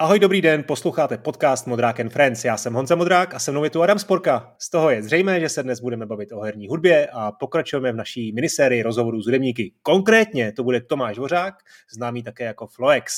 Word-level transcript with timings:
Ahoj, 0.00 0.18
dobrý 0.18 0.40
den, 0.42 0.64
posloucháte 0.64 1.18
podcast 1.18 1.66
Modrák 1.66 2.00
and 2.00 2.08
Friends. 2.08 2.44
Já 2.44 2.56
jsem 2.56 2.74
Honza 2.74 2.94
Modrák 2.94 3.34
a 3.34 3.38
se 3.38 3.50
mnou 3.50 3.64
je 3.64 3.70
tu 3.70 3.82
Adam 3.82 3.98
Sporka. 3.98 4.54
Z 4.58 4.70
toho 4.70 4.90
je 4.90 5.02
zřejmé, 5.02 5.40
že 5.40 5.48
se 5.48 5.62
dnes 5.62 5.80
budeme 5.80 6.06
bavit 6.06 6.32
o 6.32 6.40
herní 6.40 6.68
hudbě 6.68 7.06
a 7.12 7.32
pokračujeme 7.32 7.92
v 7.92 7.96
naší 7.96 8.32
minisérii 8.32 8.82
rozhovorů 8.82 9.22
s 9.22 9.26
hudebníky. 9.26 9.72
Konkrétně 9.82 10.52
to 10.52 10.64
bude 10.64 10.80
Tomáš 10.80 11.18
Vořák, 11.18 11.54
známý 11.94 12.22
také 12.22 12.44
jako 12.44 12.66
Floex. 12.66 13.14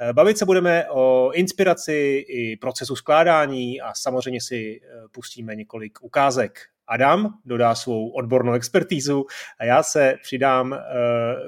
Eh, 0.00 0.12
bavit 0.12 0.38
se 0.38 0.44
budeme 0.44 0.84
o 0.90 1.30
inspiraci 1.34 2.24
i 2.28 2.56
procesu 2.56 2.96
skládání 2.96 3.80
a 3.80 3.94
samozřejmě 3.94 4.40
si 4.40 4.80
eh, 4.82 5.08
pustíme 5.10 5.54
několik 5.54 5.98
ukázek. 6.02 6.60
Adam 6.88 7.28
dodá 7.44 7.74
svou 7.74 8.10
odbornou 8.10 8.52
expertízu 8.52 9.24
a 9.58 9.64
já 9.64 9.82
se 9.82 10.14
přidám 10.22 10.72
uh, 10.72 10.78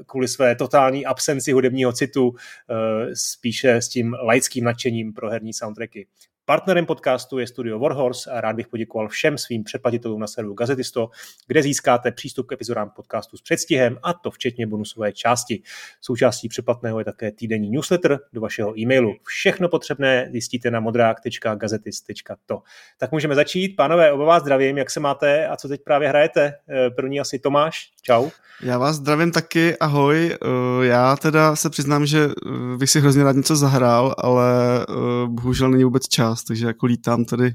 kvůli 0.06 0.28
své 0.28 0.56
totální 0.56 1.06
absenci 1.06 1.52
hudebního 1.52 1.92
citu 1.92 2.28
uh, 2.28 2.36
spíše 3.14 3.74
s 3.74 3.88
tím 3.88 4.14
laickým 4.14 4.64
nadšením 4.64 5.12
pro 5.12 5.30
herní 5.30 5.52
soundtracky. 5.52 6.06
Partnerem 6.46 6.86
podcastu 6.86 7.38
je 7.38 7.46
studio 7.46 7.78
Warhorse 7.78 8.30
a 8.30 8.40
rád 8.40 8.56
bych 8.56 8.68
poděkoval 8.68 9.08
všem 9.08 9.38
svým 9.38 9.64
předplatitelům 9.64 10.20
na 10.20 10.26
serveru 10.26 10.54
Gazetisto, 10.54 11.10
kde 11.46 11.62
získáte 11.62 12.12
přístup 12.12 12.46
k 12.46 12.52
epizodám 12.52 12.90
podcastu 12.90 13.36
s 13.36 13.42
předstihem 13.42 13.98
a 14.02 14.14
to 14.14 14.30
včetně 14.30 14.66
bonusové 14.66 15.12
části. 15.12 15.62
Součástí 16.00 16.48
předplatného 16.48 16.98
je 16.98 17.04
také 17.04 17.32
týdenní 17.32 17.70
newsletter 17.70 18.18
do 18.32 18.40
vašeho 18.40 18.78
e-mailu. 18.78 19.14
Všechno 19.22 19.68
potřebné 19.68 20.28
zjistíte 20.32 20.70
na 20.70 20.80
modrák.gazetis.to. 20.80 22.62
Tak 22.98 23.12
můžeme 23.12 23.34
začít. 23.34 23.76
Pánové, 23.76 24.12
oba 24.12 24.24
vás 24.24 24.42
zdravím, 24.42 24.78
jak 24.78 24.90
se 24.90 25.00
máte 25.00 25.48
a 25.48 25.56
co 25.56 25.68
teď 25.68 25.80
právě 25.84 26.08
hrajete? 26.08 26.54
Eh, 26.68 26.90
první 26.90 27.20
asi 27.20 27.38
Tomáš, 27.38 27.90
čau. 28.02 28.30
Já 28.62 28.78
vás 28.78 28.96
zdravím 28.96 29.32
taky, 29.32 29.78
ahoj. 29.78 30.30
Eh, 30.32 30.86
já 30.86 31.16
teda 31.16 31.56
se 31.56 31.70
přiznám, 31.70 32.06
že 32.06 32.24
eh, 32.24 32.76
bych 32.76 32.90
si 32.90 33.00
hrozně 33.00 33.24
rád 33.24 33.36
něco 33.36 33.56
zahrál, 33.56 34.14
ale 34.18 34.44
bohužel 35.26 35.70
není 35.70 35.84
vůbec 35.84 36.08
čas 36.08 36.33
část, 36.34 36.44
takže 36.44 36.66
jako 36.66 36.86
lítám 36.86 37.24
tady 37.24 37.54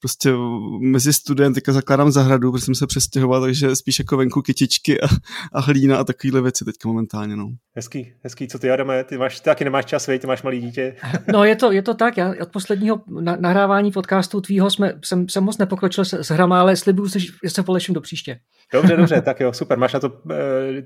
prostě 0.00 0.32
mezi 0.80 1.12
studiem, 1.12 1.54
teďka 1.54 1.72
zakládám 1.72 2.10
zahradu, 2.10 2.52
protože 2.52 2.64
jsem 2.64 2.74
se 2.74 2.86
přestěhoval, 2.86 3.40
takže 3.40 3.76
spíš 3.76 3.98
jako 3.98 4.16
venku 4.16 4.42
kytičky 4.42 5.00
a, 5.00 5.06
a 5.52 5.60
hlína 5.60 5.98
a 5.98 6.04
takovéhle 6.04 6.42
věci 6.42 6.64
teďka 6.64 6.88
momentálně. 6.88 7.36
No. 7.36 7.48
Hezký, 7.76 8.12
hezký, 8.24 8.48
co 8.48 8.58
ty 8.58 8.70
Adame, 8.70 9.04
ty, 9.04 9.18
máš, 9.18 9.40
ty 9.40 9.44
taky 9.44 9.64
nemáš 9.64 9.84
čas, 9.84 10.06
vej, 10.06 10.18
ty 10.18 10.26
máš 10.26 10.42
malý 10.42 10.60
dítě. 10.60 10.96
No 11.32 11.44
je 11.44 11.56
to, 11.56 11.72
je 11.72 11.82
to 11.82 11.94
tak, 11.94 12.16
já 12.16 12.34
od 12.42 12.48
posledního 12.52 13.00
nahrávání 13.40 13.92
podcastu 13.92 14.40
tvýho 14.40 14.70
jsme, 14.70 14.94
jsem, 15.04 15.28
jsem 15.28 15.44
moc 15.44 15.58
nepokročil 15.58 16.04
s, 16.04 16.12
s 16.12 16.28
hrama, 16.28 16.60
ale 16.60 16.76
slibuju 16.76 17.08
se, 17.08 17.18
že 17.20 17.30
se 17.46 17.62
poleším 17.62 17.94
do 17.94 18.00
příště. 18.00 18.38
Dobře, 18.72 18.96
dobře, 18.96 19.20
tak 19.24 19.40
jo, 19.40 19.52
super, 19.52 19.78
máš 19.78 19.92
na 19.92 20.00
to 20.00 20.08
uh, 20.08 20.32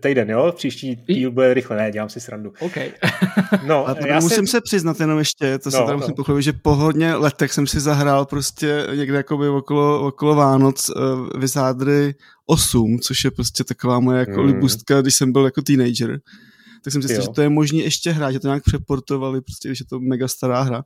týden, 0.00 0.30
jo? 0.30 0.52
Příští 0.56 0.94
díl 0.94 1.30
bude 1.30 1.55
rychle, 1.55 1.77
ne, 1.77 1.90
dělám 1.90 2.08
si 2.08 2.20
srandu. 2.20 2.52
OK. 2.60 2.77
no, 3.66 3.88
a 3.88 3.96
já 4.06 4.20
musím 4.20 4.46
si... 4.46 4.50
se 4.50 4.60
přiznat 4.60 5.00
jenom 5.00 5.18
ještě, 5.18 5.58
to 5.58 5.70
no, 5.70 5.70
se 5.70 5.78
tady 5.78 5.92
no. 5.92 5.96
musím 5.98 6.14
pochopit, 6.14 6.42
že 6.42 6.52
po 6.52 6.74
hodně 6.74 7.14
letech 7.14 7.52
jsem 7.52 7.66
si 7.66 7.80
zahrál 7.80 8.27
prostě 8.27 8.86
někde 9.03 9.17
jakoby 9.17 9.48
okolo, 9.48 10.06
okolo 10.06 10.34
Vánoc 10.34 10.91
uh, 10.91 11.41
Vysádry 11.41 12.14
8, 12.47 12.98
což 12.98 13.25
je 13.25 13.31
prostě 13.31 13.64
taková 13.64 14.00
moje 14.00 14.19
jako 14.19 14.42
mm. 14.42 14.47
libustka, 14.47 15.03
když 15.03 15.14
jsem 15.14 15.33
byl 15.33 15.45
jako 15.45 15.62
teenager 15.62 16.20
tak 16.83 16.92
jsem 16.92 17.03
zjistil, 17.03 17.23
že 17.23 17.28
to 17.28 17.42
je 17.42 17.48
možné 17.48 17.78
ještě 17.78 18.11
hrát, 18.11 18.33
že 18.33 18.41
to 18.41 18.47
nějak 18.47 18.62
přeportovali, 18.64 19.41
prostě, 19.41 19.69
když 19.69 19.80
je 19.80 19.86
to 19.86 20.00
mega 20.00 20.28
stará 20.28 20.62
hra. 20.62 20.84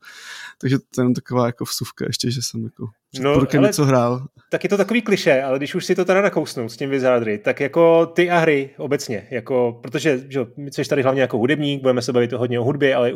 Takže 0.58 0.78
to 0.94 1.02
je 1.02 1.14
taková 1.14 1.46
jako 1.46 1.64
vsuvka 1.64 2.04
ještě, 2.08 2.30
že 2.30 2.42
jsem 2.42 2.64
jako 2.64 2.88
no, 3.20 3.32
ale 3.32 3.66
něco 3.66 3.84
hrál. 3.84 4.26
Tak 4.50 4.64
je 4.64 4.70
to 4.70 4.76
takový 4.76 5.02
kliše, 5.02 5.42
ale 5.42 5.58
když 5.58 5.74
už 5.74 5.84
si 5.84 5.94
to 5.94 6.04
teda 6.04 6.20
nakousnu 6.20 6.68
s 6.68 6.76
tím 6.76 6.90
Wizardry, 6.90 7.38
tak 7.38 7.60
jako 7.60 8.06
ty 8.06 8.30
a 8.30 8.38
hry 8.38 8.70
obecně, 8.78 9.26
jako, 9.30 9.78
protože 9.82 10.24
že, 10.28 10.40
my 10.56 10.70
jsi 10.72 10.84
tady 10.84 11.02
hlavně 11.02 11.20
jako 11.20 11.38
hudebník, 11.38 11.82
budeme 11.82 12.02
se 12.02 12.12
bavit 12.12 12.32
hodně 12.32 12.60
o 12.60 12.64
hudbě, 12.64 12.94
ale 12.94 13.12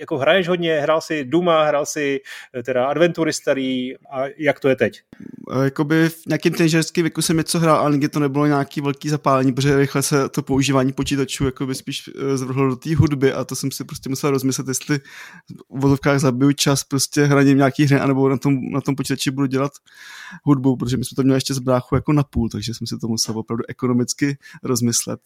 jako 0.00 0.18
hraješ 0.18 0.48
hodně, 0.48 0.80
hrál 0.80 1.00
si 1.00 1.24
Duma, 1.24 1.64
hrál 1.64 1.86
si 1.86 2.20
eh, 2.54 2.62
teda 2.62 2.86
adventury 2.86 3.32
starý 3.32 3.94
a 3.96 4.24
jak 4.38 4.60
to 4.60 4.68
je 4.68 4.76
teď? 4.76 5.00
Jakoby 5.64 6.08
v 6.08 6.26
nějakém 6.26 6.52
teenagerském 6.52 7.04
věku 7.04 7.22
jsem 7.22 7.36
něco 7.36 7.58
hrál, 7.58 7.76
ale 7.76 7.92
nikdy 7.92 8.08
to 8.08 8.20
nebylo 8.20 8.46
nějaký 8.46 8.80
velký 8.80 9.08
zapálení, 9.08 9.52
protože 9.52 9.76
rychle 9.76 10.02
se 10.02 10.28
to 10.28 10.42
používání 10.42 10.92
počítačů 10.92 11.44
jakoby 11.44 11.74
spíš 11.74 12.02
eh, 12.08 12.36
zvrhlo 12.36 12.68
do 12.68 12.76
té 12.76 12.96
hudby 12.96 13.32
a 13.32 13.44
to 13.44 13.56
jsem 13.56 13.70
si 13.70 13.84
prostě 13.84 14.08
musel 14.08 14.30
rozmyslet, 14.30 14.68
jestli 14.68 14.98
v 14.98 15.80
vozovkách 15.80 16.18
zabiju 16.18 16.52
čas 16.52 16.84
prostě 16.84 17.24
hraním 17.24 17.58
nějaký 17.58 17.84
hry, 17.84 17.96
anebo 17.96 18.28
na 18.28 18.36
tom, 18.36 18.70
na 18.72 18.80
tom 18.80 18.94
počítači 18.94 19.30
budu 19.32 19.46
dělat 19.46 19.72
hudbu, 20.44 20.76
protože 20.76 20.96
my 20.96 21.04
jsme 21.04 21.16
to 21.16 21.22
měli 21.22 21.36
ještě 21.36 21.54
z 21.54 21.58
bráchu 21.58 21.94
jako 21.94 22.12
na 22.12 22.22
půl, 22.22 22.48
takže 22.48 22.74
jsem 22.74 22.86
si 22.86 22.98
to 22.98 23.08
musel 23.08 23.38
opravdu 23.38 23.64
ekonomicky 23.68 24.38
rozmyslet. 24.62 25.20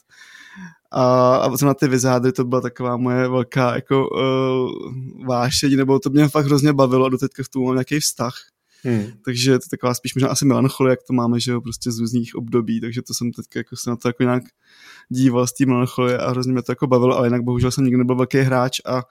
A, 0.90 1.36
a 1.36 1.64
na 1.64 1.74
ty 1.74 1.88
vizádry 1.88 2.32
to 2.32 2.44
byla 2.44 2.60
taková 2.60 2.96
moje 2.96 3.28
velká 3.28 3.74
jako 3.74 4.08
uh, 4.08 5.26
vášeň, 5.26 5.76
nebo 5.76 5.98
to 5.98 6.10
mě 6.10 6.28
fakt 6.28 6.46
hrozně 6.46 6.72
bavilo 6.72 7.06
a 7.06 7.08
do 7.08 7.18
teďka 7.18 7.42
v 7.42 7.48
tom 7.48 7.64
mám 7.64 7.74
nějaký 7.74 8.00
vztah. 8.00 8.34
Hmm. 8.82 9.06
Takže 9.24 9.58
to 9.58 9.64
je 9.64 9.68
taková 9.70 9.94
spíš 9.94 10.14
možná 10.14 10.28
asi 10.28 10.44
melancholie, 10.44 10.92
jak 10.92 11.02
to 11.06 11.12
máme, 11.12 11.40
že 11.40 11.52
jo, 11.52 11.60
prostě 11.60 11.92
z 11.92 11.98
různých 11.98 12.34
období, 12.34 12.80
takže 12.80 13.02
to 13.02 13.14
jsem 13.14 13.32
teďka 13.32 13.60
jako 13.60 13.76
se 13.76 13.90
na 13.90 13.96
to 13.96 14.08
jako 14.08 14.22
nějak 14.22 14.42
díval 15.08 15.46
z 15.46 15.52
té 15.52 15.66
melancholie 15.66 16.18
a 16.18 16.30
hrozně 16.30 16.52
mě 16.52 16.62
to 16.62 16.72
jako 16.72 16.86
bavilo, 16.86 17.16
ale 17.16 17.26
jinak 17.26 17.42
bohužel 17.42 17.70
jsem 17.70 17.84
nikdy 17.84 17.98
nebyl 17.98 18.16
velký 18.16 18.38
hráč 18.38 18.80
a 18.84 19.02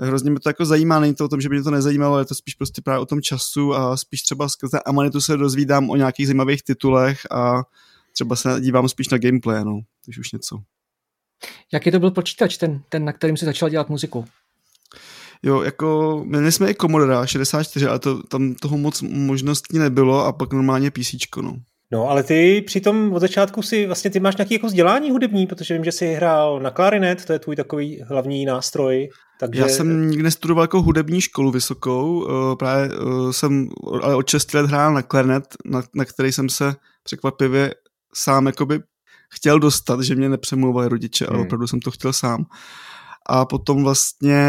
hrozně 0.00 0.30
mě 0.30 0.40
to 0.40 0.48
jako 0.48 0.66
zajímá, 0.66 1.00
není 1.00 1.14
to 1.14 1.24
o 1.24 1.28
tom, 1.28 1.40
že 1.40 1.48
by 1.48 1.54
mě 1.54 1.64
to 1.64 1.70
nezajímalo, 1.70 2.18
je 2.18 2.24
to 2.24 2.34
spíš 2.34 2.54
prostě 2.54 2.82
právě 2.82 3.00
o 3.00 3.06
tom 3.06 3.22
času 3.22 3.74
a 3.74 3.96
spíš 3.96 4.22
třeba 4.22 4.48
skrze 4.48 4.80
Amanitu 4.86 5.20
se 5.20 5.36
dozvídám 5.36 5.90
o 5.90 5.96
nějakých 5.96 6.26
zajímavých 6.26 6.62
titulech 6.62 7.20
a 7.30 7.62
třeba 8.12 8.36
se 8.36 8.60
dívám 8.60 8.88
spíš 8.88 9.08
na 9.08 9.18
gameplay, 9.18 9.64
no, 9.64 9.80
takže 10.04 10.20
už 10.20 10.32
něco. 10.32 10.58
Jaký 11.72 11.90
to 11.90 11.98
byl 11.98 12.10
počítač, 12.10 12.56
ten, 12.56 12.82
ten 12.88 13.04
na 13.04 13.12
kterým 13.12 13.36
si 13.36 13.44
začal 13.44 13.68
dělat 13.68 13.88
muziku? 13.88 14.24
Jo, 15.42 15.62
jako 15.62 16.22
měli 16.26 16.52
jsme 16.52 16.70
i 16.70 16.74
Commodore 16.74 17.26
64, 17.26 17.86
ale 17.86 17.98
to, 17.98 18.22
tam 18.22 18.54
toho 18.54 18.78
moc 18.78 19.02
možností 19.02 19.78
nebylo 19.78 20.24
a 20.24 20.32
pak 20.32 20.52
normálně 20.52 20.90
PC, 20.90 21.14
no. 21.42 21.56
No, 21.92 22.08
ale 22.08 22.22
ty 22.22 22.62
přitom 22.66 23.12
od 23.12 23.20
začátku 23.20 23.62
si 23.62 23.86
vlastně 23.86 24.10
ty 24.10 24.20
máš 24.20 24.36
nějaký 24.36 24.54
jako 24.54 24.66
vzdělání 24.66 25.10
hudební, 25.10 25.46
protože 25.46 25.74
vím, 25.74 25.84
že 25.84 25.92
jsi 25.92 26.14
hrál 26.14 26.60
na 26.60 26.70
klarinet, 26.70 27.24
to 27.24 27.32
je 27.32 27.38
tvůj 27.38 27.56
takový 27.56 28.02
hlavní 28.08 28.44
nástroj. 28.44 29.08
Takže... 29.40 29.60
Já 29.60 29.68
jsem 29.68 30.10
nikdy 30.10 30.22
nestudoval 30.22 30.64
jako 30.64 30.82
hudební 30.82 31.20
školu 31.20 31.50
vysokou, 31.50 32.28
eh, 32.28 32.56
právě 32.56 32.90
eh, 32.92 33.32
jsem 33.32 33.68
ale 34.02 34.14
od 34.14 34.28
6 34.28 34.54
let 34.54 34.66
hrál 34.66 34.94
na 34.94 35.02
klarinet, 35.02 35.44
na, 35.64 35.82
na 35.94 36.04
který 36.04 36.32
jsem 36.32 36.48
se 36.48 36.74
překvapivě 37.02 37.74
sám 38.14 38.46
jakoby 38.46 38.80
chtěl 39.34 39.58
dostat, 39.58 40.00
že 40.00 40.14
mě 40.14 40.28
nepřemlouvali 40.28 40.88
rodiče, 40.88 41.24
hmm. 41.24 41.36
ale 41.36 41.44
opravdu 41.44 41.66
jsem 41.66 41.80
to 41.80 41.90
chtěl 41.90 42.12
sám 42.12 42.44
a 43.32 43.44
potom 43.44 43.84
vlastně 43.84 44.44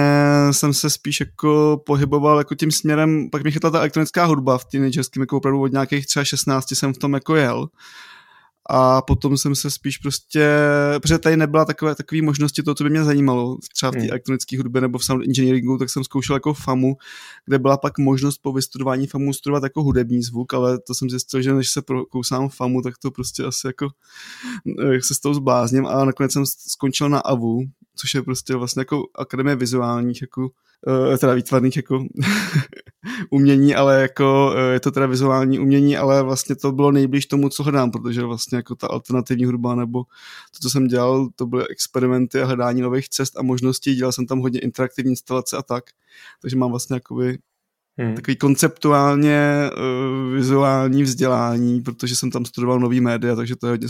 jsem 0.51 0.73
se 0.73 0.89
spíš 0.89 1.19
jako 1.19 1.81
pohyboval 1.85 2.37
jako 2.37 2.55
tím 2.55 2.71
směrem, 2.71 3.29
pak 3.29 3.43
mi 3.43 3.51
chytla 3.51 3.69
ta 3.69 3.77
elektronická 3.77 4.25
hudba 4.25 4.57
v 4.57 4.65
teenagerském, 4.65 5.21
jako 5.21 5.37
opravdu 5.37 5.61
od 5.61 5.71
nějakých 5.71 6.07
třeba 6.07 6.23
16 6.23 6.71
jsem 6.71 6.93
v 6.93 6.97
tom 6.97 7.13
jako 7.13 7.35
jel. 7.35 7.67
A 8.69 9.01
potom 9.01 9.37
jsem 9.37 9.55
se 9.55 9.71
spíš 9.71 9.97
prostě, 9.97 10.49
protože 11.01 11.17
tady 11.17 11.37
nebyla 11.37 11.65
takové, 11.65 11.95
takové 11.95 12.21
možnosti 12.21 12.63
toho, 12.63 12.75
co 12.75 12.83
by 12.83 12.89
mě 12.89 13.03
zajímalo, 13.03 13.57
třeba 13.73 13.91
v 13.91 13.93
té 13.93 13.99
hmm. 13.99 14.09
elektronické 14.09 14.57
hudbě 14.57 14.81
nebo 14.81 14.97
v 14.97 15.05
sound 15.05 15.23
engineeringu, 15.23 15.77
tak 15.77 15.89
jsem 15.89 16.03
zkoušel 16.03 16.35
jako 16.35 16.53
FAMu, 16.53 16.97
kde 17.45 17.59
byla 17.59 17.77
pak 17.77 17.97
možnost 17.97 18.37
po 18.37 18.53
vystudování 18.53 19.07
FAMu 19.07 19.33
studovat 19.33 19.63
jako 19.63 19.83
hudební 19.83 20.23
zvuk, 20.23 20.53
ale 20.53 20.79
to 20.79 20.93
jsem 20.93 21.09
zjistil, 21.09 21.41
že 21.41 21.53
než 21.53 21.69
se 21.69 21.81
prokousám 21.81 22.49
FAMu, 22.49 22.81
tak 22.81 22.97
to 22.97 23.11
prostě 23.11 23.43
asi 23.43 23.67
jako, 23.67 23.89
jak 24.91 25.05
se 25.05 25.15
s 25.15 25.19
tou 25.19 25.33
zblázním. 25.33 25.85
A 25.85 26.05
nakonec 26.05 26.33
jsem 26.33 26.43
skončil 26.45 27.09
na 27.09 27.19
AVU, 27.19 27.61
což 27.95 28.13
je 28.13 28.21
prostě 28.21 28.55
vlastně 28.55 28.81
jako 28.81 29.03
akademie 29.15 29.55
vizuálních 29.55 30.21
jako 30.21 30.41
uh, 30.87 31.17
teda 31.17 31.33
výtvarných 31.33 31.75
jako 31.75 32.05
umění, 33.29 33.75
ale 33.75 34.01
jako 34.01 34.51
uh, 34.53 34.71
je 34.73 34.79
to 34.79 34.91
teda 34.91 35.05
vizuální 35.05 35.59
umění, 35.59 35.97
ale 35.97 36.23
vlastně 36.23 36.55
to 36.55 36.71
bylo 36.71 36.91
nejblíž 36.91 37.25
tomu, 37.25 37.49
co 37.49 37.63
hledám, 37.63 37.91
protože 37.91 38.23
vlastně 38.23 38.55
jako 38.55 38.75
ta 38.75 38.87
alternativní 38.87 39.45
hudba 39.45 39.75
nebo 39.75 40.03
to, 40.03 40.59
co 40.61 40.69
jsem 40.69 40.87
dělal, 40.87 41.29
to 41.35 41.45
byly 41.45 41.67
experimenty 41.67 42.41
a 42.41 42.45
hledání 42.45 42.81
nových 42.81 43.09
cest 43.09 43.37
a 43.37 43.41
možností, 43.41 43.95
dělal 43.95 44.11
jsem 44.11 44.25
tam 44.25 44.39
hodně 44.39 44.59
interaktivní 44.59 45.11
instalace 45.11 45.57
a 45.57 45.61
tak, 45.61 45.83
takže 46.41 46.57
mám 46.57 46.69
vlastně 46.69 46.93
jakoby 46.93 47.37
Hmm. 47.99 48.15
Takový 48.15 48.35
konceptuálně 48.35 49.69
uh, 49.77 50.33
vizuální 50.33 51.03
vzdělání, 51.03 51.81
protože 51.81 52.15
jsem 52.15 52.31
tam 52.31 52.45
studoval 52.45 52.79
nový 52.79 53.01
média, 53.01 53.35
takže 53.35 53.55
to 53.55 53.67
je 53.67 53.71
hodně 53.71 53.87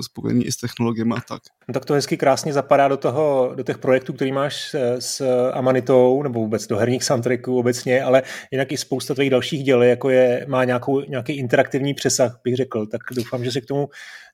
spojený 0.00 0.46
i 0.46 0.52
s 0.52 0.56
technologiemi 0.56 1.14
a 1.16 1.20
tak. 1.28 1.42
No 1.68 1.74
tak 1.74 1.84
to 1.84 1.94
hezky 1.94 2.16
krásně 2.16 2.52
zapadá 2.52 2.88
do, 2.88 2.96
toho, 2.96 3.52
do 3.54 3.62
těch 3.62 3.78
projektů, 3.78 4.12
který 4.12 4.32
máš 4.32 4.74
s, 4.74 4.96
s 4.98 5.50
Amanitou, 5.52 6.22
nebo 6.22 6.40
vůbec 6.40 6.66
do 6.66 6.76
herních 6.76 7.04
soundtracků 7.04 7.58
obecně, 7.58 8.02
ale 8.02 8.22
jinak 8.50 8.72
i 8.72 8.76
spousta 8.76 9.14
tvých 9.14 9.30
dalších 9.30 9.64
děl, 9.64 9.82
jako 9.82 10.10
je, 10.10 10.46
má 10.48 10.64
nějakou, 10.64 11.00
nějaký 11.00 11.32
interaktivní 11.32 11.94
přesah, 11.94 12.40
bych 12.44 12.56
řekl, 12.56 12.86
tak 12.86 13.00
doufám, 13.16 13.44
že 13.44 13.52
se 13.52 13.60
k 13.60 13.66
tomu 13.66 13.88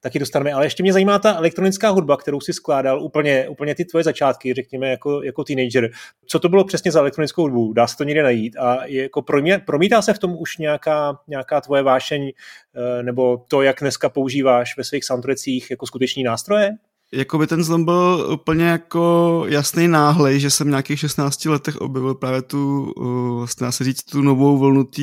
taky 0.07 0.19
dostaneme. 0.19 0.53
Ale 0.53 0.67
ještě 0.67 0.83
mě 0.83 0.93
zajímá 0.93 1.19
ta 1.19 1.37
elektronická 1.37 1.89
hudba, 1.89 2.17
kterou 2.17 2.41
si 2.41 2.53
skládal 2.53 3.03
úplně, 3.03 3.49
úplně 3.49 3.75
ty 3.75 3.85
tvoje 3.85 4.05
začátky, 4.05 4.55
řekněme, 4.55 4.91
jako, 4.91 5.23
jako 5.23 5.45
teenager. 5.45 5.91
Co 6.27 6.39
to 6.39 6.49
bylo 6.49 6.65
přesně 6.65 6.93
za 6.93 7.01
elektronickou 7.01 7.43
hudbu? 7.43 7.73
Dá 7.73 7.87
se 7.87 7.97
to 7.97 8.05
někde 8.05 8.23
najít? 8.23 8.57
A 8.57 8.85
je 8.85 9.03
jako 9.03 9.25
mě, 9.41 9.59
promítá 9.59 10.03
se 10.03 10.15
v 10.15 10.19
tom 10.19 10.37
už 10.39 10.59
nějaká, 10.59 11.19
nějaká 11.29 11.61
tvoje 11.61 11.83
vášeň 11.83 12.31
eh, 12.31 13.03
nebo 13.03 13.45
to, 13.49 13.63
jak 13.63 13.81
dneska 13.81 14.09
používáš 14.09 14.77
ve 14.77 14.85
svých 14.85 15.05
soundtrackích 15.05 15.71
jako 15.71 15.87
skuteční 15.87 16.23
nástroje? 16.23 16.71
jako 17.13 17.39
by 17.39 17.47
ten 17.47 17.65
zlom 17.65 17.85
byl 17.85 18.29
úplně 18.33 18.65
jako 18.65 19.45
jasný 19.49 19.89
náhlej, 19.89 20.41
že 20.41 20.51
jsem 20.51 20.67
v 20.67 20.71
nějakých 20.71 21.01
16 21.01 21.45
letech 21.45 21.77
objevil 21.77 22.15
právě 22.15 22.43
tu, 22.43 22.93
uh, 22.97 23.39
vlastně 23.39 23.73
se 23.73 23.85
říct, 23.85 24.03
tu 24.03 24.23
novou 24.23 24.59
vlnu 24.59 24.85
té 24.85 25.03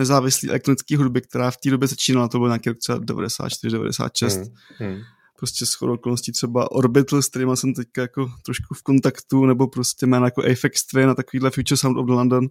nezávislé 0.00 0.48
elektronické 0.48 0.96
hudby, 0.96 1.20
která 1.20 1.50
v 1.50 1.56
té 1.56 1.70
době 1.70 1.88
začínala, 1.88 2.28
to 2.28 2.38
byl 2.38 2.48
nějaký 2.48 2.68
rok 2.68 2.78
třeba 2.78 2.98
94, 2.98 3.72
96. 3.72 4.36
Hmm, 4.36 4.46
hmm. 4.78 5.00
Prostě 5.36 5.66
s 5.66 5.82
okolností 5.82 6.32
třeba 6.32 6.70
Orbital, 6.70 7.22
s 7.22 7.28
kterýma 7.28 7.56
jsem 7.56 7.74
teďka 7.74 8.02
jako 8.02 8.30
trošku 8.44 8.74
v 8.74 8.82
kontaktu, 8.82 9.46
nebo 9.46 9.68
prostě 9.68 10.06
jména 10.06 10.26
jako 10.26 10.42
Apex 10.42 10.86
Twin 10.86 11.10
a 11.10 11.14
takovýhle 11.14 11.50
Future 11.50 11.76
Sound 11.76 11.98
of 11.98 12.08
London. 12.08 12.48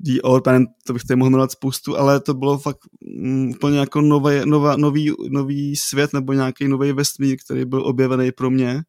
Dior, 0.00 0.42
to 0.86 0.92
bych 0.92 1.04
tady 1.04 1.16
mohl 1.16 1.30
jmenovat 1.30 1.52
spoustu, 1.52 1.98
ale 1.98 2.20
to 2.20 2.34
bylo 2.34 2.58
fakt 2.58 2.78
mm, 3.00 3.50
úplně 3.50 3.78
jako 3.78 4.00
nový, 4.00 4.40
nová, 4.44 4.76
nový, 4.76 5.12
nový 5.28 5.76
svět 5.76 6.12
nebo 6.12 6.32
nějaký 6.32 6.68
nový 6.68 6.92
vesmír, 6.92 7.36
který 7.44 7.64
byl 7.64 7.86
objevený 7.86 8.32
pro 8.32 8.50
mě. 8.50 8.82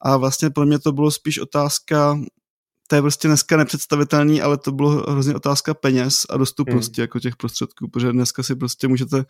A 0.00 0.16
vlastně 0.16 0.50
pro 0.50 0.66
mě 0.66 0.78
to 0.78 0.92
bylo 0.92 1.10
spíš 1.10 1.38
otázka, 1.38 2.18
to 2.88 2.96
je 2.96 3.02
prostě 3.02 3.28
dneska 3.28 3.56
nepředstavitelný, 3.56 4.42
ale 4.42 4.58
to 4.58 4.72
bylo 4.72 4.90
hrozně 4.90 5.34
otázka 5.34 5.74
peněz 5.74 6.26
a 6.30 6.36
dostupnosti 6.36 7.00
hmm. 7.00 7.02
jako 7.02 7.20
těch 7.20 7.36
prostředků, 7.36 7.88
protože 7.88 8.12
dneska 8.12 8.42
si 8.42 8.56
prostě 8.56 8.88
můžete 8.88 9.24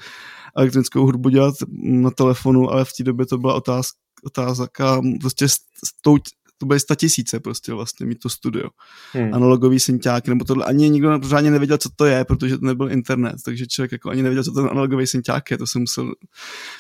elektronickou 0.57 1.01
hudbu 1.01 1.29
dělat 1.29 1.55
na 1.83 2.11
telefonu, 2.11 2.71
ale 2.71 2.85
v 2.85 2.93
té 2.99 3.05
době 3.05 3.27
to 3.27 3.39
byla 3.39 3.55
otázka, 3.55 3.99
otázka 4.25 5.01
prostě 5.21 5.49
s, 5.49 5.55
s 5.55 6.03
tou 6.03 6.17
to 6.59 6.67
byly 6.67 6.81
sta 6.81 6.95
tisíce 6.95 7.41
prostě 7.41 7.73
vlastně 7.73 8.07
mít 8.07 8.19
to 8.19 8.29
studio. 8.29 8.71
Hmm. 9.13 9.35
Analogový 9.35 9.81
synťák, 9.81 10.29
nebo 10.29 10.45
tohle. 10.45 10.65
Ani 10.65 10.91
nikdo 10.91 11.21
pořádně 11.21 11.51
nevěděl, 11.51 11.79
co 11.79 11.89
to 11.97 12.05
je, 12.05 12.25
protože 12.25 12.59
to 12.59 12.67
nebyl 12.67 12.93
internet, 12.93 13.37
takže 13.45 13.67
člověk 13.67 13.93
jako 13.93 14.11
ani 14.11 14.23
nevěděl, 14.23 14.45
co 14.45 14.53
ten 14.53 14.65
analogový 14.65 15.07
synťák 15.07 15.51
je. 15.51 15.59
To 15.59 15.67
jsem 15.67 15.81
musel, 15.81 16.15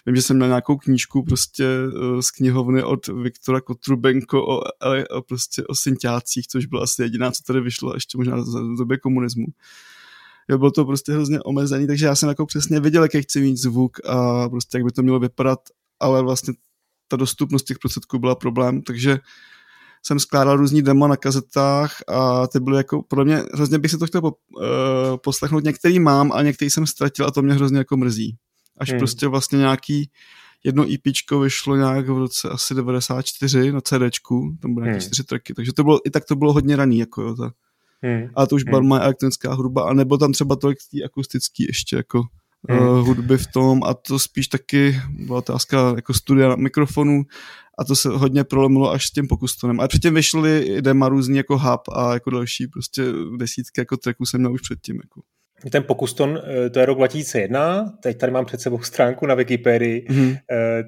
vím, 0.07 0.17
že 0.17 0.23
jsem 0.23 0.37
měl 0.37 0.49
nějakou 0.49 0.77
knížku 0.77 1.23
prostě 1.23 1.65
eh, 1.65 2.23
z 2.23 2.31
knihovny 2.31 2.83
od 2.83 3.07
Viktora 3.07 3.61
Kotrubenko 3.61 4.47
o, 4.47 4.61
o, 5.11 5.23
prostě 5.23 5.65
o 5.65 5.75
synťácích, 5.75 6.49
což 6.49 6.67
byla 6.67 6.83
asi 6.83 7.03
jediná, 7.03 7.31
co 7.31 7.43
tady 7.43 7.61
vyšlo, 7.61 7.95
ještě 7.95 8.19
možná 8.19 8.37
v 8.37 8.79
době 8.79 8.99
komunismu 8.99 9.47
jo, 10.49 10.59
bylo 10.59 10.71
to 10.71 10.85
prostě 10.85 11.13
hrozně 11.13 11.41
omezený, 11.41 11.87
takže 11.87 12.07
já 12.07 12.15
jsem 12.15 12.29
jako 12.29 12.47
přesně 12.47 12.81
věděl, 12.81 13.03
jaký 13.03 13.23
chci 13.23 13.41
mít 13.41 13.57
zvuk 13.57 14.09
a 14.09 14.49
prostě 14.49 14.79
jak 14.79 14.85
by 14.85 14.93
to 14.93 15.03
mělo 15.03 15.19
vypadat, 15.19 15.59
ale 16.01 16.23
vlastně 16.23 16.55
ta 17.09 17.17
dostupnost 17.17 17.63
těch 17.63 17.79
prostředků 17.79 18.19
byla 18.19 18.35
problém, 18.35 18.83
takže 18.83 19.19
jsem 20.07 20.19
skládal 20.19 20.57
různý 20.57 20.83
demo 20.83 21.09
na 21.09 21.17
kazetách 21.17 21.97
a 22.09 22.47
ty 22.47 22.61
byly 22.61 22.77
jako, 22.77 23.03
podle 23.03 23.25
mě, 23.25 23.43
hrozně 23.55 23.79
bych 23.79 23.91
se 23.91 23.99
to 23.99 24.07
chtěl 24.07 24.21
po, 24.21 24.31
uh, 24.31 24.67
poslechnout, 25.17 25.65
některý 25.65 26.01
mám 26.01 26.33
a 26.33 26.43
některý 26.43 26.71
jsem 26.71 26.87
ztratil 26.87 27.27
a 27.27 27.31
to 27.31 27.43
mě 27.43 27.55
hrozně 27.55 27.79
jako 27.79 27.97
mrzí. 27.97 28.37
Až 28.79 28.91
hmm. 28.91 28.99
prostě 28.99 29.27
vlastně 29.29 29.59
nějaký 29.59 30.11
jedno 30.65 30.85
EP 30.95 31.31
vyšlo 31.43 31.77
nějak 31.77 32.09
v 32.09 32.19
roce 32.19 32.49
asi 32.49 32.75
94 32.75 33.73
na 33.73 33.81
CDčku, 33.81 34.57
tam 34.63 34.75
byly 34.75 34.85
nějaké 34.85 35.01
hmm. 35.01 35.07
čtyři 35.07 35.25
tracky, 35.25 35.55
takže 35.55 35.73
to 35.73 35.85
bylo, 35.85 35.99
i 36.07 36.11
tak 36.11 36.25
to 36.25 36.37
bylo 36.37 36.53
hodně 36.53 36.77
raný, 36.77 36.99
jako 36.99 37.23
jo, 37.23 37.35
ta. 37.35 37.53
Hmm. 38.03 38.29
A 38.35 38.47
to 38.47 38.55
už 38.55 38.65
hmm. 38.65 38.89
má 38.89 38.99
elektronická 38.99 39.55
hudba 39.55 39.89
a 39.89 39.93
nebo 39.93 40.19
tam 40.19 40.33
třeba 40.33 40.57
tolik 40.57 40.79
tý 40.91 41.05
akustický 41.05 41.65
ještě 41.65 41.97
jako 41.97 42.23
hmm. 42.69 42.79
uh, 42.79 43.07
hudby 43.07 43.39
v 43.39 43.47
tom 43.47 43.83
a 43.85 43.95
to 43.95 44.19
spíš 44.19 44.49
taky 44.49 45.01
byla 45.11 45.39
otázka 45.39 45.93
jako 45.97 46.15
studia 46.15 46.49
na 46.49 46.57
mikrofonu 46.57 47.25
a 47.79 47.85
to 47.85 47.97
se 47.97 48.09
hodně 48.09 48.45
prolomilo 48.45 48.91
až 48.91 49.07
s 49.07 49.11
tím 49.11 49.29
pokustonem. 49.29 49.81
Ale 49.81 49.89
předtím 49.89 50.15
vyšly 50.15 50.83
dema 50.83 51.09
různý 51.09 51.37
jako 51.37 51.59
hub 51.59 51.81
a 51.93 52.15
jako 52.15 52.31
další 52.31 52.67
prostě 52.67 53.03
desítky 53.37 53.81
jako 53.81 53.97
tracků 53.97 54.27
jsem 54.27 54.41
měl 54.41 54.53
už 54.53 54.61
předtím. 54.61 54.97
Jako. 54.97 55.21
Ten 55.71 55.83
pokuston, 55.83 56.43
eh, 56.67 56.71
to 56.71 56.81
je 56.81 56.87
rok 56.87 56.99
2001, 56.99 57.93
teď 58.03 58.19
tady 58.19 58.33
mám 58.33 58.45
před 58.45 58.61
sebou 58.61 58.83
stránku 58.83 59.27
na 59.27 59.35
Wikipedii, 59.35 60.07
mm-hmm. 60.09 60.39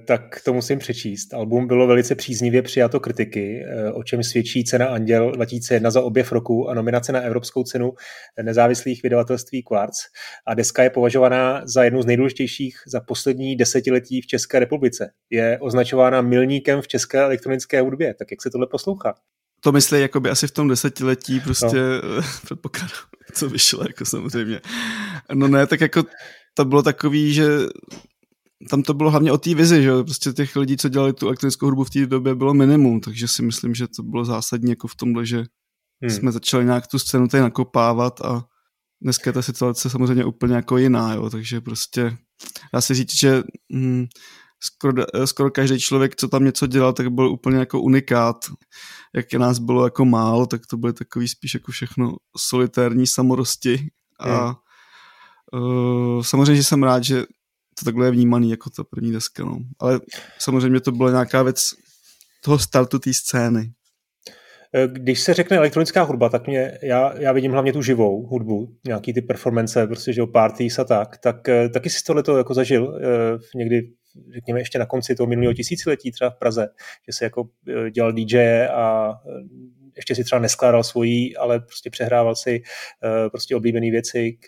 tak 0.06 0.40
to 0.44 0.52
musím 0.52 0.78
přečíst. 0.78 1.34
Album 1.34 1.66
bylo 1.66 1.86
velice 1.86 2.14
příznivě 2.14 2.62
přijato 2.62 3.00
kritiky, 3.00 3.64
eh, 3.64 3.92
o 3.92 4.02
čem 4.02 4.22
svědčí 4.22 4.64
cena 4.64 4.86
Anděl 4.86 5.32
2001 5.32 5.90
za 5.90 6.02
objev 6.02 6.32
roku 6.32 6.68
a 6.68 6.74
nominace 6.74 7.12
na 7.12 7.20
Evropskou 7.20 7.62
cenu 7.62 7.92
nezávislých 8.42 9.02
vydavatelství 9.02 9.62
Quartz. 9.62 9.98
A 10.46 10.54
deska 10.54 10.82
je 10.82 10.90
považovaná 10.90 11.62
za 11.64 11.84
jednu 11.84 12.02
z 12.02 12.06
nejdůležitějších 12.06 12.76
za 12.86 13.00
poslední 13.00 13.56
desetiletí 13.56 14.20
v 14.20 14.26
České 14.26 14.58
republice. 14.58 15.10
Je 15.30 15.58
označována 15.60 16.20
milníkem 16.20 16.82
v 16.82 16.88
české 16.88 17.18
elektronické 17.18 17.80
hudbě. 17.80 18.14
Tak 18.14 18.30
jak 18.30 18.42
se 18.42 18.50
tohle 18.50 18.66
poslouchá? 18.66 19.14
To 19.66 19.72
myslí 19.72 20.00
jakoby 20.00 20.30
asi 20.30 20.46
v 20.46 20.50
tom 20.50 20.68
desetiletí 20.68 21.40
prostě 21.40 21.76
no. 21.76 22.22
předpokládám 22.44 22.90
co 23.34 23.48
vyšlo, 23.48 23.82
jako 23.88 24.04
samozřejmě. 24.04 24.60
No 25.34 25.48
ne, 25.48 25.66
tak 25.66 25.80
jako 25.80 26.04
to 26.54 26.64
bylo 26.64 26.82
takový, 26.82 27.34
že 27.34 27.48
tam 28.70 28.82
to 28.82 28.94
bylo 28.94 29.10
hlavně 29.10 29.32
o 29.32 29.38
té 29.38 29.54
vizi, 29.54 29.82
že 29.82 29.90
prostě 30.02 30.32
těch 30.32 30.56
lidí, 30.56 30.76
co 30.76 30.88
dělali 30.88 31.12
tu 31.12 31.26
elektronickou 31.26 31.66
hudbu 31.66 31.84
v 31.84 31.90
té 31.90 32.06
době, 32.06 32.34
bylo 32.34 32.54
minimum, 32.54 33.00
takže 33.00 33.28
si 33.28 33.42
myslím, 33.42 33.74
že 33.74 33.88
to 33.88 34.02
bylo 34.02 34.24
zásadní 34.24 34.70
jako 34.70 34.88
v 34.88 34.96
tomhle, 34.96 35.26
že 35.26 35.36
hmm. 35.36 36.10
jsme 36.10 36.32
začali 36.32 36.64
nějak 36.64 36.86
tu 36.86 36.98
scénu 36.98 37.28
tady 37.28 37.42
nakopávat 37.42 38.20
a 38.20 38.44
dneska 39.02 39.30
je 39.30 39.34
ta 39.34 39.42
situace 39.42 39.90
samozřejmě 39.90 40.24
úplně 40.24 40.54
jako 40.54 40.78
jiná, 40.78 41.14
jo, 41.14 41.30
takže 41.30 41.60
prostě 41.60 42.16
dá 42.72 42.80
se 42.80 42.94
říct, 42.94 43.18
že 43.20 43.42
hm, 43.74 44.06
skoro, 44.66 45.04
skoro 45.24 45.50
každý 45.50 45.80
člověk, 45.80 46.16
co 46.16 46.28
tam 46.28 46.44
něco 46.44 46.66
dělal, 46.66 46.92
tak 46.92 47.08
byl 47.08 47.28
úplně 47.28 47.58
jako 47.58 47.80
unikát. 47.80 48.36
Jak 49.14 49.32
je 49.32 49.38
nás 49.38 49.58
bylo 49.58 49.84
jako 49.84 50.04
málo, 50.04 50.46
tak 50.46 50.66
to 50.66 50.76
byly 50.76 50.92
takový 50.92 51.28
spíš 51.28 51.54
jako 51.54 51.72
všechno 51.72 52.16
solitérní 52.36 53.06
samorosti. 53.06 53.88
A 54.20 54.56
uh, 55.52 56.22
samozřejmě, 56.22 56.56
že 56.56 56.64
jsem 56.64 56.82
rád, 56.82 57.04
že 57.04 57.22
to 57.78 57.84
takhle 57.84 58.06
je 58.06 58.10
vnímaný 58.10 58.50
jako 58.50 58.70
ta 58.70 58.84
první 58.84 59.12
deska. 59.12 59.44
No. 59.44 59.58
Ale 59.78 60.00
samozřejmě 60.38 60.80
to 60.80 60.92
byla 60.92 61.10
nějaká 61.10 61.42
věc 61.42 61.70
toho 62.44 62.58
startu 62.58 62.98
té 62.98 63.14
scény. 63.14 63.72
Eh, 64.74 64.88
když 64.88 65.20
se 65.20 65.34
řekne 65.34 65.56
elektronická 65.56 66.02
hudba, 66.02 66.28
tak 66.28 66.46
mě, 66.46 66.78
já, 66.82 67.18
já 67.18 67.32
vidím 67.32 67.52
hlavně 67.52 67.72
tu 67.72 67.82
živou 67.82 68.26
hudbu, 68.26 68.76
nějaký 68.86 69.12
ty 69.12 69.22
performance, 69.22 69.86
prostě, 69.86 70.12
že 70.12 70.22
parties 70.32 70.78
a 70.78 70.84
tak, 70.84 71.18
tak 71.18 71.48
eh, 71.48 71.68
taky 71.68 71.90
si 71.90 72.04
tohle 72.04 72.22
jako 72.38 72.54
zažil 72.54 73.00
někdy 73.54 73.82
řekněme, 74.34 74.60
ještě 74.60 74.78
na 74.78 74.86
konci 74.86 75.14
toho 75.14 75.26
minulého 75.26 75.54
tisíciletí 75.54 76.12
třeba 76.12 76.30
v 76.30 76.38
Praze, 76.38 76.68
že 77.06 77.12
se 77.12 77.24
jako 77.24 77.48
e, 77.68 77.90
dělal 77.90 78.12
DJ 78.12 78.66
a 78.66 79.10
e, 79.10 79.30
ještě 79.96 80.14
si 80.14 80.24
třeba 80.24 80.38
neskládal 80.38 80.84
svojí, 80.84 81.36
ale 81.36 81.60
prostě 81.60 81.90
přehrával 81.90 82.34
si 82.34 82.62
e, 83.04 83.30
prostě 83.30 83.56
oblíbené 83.56 83.90
věci 83.90 84.38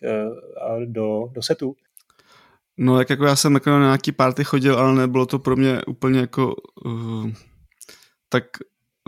do, 0.86 1.28
do 1.32 1.42
setu. 1.42 1.76
No 2.78 2.96
tak 2.96 3.10
jako 3.10 3.24
já 3.24 3.36
jsem 3.36 3.54
jako 3.54 3.70
na 3.70 3.78
nějaký 3.78 4.12
party 4.12 4.44
chodil, 4.44 4.78
ale 4.78 4.94
nebylo 4.94 5.26
to 5.26 5.38
pro 5.38 5.56
mě 5.56 5.80
úplně 5.86 6.20
jako 6.20 6.54
uh, 6.84 7.30
tak 8.28 8.44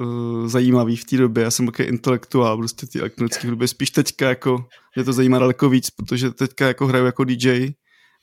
uh, 0.01 0.47
zajímavý 0.47 0.97
v 0.97 1.05
té 1.05 1.17
době. 1.17 1.45
Já 1.45 1.51
jsem 1.51 1.67
takový 1.67 1.89
intelektuál 1.89 2.57
prostě 2.57 2.87
ty 2.87 2.99
elektronické 2.99 3.49
hudby. 3.49 3.69
Spíš 3.69 3.91
teďka 3.91 4.29
jako 4.29 4.65
mě 4.95 5.05
to 5.05 5.13
zajímá 5.13 5.39
daleko 5.39 5.69
víc, 5.69 5.91
protože 5.91 6.31
teďka 6.31 6.67
jako 6.67 6.87
hraju 6.87 7.07
jako 7.07 7.25
DJ 7.25 7.69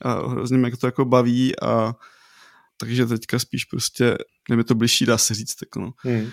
a 0.02 0.28
hrozně 0.28 0.58
mě 0.58 0.78
to 0.78 0.88
jako 0.88 1.06
baví 1.06 1.60
a 1.62 1.94
takže 2.78 3.06
teďka 3.06 3.40
spíš 3.40 3.66
prostě, 3.66 4.18
nevím, 4.50 4.64
to 4.64 4.76
bližší, 4.76 5.06
dá 5.06 5.18
se 5.18 5.34
říct. 5.34 5.56
Tak 5.56 5.76
no. 5.76 5.92
Hmm. 5.98 6.30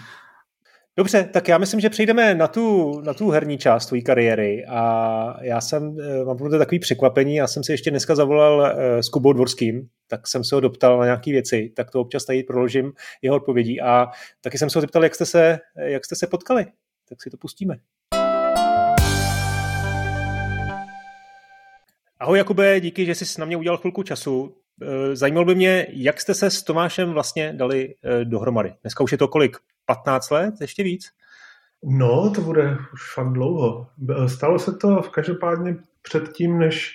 Dobře, 0.96 1.28
tak 1.32 1.48
já 1.48 1.58
myslím, 1.58 1.80
že 1.80 1.90
přejdeme 1.90 2.34
na 2.34 2.48
tu, 2.48 3.00
na 3.00 3.14
tu 3.14 3.30
herní 3.30 3.58
část 3.58 3.86
tvojí 3.86 4.02
kariéry 4.02 4.64
a 4.68 5.36
já 5.42 5.60
jsem, 5.60 5.96
eh, 6.00 6.24
mám 6.24 6.36
pro 6.36 6.58
takový 6.58 6.78
překvapení, 6.78 7.36
já 7.36 7.46
jsem 7.46 7.64
si 7.64 7.72
ještě 7.72 7.90
dneska 7.90 8.14
zavolal 8.14 8.58
uh, 8.58 9.00
s 9.00 9.08
Kubou 9.08 9.32
Dvorským, 9.32 9.88
tak 10.08 10.28
jsem 10.28 10.44
se 10.44 10.54
ho 10.54 10.60
doptal 10.60 10.98
na 10.98 11.04
nějaké 11.04 11.30
věci, 11.30 11.72
tak 11.76 11.90
to 11.90 12.00
občas 12.00 12.24
tady 12.24 12.42
proložím 12.42 12.92
jeho 13.22 13.36
odpovědí 13.36 13.80
a 13.80 14.06
taky 14.40 14.58
jsem 14.58 14.70
se 14.70 14.78
ho 14.78 14.80
zeptal, 14.80 15.04
jak 15.04 15.14
jste 15.14 15.26
se, 15.26 15.58
jak 15.76 16.04
jste 16.04 16.16
se 16.16 16.26
potkali, 16.26 16.66
tak 17.08 17.22
si 17.22 17.30
to 17.30 17.36
pustíme. 17.36 17.78
Ahoj 22.20 22.38
Jakube, 22.38 22.80
díky, 22.80 23.06
že 23.06 23.14
jsi 23.14 23.40
na 23.40 23.46
mě 23.46 23.56
udělal 23.56 23.78
chvilku 23.78 24.02
času. 24.02 24.56
Eh, 24.82 25.16
zajímalo 25.16 25.46
by 25.46 25.54
mě, 25.54 25.86
jak 25.90 26.20
jste 26.20 26.34
se 26.34 26.50
s 26.50 26.62
Tomášem 26.62 27.12
vlastně 27.12 27.52
dali 27.52 27.94
eh, 28.04 28.24
dohromady. 28.24 28.74
Dneska 28.82 29.04
už 29.04 29.12
je 29.12 29.18
to 29.18 29.28
kolik? 29.28 29.56
15 29.86 30.30
let? 30.30 30.54
Ještě 30.60 30.82
víc? 30.82 31.10
No, 31.82 32.30
to 32.30 32.40
bude 32.40 32.78
už 32.92 33.14
fakt 33.14 33.32
dlouho. 33.32 33.86
Stalo 34.26 34.58
se 34.58 34.72
to 34.72 35.02
v 35.02 35.10
každopádně 35.10 35.76
předtím, 36.02 36.58
než 36.58 36.92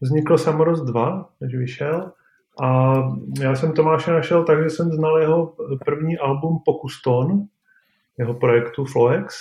vznikl 0.00 0.38
Samorost 0.38 0.84
2, 0.84 1.28
než 1.40 1.54
vyšel. 1.54 2.12
A 2.62 2.94
já 3.40 3.56
jsem 3.56 3.72
Tomáše 3.72 4.10
našel 4.10 4.44
tak, 4.44 4.62
že 4.62 4.70
jsem 4.70 4.92
znal 4.92 5.18
jeho 5.18 5.56
první 5.84 6.18
album 6.18 6.62
Pokuston, 6.64 7.42
jeho 8.18 8.34
projektu 8.34 8.84
Floex. 8.84 9.36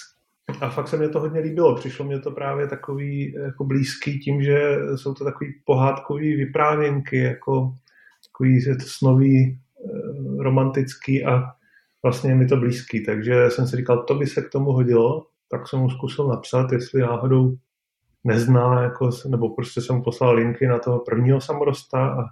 A 0.62 0.70
fakt 0.70 0.88
se 0.88 0.98
mi 0.98 1.10
to 1.10 1.20
hodně 1.20 1.40
líbilo. 1.40 1.76
Přišlo 1.76 2.06
mě 2.06 2.20
to 2.20 2.32
právě 2.32 2.68
takový 2.68 3.34
jako 3.34 3.64
blízký 3.64 4.20
tím, 4.20 4.44
že 4.44 4.78
jsou 4.96 5.14
to 5.14 5.24
takový 5.24 5.54
pohádkový 5.66 6.36
vyprávěnky, 6.36 7.18
jako 7.18 7.74
takový 8.32 8.62
snový, 8.80 9.60
eh, 9.86 10.44
romantický 10.44 11.26
a 11.26 11.44
vlastně 12.04 12.36
mi 12.36 12.48
to 12.48 12.58
blízký. 12.58 13.06
Takže 13.06 13.50
jsem 13.50 13.68
si 13.68 13.76
říkal, 13.76 14.04
to 14.04 14.16
by 14.16 14.28
se 14.28 14.42
k 14.42 14.50
tomu 14.50 14.72
hodilo, 14.72 15.26
tak 15.52 15.68
jsem 15.68 15.80
mu 15.80 15.90
zkusil 15.90 16.28
napsat, 16.28 16.72
jestli 16.72 17.02
náhodou 17.02 17.56
nezná, 18.24 18.84
jako, 18.84 19.10
nebo 19.28 19.56
prostě 19.56 19.82
jsem 19.82 19.96
mu 19.96 20.04
poslal 20.04 20.34
linky 20.36 20.68
na 20.68 20.80
toho 20.80 21.00
prvního 21.00 21.42
samorosta 21.42 22.08
a 22.08 22.24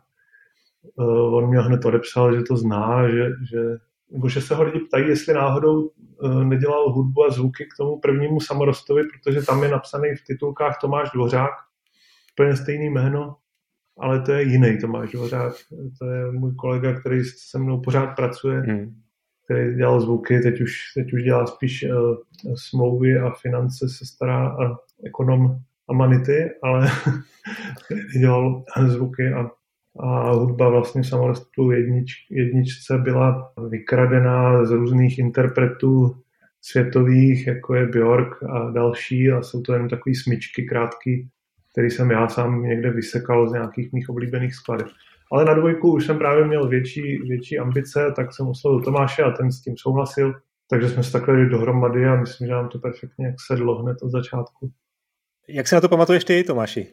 uh, 0.95 1.36
on 1.36 1.50
mě 1.50 1.59
hned 1.59 1.86
odepsal, 1.86 2.36
že 2.36 2.41
to 2.41 2.57
zná, 2.57 3.09
že, 3.09 3.29
že 3.51 3.77
nebo 4.11 4.29
že 4.29 4.41
se 4.41 4.55
ho 4.55 4.63
lidi 4.63 4.79
ptají, 4.79 5.07
jestli 5.07 5.33
náhodou 5.33 5.81
uh, 5.83 6.43
nedělal 6.43 6.91
hudbu 6.93 7.25
a 7.25 7.29
zvuky 7.29 7.65
k 7.65 7.77
tomu 7.77 7.99
prvnímu 7.99 8.39
samorostovi, 8.39 9.03
protože 9.03 9.41
tam 9.41 9.63
je 9.63 9.69
napsaný 9.69 10.09
v 10.15 10.25
titulkách 10.27 10.77
Tomáš 10.81 11.09
Dvořák, 11.13 11.51
úplně 12.33 12.55
stejný 12.55 12.89
jméno, 12.89 13.35
ale 13.99 14.21
to 14.21 14.31
je 14.31 14.43
jiný 14.43 14.77
Tomáš 14.81 15.11
Dvořák. 15.11 15.53
To 15.99 16.05
je 16.05 16.31
můj 16.31 16.55
kolega, 16.55 16.99
který 16.99 17.23
se 17.23 17.59
mnou 17.59 17.81
pořád 17.81 18.15
pracuje, 18.15 18.59
hmm. 18.59 18.95
který 19.45 19.75
dělal 19.75 20.01
zvuky, 20.01 20.39
teď 20.39 20.61
už, 20.61 20.71
teď 20.95 21.13
už 21.13 21.23
dělá 21.23 21.45
spíš 21.45 21.83
uh, 21.83 22.15
smlouvy 22.55 23.19
a 23.19 23.31
finance, 23.41 23.89
se 23.89 24.05
stará 24.05 24.47
a 24.47 24.75
ekonom 25.05 25.59
Amanity, 25.89 26.49
ale 26.63 26.87
dělal 28.19 28.63
zvuky 28.87 29.33
a, 29.33 29.49
a 30.00 30.32
hudba 30.32 30.70
vlastně 30.70 31.01
v 31.01 31.08
samorostu 31.08 31.72
jednič, 31.72 32.12
jedničce 32.30 32.98
byla 32.98 33.54
vykradená 33.70 34.66
z 34.66 34.72
různých 34.72 35.20
interpretů 35.20 36.16
světových, 36.62 37.48
jako 37.48 37.75
je 37.75 37.86
Björk 37.86 38.44
a 38.50 38.72
další 38.72 39.32
a 39.32 39.42
jsou 39.42 39.62
to 39.62 39.74
jen 39.74 39.89
takové 39.89 40.16
smyčky 40.16 40.63
krátký, 40.63 41.30
který 41.72 41.89
jsem 41.89 42.12
já 42.12 42.27
sám 42.27 42.63
někde 42.63 42.92
vysekal 42.92 43.50
z 43.50 43.54
nějakých 43.54 43.94
mých 43.94 44.10
oblíbených 44.10 44.56
skladeb. 44.56 44.88
Ale 45.32 45.46
na 45.46 45.54
dvojku 45.54 45.94
už 45.94 46.06
jsem 46.06 46.18
právě 46.18 46.48
měl 46.48 46.68
větší, 46.68 47.18
větší 47.18 47.60
ambice, 47.60 48.13
tak 48.16 48.34
jsem 48.34 48.48
oslovil 48.48 48.82
Tomáše 48.82 49.24
a 49.24 49.32
ten 49.32 49.51
s 49.51 49.62
tím 49.62 49.77
souhlasil. 49.77 50.34
Takže 50.70 50.89
jsme 50.89 51.04
se 51.04 51.12
takhle 51.12 51.46
dohromady 51.46 52.06
a 52.06 52.16
myslím, 52.16 52.48
že 52.48 52.54
nám 52.54 52.70
to 52.70 52.80
perfektně 52.80 53.25
jak 53.25 53.36
sedlo 53.48 53.82
hned 53.82 53.98
od 54.01 54.10
začátku. 54.10 54.72
Jak 55.48 55.68
se 55.68 55.75
na 55.75 55.82
to 55.82 55.89
pamatuješ 55.89 56.24
ty, 56.24 56.44
Tomáši? 56.44 56.88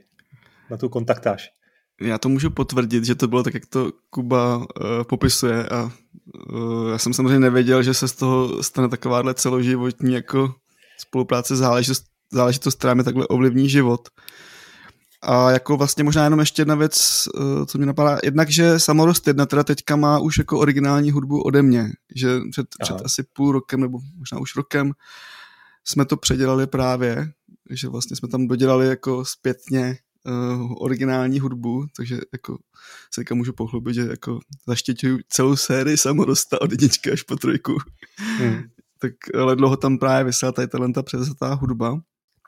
Na 0.71 0.77
tu 0.77 0.89
kontaktáž? 0.89 1.51
Já 2.01 2.19
to 2.19 2.29
můžu 2.29 2.51
potvrdit, 2.51 3.05
že 3.05 3.15
to 3.15 3.29
bylo 3.29 3.43
tak, 3.43 3.55
jak 3.55 3.67
to 3.67 3.93
Kuba 4.11 4.57
uh, 4.57 4.65
popisuje 5.09 5.69
a 5.69 5.91
uh, 6.53 6.91
já 6.91 6.99
jsem 6.99 7.13
samozřejmě 7.13 7.39
nevěděl, 7.39 7.83
že 7.83 7.95
se 7.95 8.09
z 8.09 8.13
toho 8.13 8.63
stane 8.63 8.89
takováhle 8.89 9.35
celoživotní 9.35 10.15
jako 10.15 10.55
spolupráce 10.99 11.57
záležitost, 11.57 12.05
záležitost 12.33 12.79
která 12.79 12.95
mi 12.95 13.05
takhle 13.05 13.27
ovlivní 13.27 13.69
život. 13.69 14.09
A 15.23 15.51
jako 15.51 15.77
vlastně 15.77 16.05
možná 16.05 16.25
jenom 16.25 16.41
ještě 16.41 16.63
jedna 16.63 16.75
věc, 16.75 17.25
uh, 17.35 17.65
co 17.65 17.79
mi 17.79 17.87
napadá, 17.87 18.19
jednak, 18.25 18.51
že 18.51 18.79
Samorost 18.79 19.27
1 19.27 19.47
teda 19.47 19.65
teďka 19.65 19.97
má 19.97 20.19
už 20.19 20.39
jako 20.39 20.59
originální 20.59 21.11
hudbu 21.11 21.43
ode 21.43 21.63
mě, 21.63 21.91
že 22.17 22.41
před, 22.51 22.67
před 22.83 22.97
asi 23.05 23.25
půl 23.33 23.53
rokem 23.53 23.81
nebo 23.81 23.99
možná 24.17 24.39
už 24.39 24.57
rokem 24.57 24.93
jsme 25.85 26.05
to 26.05 26.17
předělali 26.17 26.67
právě 26.67 27.33
že 27.71 27.89
vlastně 27.89 28.17
jsme 28.17 28.29
tam 28.29 28.47
dodělali 28.47 28.87
jako 28.87 29.25
zpětně 29.25 29.97
uh, 30.26 30.73
originální 30.78 31.40
hudbu, 31.40 31.87
takže 31.97 32.19
jako 32.33 32.59
se 33.14 33.21
teďka 33.21 33.35
můžu 33.35 33.52
pochlubit, 33.52 33.95
že 33.95 34.00
jako 34.00 34.40
zaštěťuju 34.66 35.19
celou 35.28 35.57
sérii 35.57 35.97
samorosta 35.97 36.61
od 36.61 36.71
jedničky 36.71 37.12
až 37.12 37.23
po 37.23 37.37
trojku. 37.37 37.76
Hmm. 38.38 38.62
tak 38.99 39.12
ale 39.40 39.57
dlouho 39.57 39.76
tam 39.76 39.99
právě 39.99 40.25
vysela 40.25 40.52
tady 40.52 40.69
talenta 40.69 41.02
převzatá 41.02 41.54
hudba. 41.54 42.00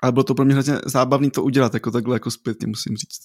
Ale 0.03 0.13
bylo 0.13 0.25
to 0.25 0.35
pro 0.35 0.45
mě 0.45 0.55
hrozně 0.55 0.79
zábavný 0.87 1.31
to 1.31 1.43
udělat, 1.43 1.75
jako 1.75 1.91
takhle 1.91 2.17
jako 2.17 2.31
zpětně 2.31 2.67
musím 2.67 2.97
říct. 2.97 3.21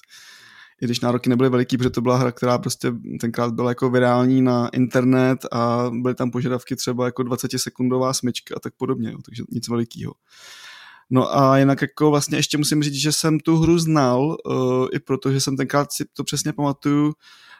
I 0.81 0.85
když 0.85 0.99
nároky 0.99 1.29
nebyly 1.29 1.49
veliký, 1.49 1.77
protože 1.77 1.89
to 1.89 2.01
byla 2.01 2.17
hra, 2.17 2.31
která 2.31 2.57
prostě 2.57 2.93
tenkrát 3.21 3.53
byla 3.53 3.71
jako 3.71 3.89
virální 3.89 4.41
na 4.41 4.69
internet 4.69 5.45
a 5.51 5.91
byly 6.01 6.15
tam 6.15 6.31
požadavky 6.31 6.75
třeba 6.75 7.05
jako 7.05 7.23
20 7.23 7.51
sekundová 7.57 8.13
smyčka 8.13 8.55
a 8.57 8.59
tak 8.59 8.73
podobně, 8.77 9.11
jo, 9.11 9.17
takže 9.25 9.43
nic 9.51 9.67
velikého. 9.67 10.13
No 11.13 11.37
a 11.37 11.57
jinak 11.57 11.81
jako 11.81 12.09
vlastně 12.09 12.37
ještě 12.37 12.57
musím 12.57 12.83
říct, 12.83 12.93
že 12.93 13.11
jsem 13.11 13.39
tu 13.39 13.57
hru 13.57 13.79
znal, 13.79 14.37
uh, 14.45 14.87
i 14.91 14.99
protože 14.99 15.41
jsem 15.41 15.57
tenkrát 15.57 15.91
si 15.91 16.05
to 16.13 16.23
přesně 16.23 16.53
pamatuju, 16.53 17.13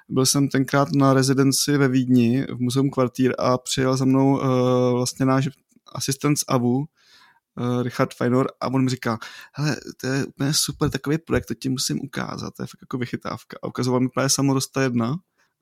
byl 0.10 0.26
jsem 0.26 0.50
tenkrát 0.50 0.92
na 0.92 1.14
rezidenci 1.14 1.78
ve 1.78 1.88
Vídni 1.88 2.46
v 2.50 2.60
Muzeum 2.60 2.90
Kvartír 2.90 3.34
a 3.40 3.58
přijel 3.58 3.98
za 3.98 4.06
mnou 4.06 4.34
uh, 4.34 4.42
vlastně 4.92 5.26
náš 5.26 5.50
asistent 5.96 6.40
z 6.40 6.44
AVU, 6.48 6.78
uh, 6.78 7.84
Richard 7.84 8.14
Feinor 8.14 8.48
a 8.62 8.68
on 8.68 8.84
mi 8.84 8.90
říká, 8.90 9.18
hele, 9.54 9.78
to 10.02 10.08
je 10.08 10.26
úplně 10.26 10.54
super 10.54 10.90
takový 10.90 11.18
projekt, 11.18 11.46
to 11.46 11.54
ti 11.54 11.70
musím 11.70 12.00
ukázat, 12.02 12.54
to 12.58 12.64
je 12.64 12.68
fakt 12.68 12.82
jako 12.82 12.98
vychytávka. 12.98 13.58
A 13.64 13.68
ukazoval 13.68 14.00
mi 14.00 14.10
právě 14.10 14.30
Samorosta 14.30 14.82
jedna 14.82 15.16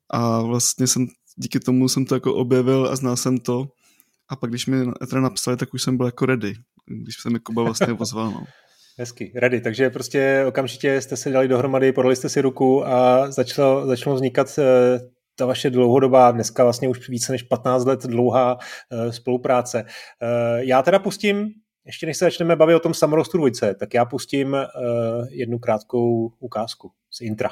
a 0.10 0.42
vlastně 0.42 0.88
jsem 0.88 1.08
díky 1.36 1.60
tomu 1.60 1.90
jsem 1.90 2.06
to 2.06 2.16
jako 2.16 2.36
objevil 2.36 2.88
a 2.92 2.96
znal 2.96 3.18
jsem 3.18 3.38
to. 3.38 3.68
A 4.32 4.36
pak 4.36 4.50
když 4.50 4.66
mi 4.66 4.92
teda 5.10 5.22
napsali, 5.22 5.58
tak 5.58 5.74
už 5.74 5.84
jsem 5.84 5.98
byl 5.98 6.06
jako 6.06 6.26
ready 6.26 6.54
když 6.90 7.16
se 7.22 7.30
mi 7.30 7.40
Kuba 7.40 7.64
vlastně 7.64 7.96
pozval. 7.96 8.32
No. 8.32 8.44
Hezky, 9.00 9.32
ready. 9.36 9.62
Takže 9.62 9.90
prostě 9.90 10.44
okamžitě 10.48 11.02
jste 11.02 11.18
se 11.18 11.30
dali 11.30 11.48
dohromady, 11.48 11.92
podali 11.92 12.16
jste 12.16 12.30
si 12.30 12.42
ruku 12.42 12.88
a 12.88 13.32
začalo, 13.32 13.88
začalo 13.88 14.16
vznikat 14.16 14.60
eh, 14.60 15.00
ta 15.36 15.46
vaše 15.46 15.70
dlouhodobá, 15.70 16.32
dneska 16.32 16.64
vlastně 16.64 16.88
už 16.88 17.10
více 17.10 17.32
než 17.32 17.44
15 17.44 17.86
let 17.86 18.06
dlouhá 18.06 18.58
eh, 18.92 19.12
spolupráce. 19.12 19.86
Eh, 20.22 20.66
já 20.66 20.82
teda 20.82 21.00
pustím, 21.00 21.50
ještě 21.86 22.06
než 22.06 22.18
se 22.18 22.26
začneme 22.26 22.56
bavit 22.56 22.76
o 22.76 22.80
tom 22.80 22.94
samorostu 22.94 23.38
dvojce, 23.38 23.76
tak 23.76 23.94
já 23.94 24.06
pustím 24.06 24.58
jednu 25.30 25.60
krátkou 25.60 26.34
ukázku 26.40 26.92
z 27.12 27.22
intra. 27.22 27.50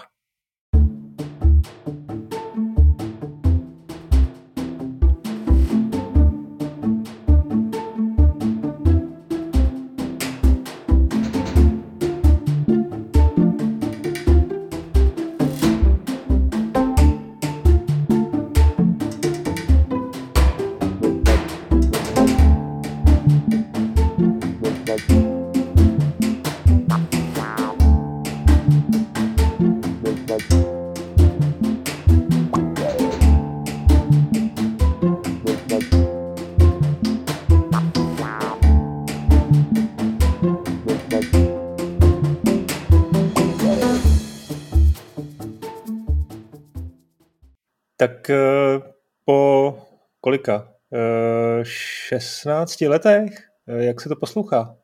16 52.20 52.82
eh, 52.82 52.90
letech? 52.90 53.32
Eh, 53.68 53.86
jak 53.86 54.02
se 54.02 54.10
to 54.10 54.16
poslouchá? 54.16 54.76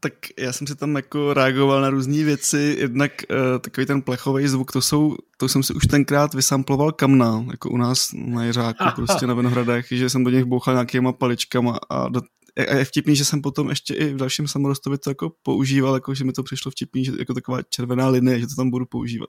Tak 0.00 0.12
já 0.38 0.52
jsem 0.52 0.66
si 0.66 0.76
tam 0.76 0.96
jako 0.96 1.34
reagoval 1.34 1.80
na 1.80 1.90
různé 1.90 2.24
věci, 2.24 2.76
jednak 2.78 3.12
uh, 3.30 3.58
takový 3.58 3.86
ten 3.86 4.02
plechový 4.02 4.48
zvuk, 4.48 4.72
to, 4.72 4.82
jsou, 4.82 5.16
to 5.36 5.48
jsem 5.48 5.62
si 5.62 5.74
už 5.74 5.86
tenkrát 5.86 6.34
vysamploval 6.34 6.92
kamna, 6.92 7.44
jako 7.50 7.70
u 7.70 7.76
nás 7.76 8.10
na 8.14 8.44
Jiřáku, 8.44 8.84
prostě 8.94 9.26
na 9.26 9.34
Vinohradech, 9.34 9.86
že 9.90 10.10
jsem 10.10 10.24
do 10.24 10.30
nich 10.30 10.44
bouchal 10.44 10.74
nějakýma 10.74 11.12
paličkama 11.12 11.78
a 11.90 12.08
do, 12.08 12.20
a 12.56 12.74
je 12.74 12.84
vtipný, 12.84 13.16
že 13.16 13.24
jsem 13.24 13.42
potom 13.42 13.70
ještě 13.70 13.94
i 13.94 14.14
v 14.14 14.16
dalším 14.16 14.48
samorostovi 14.48 14.98
to 14.98 15.10
jako 15.10 15.32
používal, 15.42 15.94
jako 15.94 16.14
že 16.14 16.24
mi 16.24 16.32
to 16.32 16.42
přišlo 16.42 16.70
vtipný, 16.70 17.04
že 17.04 17.12
jako 17.18 17.34
taková 17.34 17.62
červená 17.62 18.08
linie, 18.08 18.40
že 18.40 18.46
to 18.46 18.54
tam 18.54 18.70
budu 18.70 18.86
používat. 18.86 19.28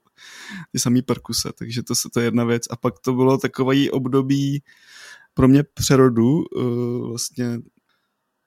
Ty 0.71 0.79
samý 0.79 1.01
perkuse, 1.01 1.49
takže 1.59 1.83
to, 1.83 1.93
to 2.13 2.19
je 2.19 2.25
jedna 2.25 2.43
věc. 2.43 2.63
A 2.69 2.75
pak 2.75 2.99
to 2.99 3.13
bylo 3.13 3.37
takový 3.37 3.91
období 3.91 4.63
pro 5.35 5.47
mě 5.47 5.63
přerodu, 5.73 6.43
uh, 6.43 7.07
vlastně 7.09 7.59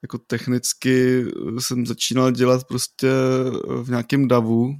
jako 0.01 0.17
technicky 0.17 1.25
jsem 1.59 1.85
začínal 1.85 2.31
dělat 2.31 2.63
prostě 2.63 3.07
v 3.83 3.89
nějakém 3.89 4.27
davu, 4.27 4.75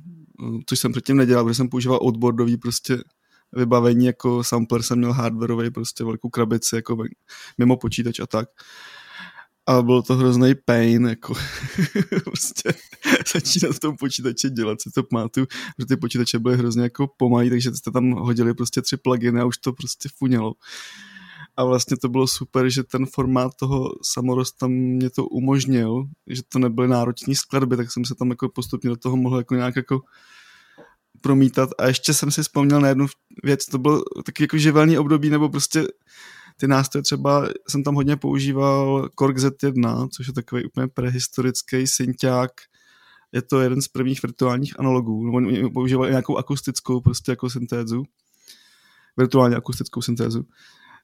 což 0.65 0.79
jsem 0.79 0.91
předtím 0.91 1.17
nedělal, 1.17 1.45
protože 1.45 1.55
jsem 1.55 1.69
používal 1.69 1.99
outboardový 2.03 2.57
prostě 2.57 2.97
vybavení, 3.55 4.05
jako 4.05 4.43
sampler 4.43 4.81
jsem 4.81 4.97
měl 4.97 5.13
hardwareový, 5.13 5.71
prostě 5.71 6.03
velkou 6.03 6.29
krabici, 6.29 6.75
jako 6.75 6.97
mimo 7.57 7.77
počítač 7.77 8.19
a 8.19 8.27
tak 8.27 8.49
a 9.69 9.81
byl 9.81 10.01
to 10.01 10.15
hrozný 10.15 10.55
pain, 10.65 11.07
jako 11.07 11.33
prostě 12.23 12.73
začínat 13.33 13.75
v 13.75 13.79
tom 13.79 13.97
počítači 13.97 14.49
dělat, 14.49 14.81
si 14.81 14.91
to 14.91 15.03
pamatuju, 15.03 15.47
že 15.79 15.85
ty 15.85 15.97
počítače 15.97 16.39
byly 16.39 16.57
hrozně 16.57 16.83
jako 16.83 17.07
pomalý, 17.17 17.49
takže 17.49 17.71
jste 17.71 17.91
tam 17.91 18.11
hodili 18.11 18.53
prostě 18.53 18.81
tři 18.81 18.97
pluginy 18.97 19.41
a 19.41 19.45
už 19.45 19.57
to 19.57 19.73
prostě 19.73 20.09
funělo. 20.17 20.53
A 21.59 21.63
vlastně 21.63 21.97
to 21.97 22.09
bylo 22.09 22.27
super, 22.27 22.69
že 22.69 22.83
ten 22.83 23.05
formát 23.05 23.55
toho 23.55 23.91
samorosta 24.03 24.67
mě 24.67 25.09
to 25.09 25.25
umožnil, 25.25 26.03
že 26.27 26.41
to 26.49 26.59
nebyly 26.59 26.87
náročné 26.87 27.35
skladby, 27.35 27.77
tak 27.77 27.91
jsem 27.91 28.05
se 28.05 28.15
tam 28.15 28.29
jako 28.29 28.49
postupně 28.49 28.89
do 28.89 28.95
toho 28.95 29.17
mohl 29.17 29.37
jako 29.37 29.55
nějak 29.55 29.75
jako 29.75 30.01
promítat. 31.21 31.69
A 31.77 31.87
ještě 31.87 32.13
jsem 32.13 32.31
si 32.31 32.41
vzpomněl 32.41 32.81
na 32.81 32.87
jednu 32.87 33.05
věc, 33.43 33.65
to 33.65 33.77
byl 33.77 34.03
taky 34.25 34.43
jako 34.43 34.57
živelný 34.57 34.97
období, 34.97 35.29
nebo 35.29 35.49
prostě 35.49 35.87
ty 36.57 36.67
nástroje 36.67 37.03
třeba 37.03 37.49
jsem 37.69 37.83
tam 37.83 37.95
hodně 37.95 38.17
používal 38.17 39.09
Korg 39.15 39.37
Z1, 39.37 40.09
což 40.09 40.27
je 40.27 40.33
takový 40.33 40.65
úplně 40.65 40.87
prehistorický 40.87 41.87
synťák, 41.87 42.51
je 43.31 43.41
to 43.41 43.61
jeden 43.61 43.81
z 43.81 43.87
prvních 43.87 44.23
virtuálních 44.23 44.79
analogů, 44.79 45.35
on 45.35 45.73
používal 45.73 46.09
nějakou 46.09 46.37
akustickou 46.37 47.01
prostě 47.01 47.31
jako 47.31 47.49
syntézu, 47.49 48.03
virtuálně 49.17 49.55
akustickou 49.55 50.01
syntézu. 50.01 50.45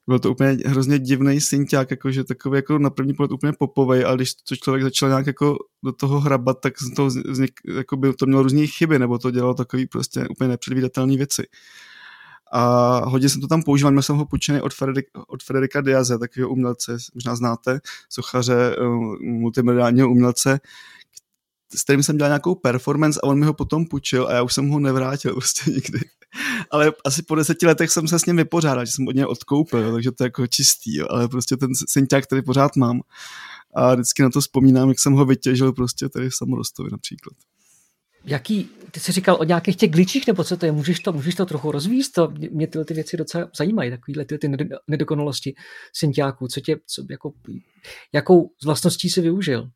Byl 0.07 0.19
to 0.19 0.31
úplně 0.31 0.57
hrozně 0.65 1.00
divný 1.00 1.41
synťák, 1.41 1.91
jakože 1.91 2.24
takový 2.24 2.55
jako 2.55 2.79
na 2.79 2.89
první 2.89 3.13
pohled 3.13 3.31
úplně 3.31 3.53
popovej, 3.53 4.05
ale 4.05 4.15
když 4.15 4.33
to 4.33 4.55
člověk 4.55 4.83
začal 4.83 5.09
nějak 5.09 5.27
jako 5.27 5.57
do 5.83 5.91
toho 5.91 6.19
hrabat, 6.19 6.59
tak 6.62 6.74
to, 6.95 7.05
vznik, 7.05 7.51
jako 7.75 7.97
by 7.97 8.13
to 8.13 8.25
mělo 8.25 8.43
různé 8.43 8.67
chyby, 8.67 9.00
nebo 9.00 9.17
to 9.17 9.31
dělalo 9.31 9.53
takový 9.53 9.88
prostě 9.88 10.27
úplně 10.27 10.47
nepředvídatelné 10.47 11.17
věci. 11.17 11.43
A 12.51 13.01
hodně 13.05 13.29
jsem 13.29 13.41
to 13.41 13.47
tam 13.47 13.63
používal, 13.63 13.91
měl 13.91 14.03
jsem 14.03 14.15
ho 14.15 14.25
půjčený 14.25 14.62
od, 14.62 14.74
Frederik, 14.74 15.05
od 15.27 15.43
Frederika 15.43 15.81
Diaze, 15.81 16.19
takového 16.19 16.50
umělce, 16.50 16.97
možná 17.13 17.35
znáte, 17.35 17.79
sochaře, 18.09 18.75
eh, 18.79 18.83
multimediálního 19.21 20.09
umělce, 20.09 20.59
s 21.75 21.84
kterým 21.84 22.03
jsem 22.03 22.17
dělal 22.17 22.29
nějakou 22.29 22.55
performance 22.55 23.20
a 23.24 23.27
on 23.27 23.39
mi 23.39 23.46
ho 23.46 23.53
potom 23.53 23.86
půjčil 23.86 24.27
a 24.27 24.34
já 24.34 24.44
už 24.44 24.53
jsem 24.53 24.70
ho 24.70 24.79
nevrátil 24.79 25.34
prostě 25.36 25.72
nikdy. 25.72 26.00
Ale 26.72 26.94
asi 27.05 27.24
po 27.24 27.36
deseti 27.36 27.65
letech 27.65 27.91
jsem 27.91 28.08
se 28.08 28.20
s 28.20 28.25
ním 28.25 28.38
vypořádal, 28.38 28.86
že 28.86 28.91
jsem 28.91 29.08
od 29.08 29.15
něj 29.15 29.25
odkoupil, 29.25 29.94
takže 29.94 30.12
to 30.12 30.24
je 30.24 30.25
jako 30.25 30.48
čistý, 30.48 30.98
jo, 30.98 31.08
ale 31.10 31.27
prostě 31.27 31.58
ten 31.58 31.70
synťák, 31.89 32.24
který 32.24 32.41
pořád 32.41 32.75
mám 32.75 33.01
a 33.75 33.94
vždycky 33.94 34.24
na 34.24 34.29
to 34.29 34.41
vzpomínám, 34.41 34.89
jak 34.89 35.00
jsem 35.00 35.13
ho 35.13 35.25
vytěžil 35.25 35.74
prostě 35.74 36.10
tady 36.10 36.29
v 36.29 36.36
Samorostovi 36.36 36.89
například. 36.91 37.36
Jaký, 38.25 38.70
ty 38.91 39.00
jsi 39.00 39.12
říkal 39.12 39.38
o 39.39 39.44
nějakých 39.44 39.75
těch 39.75 39.91
glitchích, 39.91 40.27
nebo 40.27 40.44
co 40.44 40.58
to 40.58 40.65
je? 40.65 40.72
Můžeš 40.72 41.00
to, 41.00 41.13
můžeš 41.13 41.36
to 41.36 41.46
trochu 41.46 41.72
rozvíst? 41.72 42.13
To, 42.13 42.34
mě 42.51 42.67
tyhle 42.67 42.86
ty 42.86 42.94
věci 42.94 43.17
docela 43.17 43.50
zajímají, 43.58 43.91
takovýhle 43.91 44.25
ty, 44.25 44.38
ty 44.38 44.48
nedokonalosti 44.88 45.55
synťáků. 45.94 46.48
Co 46.48 46.60
tě, 46.60 46.77
co, 46.88 47.03
jako, 47.10 47.34
jakou 48.13 48.50
z 48.62 48.65
vlastností 48.65 49.10
si 49.10 49.22
využil? 49.22 49.70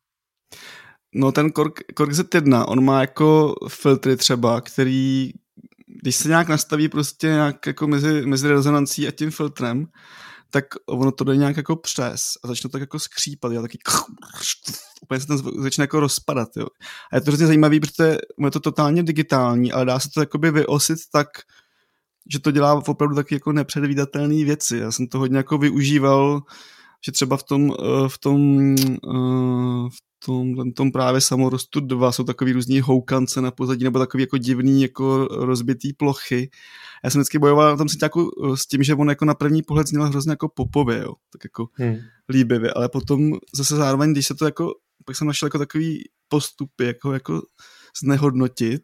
No 1.15 1.31
ten 1.31 1.51
Korg, 1.51 1.79
Korg 1.95 2.11
Z1, 2.11 2.65
on 2.67 2.83
má 2.83 3.01
jako 3.01 3.55
filtry 3.67 4.17
třeba, 4.17 4.61
který, 4.61 5.31
když 6.01 6.15
se 6.15 6.27
nějak 6.27 6.47
nastaví 6.47 6.89
prostě 6.89 7.27
nějak 7.27 7.67
jako 7.67 7.87
mezi, 7.87 8.25
mezi 8.25 8.47
rezonancí 8.47 9.07
a 9.07 9.11
tím 9.11 9.31
filtrem, 9.31 9.87
tak 10.49 10.65
ono 10.85 11.11
to 11.11 11.23
jde 11.23 11.37
nějak 11.37 11.57
jako 11.57 11.75
přes 11.75 12.21
a 12.43 12.47
začne 12.47 12.69
tak 12.69 12.81
jako 12.81 12.99
skřípat, 12.99 13.51
jo, 13.51 13.61
taky 13.61 13.77
úplně 15.01 15.19
se 15.19 15.27
ten 15.27 15.37
zvuk 15.37 15.59
začne 15.59 15.83
jako 15.83 15.99
rozpadat, 15.99 16.49
jo. 16.57 16.65
A 17.11 17.15
je 17.15 17.21
to 17.21 17.31
hrozně 17.31 17.47
zajímavý, 17.47 17.79
protože 17.79 18.17
je 18.45 18.51
to 18.51 18.59
totálně 18.59 19.03
digitální, 19.03 19.71
ale 19.71 19.85
dá 19.85 19.99
se 19.99 20.09
to 20.13 20.19
jakoby 20.19 20.51
vyosit 20.51 20.99
tak, 21.11 21.27
že 22.31 22.39
to 22.39 22.51
dělá 22.51 22.73
opravdu 22.87 23.15
taky 23.15 23.35
jako 23.35 23.51
nepředvídatelné 23.51 24.45
věci. 24.45 24.77
Já 24.77 24.91
jsem 24.91 25.07
to 25.07 25.19
hodně 25.19 25.37
jako 25.37 25.57
využíval, 25.57 26.41
že 27.05 27.11
třeba 27.11 27.37
v 27.37 27.43
tom, 27.43 27.71
eh, 27.71 28.09
v 28.09 28.17
tom, 28.17 28.75
eh, 28.79 29.89
v 29.89 30.25
tom, 30.25 30.71
tom 30.71 30.91
právě 30.91 31.21
samorostu 31.21 31.79
2 31.79 32.11
jsou 32.11 32.23
takový 32.23 32.51
různý 32.51 32.81
houkance 32.81 33.41
na 33.41 33.51
pozadí 33.51 33.83
nebo 33.83 33.99
takový 33.99 34.23
jako 34.23 34.37
divný 34.37 34.81
jako 34.81 35.27
rozbitý 35.31 35.93
plochy. 35.93 36.49
Já 37.03 37.09
jsem 37.09 37.19
vždycky 37.19 37.39
bojoval 37.39 37.77
tom 37.77 37.89
si 37.89 37.97
jako, 38.01 38.29
s 38.55 38.67
tím, 38.67 38.83
že 38.83 38.95
on 38.95 39.09
jako 39.09 39.25
na 39.25 39.33
první 39.33 39.63
pohled 39.63 39.87
zněl 39.87 40.05
hrozně 40.05 40.31
jako 40.31 40.49
popově, 40.49 40.99
jo, 40.99 41.13
tak 41.31 41.43
jako 41.43 41.67
hmm. 41.73 41.97
líbivě, 42.29 42.73
ale 42.73 42.89
potom 42.89 43.31
zase 43.55 43.75
zároveň, 43.75 44.11
když 44.11 44.27
se 44.27 44.35
to 44.35 44.45
jako, 44.45 44.73
pak 45.05 45.15
jsem 45.15 45.27
našel 45.27 45.47
jako 45.47 45.57
takový 45.57 46.03
postupy, 46.27 46.85
jako, 46.85 47.13
jako 47.13 47.41
znehodnotit, 48.03 48.81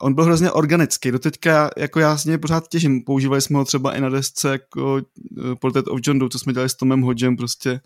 on 0.00 0.14
byl 0.14 0.24
hrozně 0.24 0.50
organický. 0.50 1.10
Doteďka 1.10 1.70
jako 1.76 2.00
já 2.00 2.16
s 2.16 2.24
něj 2.24 2.38
pořád 2.38 2.68
těžím. 2.68 3.02
Používali 3.04 3.40
jsme 3.40 3.58
ho 3.58 3.64
třeba 3.64 3.92
i 3.96 4.00
na 4.00 4.08
desce 4.08 4.48
jako 4.48 4.94
uh, 4.94 5.54
Portrait 5.54 5.88
of 5.88 6.00
John 6.02 6.18
Doe, 6.18 6.28
co 6.28 6.38
jsme 6.38 6.52
dělali 6.52 6.68
s 6.68 6.74
Tomem 6.74 7.00
Hodgem, 7.00 7.36
prostě 7.36 7.80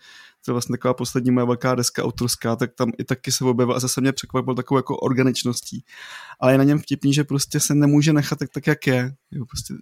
to 0.45 0.51
je 0.51 0.53
vlastně 0.53 0.73
taková 0.73 0.95
poslední 0.95 1.31
moje 1.31 1.47
velká 1.47 1.75
deska 1.75 2.05
autorská, 2.05 2.57
tak 2.57 2.75
tam 2.75 2.93
i 2.99 3.05
taky 3.05 3.33
se 3.33 3.45
objevil 3.45 3.75
a 3.75 3.81
zase 3.81 4.01
mě 4.01 4.13
překvapil 4.13 4.55
takovou 4.55 4.79
jako 4.79 4.97
organičností. 4.97 5.85
Ale 6.41 6.53
je 6.53 6.59
na 6.59 6.65
něm 6.65 6.79
vtipný, 6.79 7.15
že 7.15 7.25
prostě 7.25 7.61
se 7.61 7.75
nemůže 7.75 8.13
nechat 8.13 8.39
tak, 8.39 8.49
tak 8.51 8.67
jak 8.67 8.87
je. 8.87 9.15
Jo, 9.31 9.45
prostě, 9.47 9.75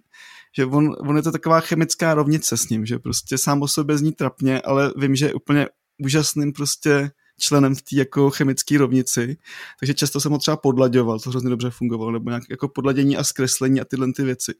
že 0.55 0.65
on, 0.65 0.95
on, 0.99 1.15
je 1.15 1.21
to 1.21 1.31
taková 1.31 1.59
chemická 1.59 2.13
rovnice 2.13 2.57
s 2.57 2.69
ním, 2.69 2.85
že 2.85 2.99
prostě 2.99 3.37
sám 3.37 3.61
o 3.61 3.67
sobě 3.67 3.97
zní 3.97 4.11
trapně, 4.11 4.61
ale 4.61 4.93
vím, 4.97 5.15
že 5.15 5.25
je 5.25 5.33
úplně 5.33 5.67
úžasným 6.03 6.53
prostě 6.53 7.11
členem 7.39 7.75
v 7.75 7.81
té 7.81 7.95
jako 7.95 8.29
chemické 8.29 8.77
rovnici, 8.77 9.37
takže 9.79 9.93
často 9.93 10.19
jsem 10.21 10.31
ho 10.31 10.37
třeba 10.37 10.57
podlaďoval, 10.57 11.19
to 11.19 11.29
hrozně 11.29 11.49
dobře 11.49 11.69
fungovalo, 11.69 12.11
nebo 12.11 12.29
nějak 12.29 12.43
jako 12.49 12.67
podladění 12.67 13.17
a 13.17 13.23
zkreslení 13.23 13.81
a 13.81 13.85
tyhle 13.85 14.13
ty 14.15 14.23
věci. 14.23 14.53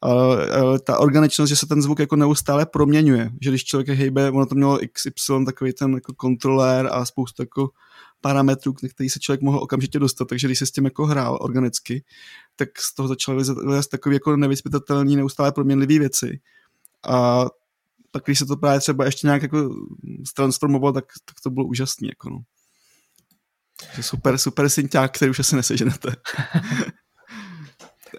Ale, 0.00 0.50
ale 0.50 0.80
ta 0.80 0.98
organičnost, 0.98 1.48
že 1.48 1.56
se 1.56 1.66
ten 1.66 1.82
zvuk 1.82 1.98
jako 1.98 2.16
neustále 2.16 2.66
proměňuje, 2.66 3.30
že 3.42 3.50
když 3.50 3.64
člověk 3.64 3.88
hejbe, 3.88 4.30
ono 4.30 4.46
to 4.46 4.54
mělo 4.54 4.78
XY, 4.92 5.44
takový 5.46 5.72
ten 5.72 5.94
jako 5.94 6.14
kontrolér 6.14 6.88
a 6.92 7.04
spoustu 7.04 7.42
jako 7.42 7.70
parametrů, 8.20 8.72
který 8.72 9.10
se 9.10 9.18
člověk 9.18 9.40
mohl 9.40 9.58
okamžitě 9.58 9.98
dostat, 9.98 10.28
takže 10.28 10.48
když 10.48 10.58
se 10.58 10.66
s 10.66 10.70
tím 10.70 10.84
jako 10.84 11.06
hrál 11.06 11.38
organicky, 11.40 12.04
tak 12.56 12.68
z 12.78 12.94
toho 12.94 13.08
začaly 13.08 13.44
vylez 13.44 13.86
takový 13.88 14.16
jako 14.16 14.36
nevyspytatelný, 14.36 15.16
neustále 15.16 15.52
proměnlivý 15.52 15.98
věci. 15.98 16.40
A 17.08 17.46
tak 18.10 18.24
když 18.24 18.38
se 18.38 18.46
to 18.46 18.56
právě 18.56 18.80
třeba 18.80 19.04
ještě 19.04 19.26
nějak 19.26 19.42
jako 19.42 19.74
transformovalo, 20.36 20.92
tak, 20.92 21.04
tak 21.24 21.36
to 21.42 21.50
bylo 21.50 21.66
úžasný. 21.66 22.08
Jako 22.08 22.30
no. 22.30 22.38
Super, 24.00 24.38
super 24.38 24.68
synťák, 24.68 25.14
který 25.14 25.30
už 25.30 25.38
asi 25.38 25.56
neseženete. 25.56 26.16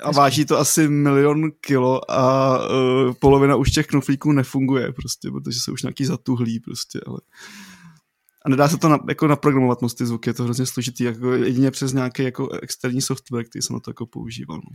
a 0.01 0.11
váží 0.11 0.45
to 0.45 0.57
asi 0.57 0.87
milion 0.87 1.51
kilo 1.61 2.11
a 2.11 2.57
uh, 2.59 3.13
polovina 3.13 3.55
už 3.55 3.71
těch 3.71 3.87
knoflíků 3.87 4.31
nefunguje 4.31 4.93
prostě, 4.93 5.31
protože 5.31 5.59
jsou 5.59 5.73
už 5.73 5.83
nějaký 5.83 6.05
zatuhlí 6.05 6.59
prostě, 6.59 6.99
ale 7.07 7.19
a 8.45 8.49
nedá 8.49 8.69
se 8.69 8.77
to 8.77 8.89
na, 8.89 8.99
jako 9.09 9.27
naprogramovat 9.27 9.81
moc 9.81 9.93
ty 9.93 10.05
zvuky, 10.05 10.29
je 10.29 10.33
to 10.33 10.43
hrozně 10.43 10.65
složitý, 10.65 11.03
jako 11.03 11.33
jedině 11.33 11.71
přes 11.71 11.93
nějaký 11.93 12.23
jako 12.23 12.49
externí 12.49 13.01
software, 13.01 13.45
který 13.45 13.61
jsem 13.61 13.73
na 13.73 13.79
to 13.79 13.89
jako 13.89 14.05
používal. 14.05 14.57
No. 14.57 14.71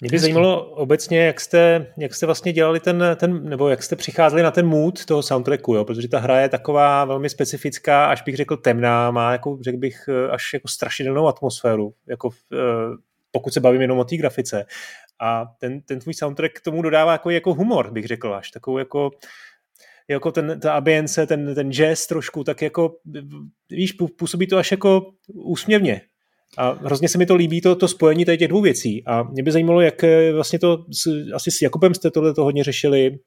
Mě 0.00 0.10
by 0.10 0.18
zajímalo 0.18 0.70
obecně, 0.70 1.18
jak 1.18 1.40
jste, 1.40 1.86
jak 1.98 2.14
jste 2.14 2.26
vlastně 2.26 2.52
dělali 2.52 2.80
ten, 2.80 3.04
ten, 3.16 3.48
nebo 3.48 3.68
jak 3.68 3.82
jste 3.82 3.96
přicházeli 3.96 4.42
na 4.42 4.50
ten 4.50 4.66
mood 4.66 5.04
toho 5.04 5.22
soundtracku, 5.22 5.74
jo? 5.74 5.84
protože 5.84 6.08
ta 6.08 6.18
hra 6.18 6.40
je 6.40 6.48
taková 6.48 7.04
velmi 7.04 7.28
specifická, 7.28 8.06
až 8.06 8.22
bych 8.22 8.36
řekl 8.36 8.56
temná, 8.56 9.10
má 9.10 9.32
jako, 9.32 9.58
řekl 9.60 9.78
bych, 9.78 10.08
až 10.30 10.52
jako 10.52 10.68
strašidelnou 10.68 11.28
atmosféru, 11.28 11.94
jako 12.08 12.30
eh, 12.52 12.56
pokud 13.30 13.54
se 13.54 13.60
bavím 13.60 13.80
jenom 13.80 13.98
o 13.98 14.04
té 14.04 14.16
grafice. 14.16 14.66
A 15.20 15.46
ten, 15.58 15.80
ten 15.80 16.00
tvůj 16.00 16.14
soundtrack 16.14 16.52
k 16.52 16.60
tomu 16.60 16.82
dodává 16.82 17.12
jako, 17.12 17.30
jako 17.30 17.54
humor, 17.54 17.90
bych 17.92 18.06
řekl, 18.06 18.34
až 18.34 18.50
takovou 18.50 18.78
jako 18.78 19.10
jako 20.08 20.32
ten, 20.32 20.60
ta 20.60 20.72
ambience, 20.72 21.26
ten, 21.26 21.54
ten 21.54 21.72
jazz 21.72 22.06
trošku, 22.06 22.44
tak 22.44 22.62
jako, 22.62 22.96
víš, 23.70 23.92
působí 23.92 24.46
to 24.46 24.56
až 24.56 24.70
jako 24.70 25.12
úsměvně. 25.34 26.00
A 26.58 26.70
hrozně 26.70 27.08
se 27.08 27.18
mi 27.18 27.26
to 27.26 27.34
líbí, 27.34 27.60
to, 27.60 27.76
to 27.76 27.88
spojení 27.88 28.24
tady 28.24 28.38
těch 28.38 28.48
dvou 28.48 28.60
věcí. 28.60 29.02
A 29.06 29.22
mě 29.22 29.42
by 29.42 29.52
zajímalo, 29.52 29.80
jak 29.80 30.04
eh, 30.04 30.32
vlastně 30.32 30.58
to, 30.58 30.84
asi 31.34 31.50
s 31.50 31.62
Jakubem 31.62 31.94
jste 31.94 32.10
tohle 32.10 32.34
to 32.34 32.44
hodně 32.44 32.64
řešili, 32.64 33.18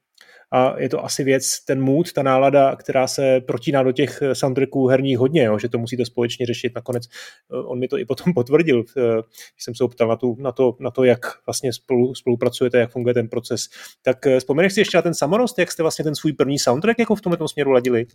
a 0.55 0.79
je 0.79 0.89
to 0.89 1.05
asi 1.05 1.23
věc, 1.23 1.65
ten 1.65 1.81
mood, 1.81 2.13
ta 2.13 2.23
nálada, 2.23 2.75
která 2.75 3.07
se 3.07 3.41
protíná 3.41 3.83
do 3.83 3.91
těch 3.91 4.21
eh, 4.21 4.35
soundtracků 4.35 4.87
herních 4.87 5.17
hodně, 5.17 5.43
jo, 5.43 5.59
že 5.59 5.69
to 5.69 5.77
musíte 5.77 6.05
společně 6.05 6.45
řešit. 6.45 6.71
Nakonec 6.75 7.03
eh, 7.05 7.57
on 7.65 7.79
mi 7.79 7.87
to 7.87 7.97
i 7.97 8.05
potom 8.05 8.33
potvrdil, 8.35 8.83
když 8.83 9.63
jsem 9.63 9.75
se 9.75 9.83
optal 9.83 10.07
na, 10.07 10.15
tu, 10.15 10.35
na, 10.39 10.51
to, 10.51 10.77
na 10.79 10.91
to, 10.91 11.03
jak 11.03 11.19
vlastně 11.45 11.73
spolu, 11.73 12.15
spolupracujete, 12.15 12.77
jak 12.77 12.91
funguje 12.91 13.13
ten 13.13 13.27
proces. 13.29 13.69
Tak 14.01 14.17
vzpomeneš 14.39 14.73
si 14.73 14.81
ještě 14.81 14.97
na 14.97 15.01
ten 15.01 15.13
samorost, 15.13 15.59
jak 15.59 15.71
jste 15.71 15.83
vlastně 15.83 16.05
ten 16.05 16.15
svůj 16.15 16.33
první 16.33 16.59
soundtrack 16.59 16.99
jako 16.99 17.15
v 17.15 17.21
tomto 17.21 17.47
směru 17.47 17.71
ladili? 17.71 18.05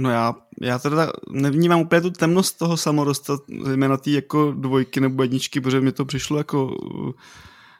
No 0.00 0.10
já, 0.10 0.34
já 0.60 0.78
teda 0.78 1.12
nevnímám 1.30 1.80
úplně 1.80 2.00
tu 2.00 2.10
temnost 2.10 2.58
toho 2.58 2.76
samorosta, 2.76 3.38
zejména 3.64 3.96
té 3.96 4.10
jako 4.10 4.52
dvojky 4.52 5.00
nebo 5.00 5.22
jedničky, 5.22 5.60
protože 5.60 5.80
mi 5.80 5.92
to 5.92 6.04
přišlo 6.04 6.38
jako 6.38 6.76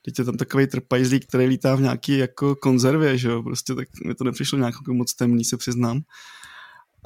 teď 0.05 0.19
je 0.19 0.25
tam 0.25 0.37
takový 0.37 0.67
trpajzlík, 0.67 1.27
který 1.27 1.47
lítá 1.47 1.75
v 1.75 1.81
nějaký 1.81 2.19
jako 2.19 2.57
konzervě, 2.57 3.19
že 3.19 3.29
jo, 3.29 3.43
prostě 3.43 3.75
tak 3.75 3.89
mi 4.07 4.15
to 4.15 4.25
nepřišlo 4.25 4.59
nějak 4.59 4.75
jako 4.75 4.95
moc 4.95 5.15
temný, 5.15 5.45
se 5.45 5.57
přiznám. 5.57 6.01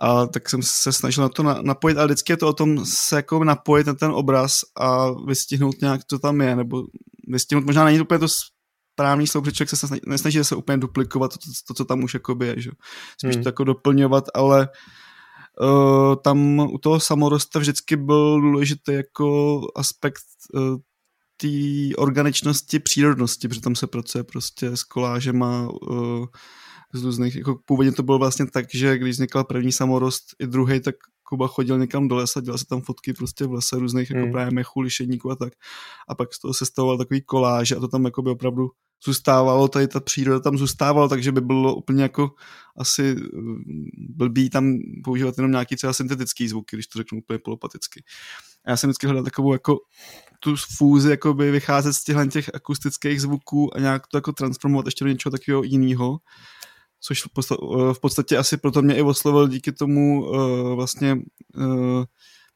A 0.00 0.26
tak 0.26 0.48
jsem 0.48 0.60
se 0.62 0.92
snažil 0.92 1.22
na 1.22 1.28
to 1.28 1.42
napojit, 1.42 1.98
ale 1.98 2.06
vždycky 2.06 2.32
je 2.32 2.36
to 2.36 2.48
o 2.48 2.52
tom 2.52 2.86
se 2.86 3.16
jako 3.16 3.44
napojit 3.44 3.86
na 3.86 3.94
ten 3.94 4.10
obraz 4.10 4.60
a 4.80 5.10
vystihnout 5.10 5.80
nějak, 5.80 6.00
co 6.04 6.18
tam 6.18 6.40
je, 6.40 6.56
nebo 6.56 6.84
vystihnout, 7.28 7.66
možná 7.66 7.84
není 7.84 8.00
úplně 8.00 8.18
to 8.18 8.28
správný 8.94 9.26
slovo, 9.26 9.42
protože 9.42 9.56
člověk 9.56 9.70
se 9.70 9.76
snaží, 9.76 10.00
nesnaží 10.06 10.44
se 10.44 10.56
úplně 10.56 10.78
duplikovat 10.78 11.32
to, 11.32 11.38
to, 11.38 11.50
to 11.68 11.74
co 11.74 11.84
tam 11.84 12.04
už 12.04 12.14
jakoby 12.14 12.46
je, 12.46 12.60
že? 12.60 12.70
spíš 13.18 13.34
hmm. 13.34 13.42
to 13.42 13.48
jako 13.48 13.64
doplňovat, 13.64 14.24
ale 14.34 14.60
uh, 14.60 15.01
tam 16.24 16.58
u 16.58 16.78
toho 16.78 17.00
samorosta 17.00 17.58
vždycky 17.58 17.96
byl 17.96 18.40
důležitý 18.40 18.92
jako 18.92 19.60
aspekt 19.76 20.22
uh, 20.54 20.76
té 21.36 21.96
organičnosti, 21.98 22.78
přírodnosti, 22.78 23.48
protože 23.48 23.60
tam 23.60 23.74
se 23.74 23.86
pracuje 23.86 24.24
prostě 24.24 24.76
s 24.76 24.82
kolážema 24.82 25.68
uh, 25.68 26.26
z 26.92 27.04
různých, 27.04 27.36
jako 27.36 27.58
původně 27.64 27.92
to 27.92 28.02
bylo 28.02 28.18
vlastně 28.18 28.46
tak, 28.46 28.66
že 28.74 28.98
když 28.98 29.14
vznikl 29.14 29.44
první 29.44 29.72
samorost 29.72 30.24
i 30.38 30.46
druhý, 30.46 30.80
tak 30.80 30.94
Kuba 31.32 31.48
chodil 31.48 31.78
někam 31.78 32.08
do 32.08 32.16
lesa, 32.16 32.40
dělal 32.40 32.58
se 32.58 32.66
tam 32.66 32.80
fotky 32.80 33.12
prostě 33.12 33.46
v 33.46 33.52
lese 33.52 33.78
různých 33.78 34.10
jako 34.10 34.22
hmm. 34.22 34.32
právě 34.32 34.50
mechů, 34.50 34.80
lišedníků 34.80 35.30
a 35.30 35.36
tak. 35.36 35.52
A 36.08 36.14
pak 36.14 36.34
z 36.34 36.38
toho 36.38 36.54
se 36.54 36.66
stavoval 36.66 36.98
takový 36.98 37.22
koláž 37.22 37.72
a 37.72 37.80
to 37.80 37.88
tam 37.88 38.04
jako 38.04 38.22
by 38.22 38.30
opravdu 38.30 38.70
zůstávalo, 39.04 39.68
tady 39.68 39.88
ta 39.88 40.00
příroda 40.00 40.40
tam 40.40 40.58
zůstávala, 40.58 41.08
takže 41.08 41.32
by 41.32 41.40
bylo 41.40 41.74
úplně 41.74 42.02
jako 42.02 42.30
asi 42.76 43.14
mm, 43.14 43.62
blbý 44.08 44.50
tam 44.50 44.78
používat 45.04 45.38
jenom 45.38 45.50
nějaký 45.50 45.76
třeba 45.76 45.92
syntetický 45.92 46.48
zvuky, 46.48 46.76
když 46.76 46.86
to 46.86 46.98
řeknu 46.98 47.18
úplně 47.18 47.38
polopaticky. 47.38 48.04
A 48.64 48.70
já 48.70 48.76
jsem 48.76 48.90
vždycky 48.90 49.06
hledal 49.06 49.24
takovou 49.24 49.52
jako 49.52 49.78
tu 50.40 50.56
fúzi 50.76 51.10
jakoby 51.10 51.50
vycházet 51.50 51.92
z 51.92 52.04
těchto 52.04 52.26
těch 52.26 52.50
akustických 52.54 53.20
zvuků 53.20 53.76
a 53.76 53.80
nějak 53.80 54.06
to 54.06 54.16
jako 54.16 54.32
transformovat 54.32 54.86
ještě 54.86 55.04
do 55.04 55.10
něčeho 55.10 55.30
takového 55.30 55.62
jiného 55.62 56.18
což 57.04 57.22
v 57.92 58.00
podstatě 58.00 58.36
asi 58.36 58.56
proto 58.56 58.82
mě 58.82 58.96
i 58.96 59.02
oslovil 59.02 59.48
díky 59.48 59.72
tomu 59.72 60.24
uh, 60.24 60.74
vlastně 60.74 61.14
uh, 61.56 62.04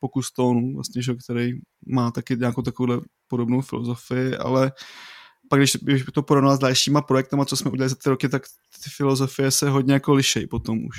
pokus 0.00 0.32
tónu, 0.32 0.74
vlastně, 0.74 1.02
že, 1.02 1.14
který 1.14 1.52
má 1.86 2.10
taky 2.10 2.36
nějakou 2.36 2.62
takovou 2.62 3.00
podobnou 3.28 3.60
filozofii, 3.60 4.36
ale 4.36 4.72
pak 5.48 5.60
když, 5.60 5.76
když 5.76 6.04
to 6.14 6.22
porovnal 6.22 6.56
s 6.56 6.58
dalšíma 6.58 7.02
projektama, 7.02 7.44
co 7.44 7.56
jsme 7.56 7.70
udělali 7.70 7.88
za 7.88 7.96
ty 8.04 8.10
roky, 8.10 8.28
tak 8.28 8.42
ty 8.84 8.90
filozofie 8.90 9.50
se 9.50 9.70
hodně 9.70 9.94
jako 9.94 10.14
lišej 10.14 10.46
potom 10.46 10.84
už. 10.86 10.96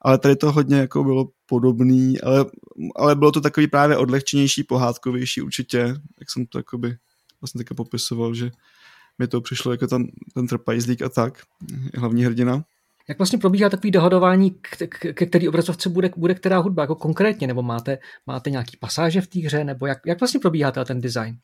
Ale 0.00 0.18
tady 0.18 0.36
to 0.36 0.52
hodně 0.52 0.76
jako 0.76 1.04
bylo 1.04 1.28
podobný, 1.46 2.20
ale, 2.20 2.46
ale 2.96 3.16
bylo 3.16 3.32
to 3.32 3.40
takový 3.40 3.66
právě 3.66 3.96
odlehčenější, 3.96 4.64
pohádkovější 4.64 5.42
určitě, 5.42 5.78
jak 6.20 6.30
jsem 6.30 6.46
to 6.46 6.58
jakoby 6.58 6.96
vlastně 7.40 7.58
také 7.58 7.74
popisoval, 7.74 8.34
že 8.34 8.50
mi 9.18 9.28
to 9.28 9.40
přišlo 9.40 9.72
jako 9.72 9.86
ten, 9.86 10.06
ten 10.34 10.46
trpajzlík 10.46 11.02
a 11.02 11.08
tak, 11.08 11.42
hlavní 11.94 12.24
hrdina. 12.24 12.64
Jak 13.08 13.18
vlastně 13.18 13.38
probíhá 13.38 13.68
takový 13.68 13.90
dohodování, 13.90 14.50
ke 15.14 15.26
který 15.26 15.48
obrazovce 15.48 15.88
bude, 15.88 16.10
bude 16.16 16.34
která 16.34 16.58
hudba, 16.58 16.82
jako 16.82 16.94
konkrétně, 16.94 17.46
nebo 17.46 17.62
máte, 17.62 17.98
máte 18.26 18.50
nějaký 18.50 18.76
pasáže 18.76 19.20
v 19.20 19.26
té 19.26 19.40
hře, 19.40 19.64
nebo 19.64 19.86
jak, 19.86 19.98
jak 20.06 20.20
vlastně 20.20 20.40
probíhá 20.40 20.70
ten 20.70 21.00
design? 21.00 21.36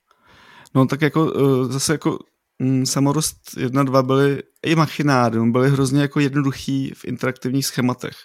No 0.74 0.86
tak 0.86 1.02
jako 1.02 1.32
eh, 1.36 1.72
zase 1.72 1.92
jako 1.92 2.18
mm, 2.58 2.86
Samorost 2.86 3.36
1, 3.58 3.82
2 3.82 4.02
byly 4.02 4.42
i 4.66 4.74
Machinárium, 4.74 5.52
byly 5.52 5.70
hrozně 5.70 6.00
jako 6.00 6.20
jednoduchý 6.20 6.92
v 6.94 7.04
interaktivních 7.04 7.66
schématech. 7.66 8.16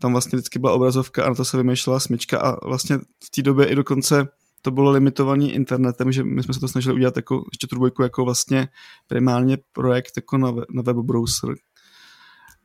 Tam 0.00 0.12
vlastně 0.12 0.36
vždycky 0.36 0.58
byla 0.58 0.72
obrazovka 0.72 1.24
a 1.24 1.28
na 1.28 1.34
to 1.34 1.44
se 1.44 1.56
vymýšlela 1.56 2.00
smyčka 2.00 2.38
a 2.38 2.66
vlastně 2.66 2.98
v 2.98 3.30
té 3.30 3.42
době 3.42 3.66
i 3.66 3.74
dokonce 3.74 4.28
to 4.62 4.70
bylo 4.70 4.90
limitovaný 4.90 5.52
internetem, 5.52 6.12
že 6.12 6.24
my 6.24 6.42
jsme 6.42 6.54
se 6.54 6.60
to 6.60 6.68
snažili 6.68 6.94
udělat 6.94 7.16
jako 7.16 7.44
ještě 7.52 7.66
tu 7.66 7.76
dvojku 7.76 8.02
jako 8.02 8.24
vlastně 8.24 8.68
primárně 9.06 9.58
projekt 9.72 10.12
jako 10.16 10.38
na, 10.38 10.52
na 10.70 10.82
web 10.82 10.96
browser, 10.96 11.54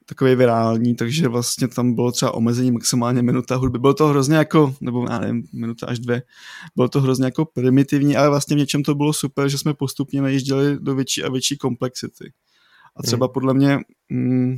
takový 0.05 0.35
virální, 0.35 0.95
takže 0.95 1.27
vlastně 1.27 1.67
tam 1.67 1.95
bylo 1.95 2.11
třeba 2.11 2.33
omezení 2.33 2.71
maximálně 2.71 3.21
minuta 3.21 3.55
hudby. 3.55 3.79
Bylo 3.79 3.93
to 3.93 4.07
hrozně 4.07 4.35
jako, 4.35 4.75
nebo 4.81 5.05
já 5.09 5.19
nevím, 5.19 5.43
minuta 5.53 5.87
až 5.87 5.99
dvě, 5.99 6.23
bylo 6.75 6.89
to 6.89 7.01
hrozně 7.01 7.25
jako 7.25 7.45
primitivní, 7.45 8.17
ale 8.17 8.29
vlastně 8.29 8.55
v 8.55 8.59
něčem 8.59 8.83
to 8.83 8.95
bylo 8.95 9.13
super, 9.13 9.49
že 9.49 9.57
jsme 9.57 9.73
postupně 9.73 10.21
najížděli 10.21 10.77
do 10.79 10.95
větší 10.95 11.23
a 11.23 11.29
větší 11.29 11.57
komplexity. 11.57 12.33
A 12.95 13.03
třeba 13.03 13.25
hmm. 13.25 13.33
podle 13.33 13.53
mě, 13.53 13.79
mm, 14.09 14.57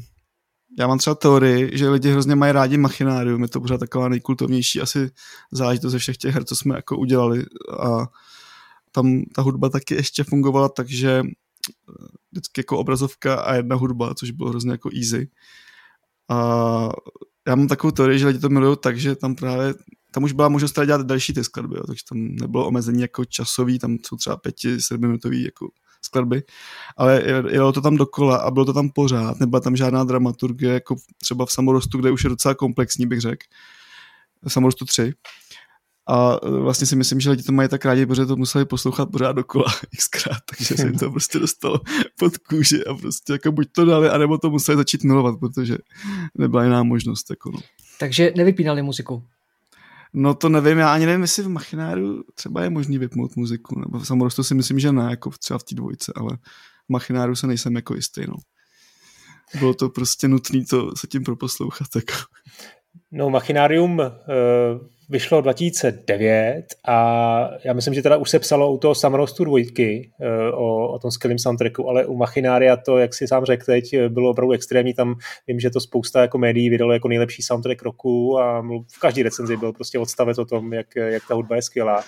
já 0.80 0.88
mám 0.88 0.98
třeba 0.98 1.16
teorii, 1.16 1.78
že 1.78 1.90
lidi 1.90 2.12
hrozně 2.12 2.36
mají 2.36 2.52
rádi 2.52 2.78
machinárium, 2.78 3.42
je 3.42 3.48
to 3.48 3.62
pořád 3.62 3.78
taková 3.78 4.10
nejkultovnější 4.10 4.82
asi 4.82 5.12
záležitost 5.52 5.92
ze 5.92 6.00
všech 6.00 6.18
těch 6.18 6.34
her, 6.34 6.44
co 6.44 6.56
jsme 6.56 6.76
jako 6.76 6.98
udělali 6.98 7.46
a 7.80 8.06
tam 8.92 9.22
ta 9.36 9.42
hudba 9.42 9.70
taky 9.70 9.96
ještě 9.96 10.24
fungovala 10.24 10.70
tak, 10.70 10.90
že 10.90 11.24
vždycky 12.32 12.60
jako 12.60 12.78
obrazovka 12.78 13.36
a 13.36 13.54
jedna 13.54 13.76
hudba, 13.76 14.16
což 14.16 14.32
bylo 14.32 14.50
hrozně 14.50 14.72
jako 14.72 14.90
easy. 14.96 15.30
A 16.30 16.90
já 17.48 17.56
mám 17.56 17.68
takovou 17.68 17.92
teorii, 17.92 18.20
že 18.20 18.28
lidi 18.28 18.40
to 18.40 18.50
milují 18.50 18.78
tak, 18.82 18.98
že 18.98 19.16
tam 19.16 19.36
právě 19.36 19.74
tam 20.12 20.24
už 20.24 20.32
byla 20.32 20.50
možnost 20.50 20.80
dělat 20.86 21.06
další 21.06 21.34
ty 21.34 21.44
skladby, 21.44 21.76
jo, 21.78 21.84
takže 21.88 22.04
tam 22.10 22.18
nebylo 22.18 22.68
omezení 22.68 23.02
jako 23.02 23.26
časový, 23.26 23.80
tam 23.80 23.98
jsou 24.06 24.16
třeba 24.16 24.38
pěti, 24.38 24.82
sedmiminutový 24.82 25.44
jako 25.44 25.70
skladby, 26.16 26.44
ale 26.98 27.24
jelo 27.50 27.72
to 27.72 27.82
tam 27.82 27.98
dokola 27.98 28.38
a 28.38 28.52
bylo 28.52 28.66
to 28.66 28.74
tam 28.74 28.90
pořád, 28.90 29.40
nebyla 29.40 29.60
tam 29.60 29.76
žádná 29.76 30.04
dramaturgie, 30.04 30.74
jako 30.74 30.96
třeba 31.22 31.46
v 31.46 31.52
Samorostu, 31.52 31.98
kde 31.98 32.12
už 32.12 32.24
je 32.24 32.30
docela 32.30 32.56
komplexní, 32.56 33.08
bych 33.08 33.22
řekl. 33.22 33.46
V 34.48 34.54
Samorostu 34.54 34.86
3. 34.86 35.14
A 36.08 36.40
e, 36.44 36.50
vlastně 36.50 36.88
si 36.88 36.96
myslím, 36.96 37.20
že 37.20 37.30
lidi 37.30 37.44
to 37.44 37.52
mají 37.52 37.70
tak 37.70 37.86
rádi, 37.86 38.06
protože 38.06 38.26
to 38.26 38.36
museli 38.36 38.66
poslouchat 38.66 39.12
pořád 39.12 39.32
dokola 39.32 39.66
xkrát, 39.98 40.38
takže 40.50 40.78
se 40.78 40.88
jim 40.88 40.98
to 40.98 41.12
prostě 41.12 41.40
dostalo 41.40 41.80
pod 42.20 42.38
kůži 42.38 42.86
a 42.86 42.94
prostě 42.94 43.34
jako 43.34 43.52
buď 43.52 43.68
to 43.72 43.86
dali, 43.86 44.10
anebo 44.10 44.38
to 44.38 44.50
museli 44.50 44.78
začít 44.78 45.04
milovat, 45.04 45.40
protože 45.40 45.78
nebyla 46.38 46.64
jiná 46.64 46.84
možnost. 46.84 47.30
Jako 47.30 47.52
no. 47.52 47.60
Takže 48.00 48.34
nevypínali 48.36 48.82
muziku? 48.82 49.24
No 50.18 50.34
to 50.34 50.50
nevím, 50.50 50.78
já 50.78 50.94
ani 50.94 51.06
nevím, 51.06 51.22
jestli 51.22 51.44
v 51.44 51.50
Machináru 51.50 52.24
třeba 52.36 52.64
je 52.64 52.70
možný 52.70 52.98
vypnout 52.98 53.36
muziku, 53.36 53.80
nebo 53.80 54.06
Samorostu 54.06 54.44
si 54.44 54.56
myslím, 54.56 54.80
že 54.80 54.92
ne, 54.92 55.08
jako 55.10 55.30
třeba 55.30 55.58
v 55.60 55.64
té 55.64 55.76
dvojce, 55.76 56.14
ale 56.16 56.38
v 56.86 56.90
Machináru 56.90 57.36
se 57.36 57.48
nejsem 57.48 57.76
jako 57.76 57.96
jistý, 57.96 58.22
no. 58.28 58.36
Bylo 59.60 59.74
to 59.74 59.90
prostě 59.90 60.28
nutné 60.28 60.66
to 60.70 60.96
se 60.96 61.08
tím 61.08 61.24
proposlouchat, 61.24 61.88
jako. 61.96 62.14
No, 63.12 63.30
Machinarium 63.30 64.00
uh 64.00 64.06
vyšlo 65.10 65.42
2009 65.42 66.66
a 66.88 67.50
já 67.64 67.74
myslím, 67.74 67.94
že 67.94 68.02
teda 68.02 68.18
už 68.18 68.30
se 68.30 68.40
psalo 68.40 68.74
u 68.74 68.78
toho 68.78 68.96
Samorostu 68.96 69.44
dvojky 69.44 70.12
eh, 70.22 70.52
o, 70.52 70.88
o 70.88 71.00
tom 71.00 71.12
skvělém 71.12 71.40
soundtracku, 71.40 71.90
ale 71.90 72.06
u 72.06 72.16
Machinária 72.16 72.78
to, 72.78 72.98
jak 72.98 73.14
si 73.14 73.28
sám 73.28 73.46
řekl 73.46 73.66
teď, 73.66 73.96
bylo 74.10 74.30
opravdu 74.30 74.52
extrémní. 74.52 74.94
Tam 74.94 75.16
vím, 75.48 75.60
že 75.60 75.70
to 75.70 75.80
spousta 75.80 76.22
jako 76.22 76.38
médií 76.38 76.70
vydalo 76.70 76.94
jako 76.94 77.08
nejlepší 77.08 77.44
soundtrack 77.44 77.82
roku 77.82 78.40
a 78.40 78.62
v 78.94 79.00
každý 79.00 79.24
recenzi 79.24 79.58
byl 79.58 79.74
prostě 79.74 80.00
odstavec 80.00 80.38
o 80.38 80.46
tom, 80.46 80.74
jak, 80.74 80.96
jak 80.96 81.24
ta 81.28 81.34
hudba 81.36 81.56
je 81.56 81.62
skvělá. 81.62 82.04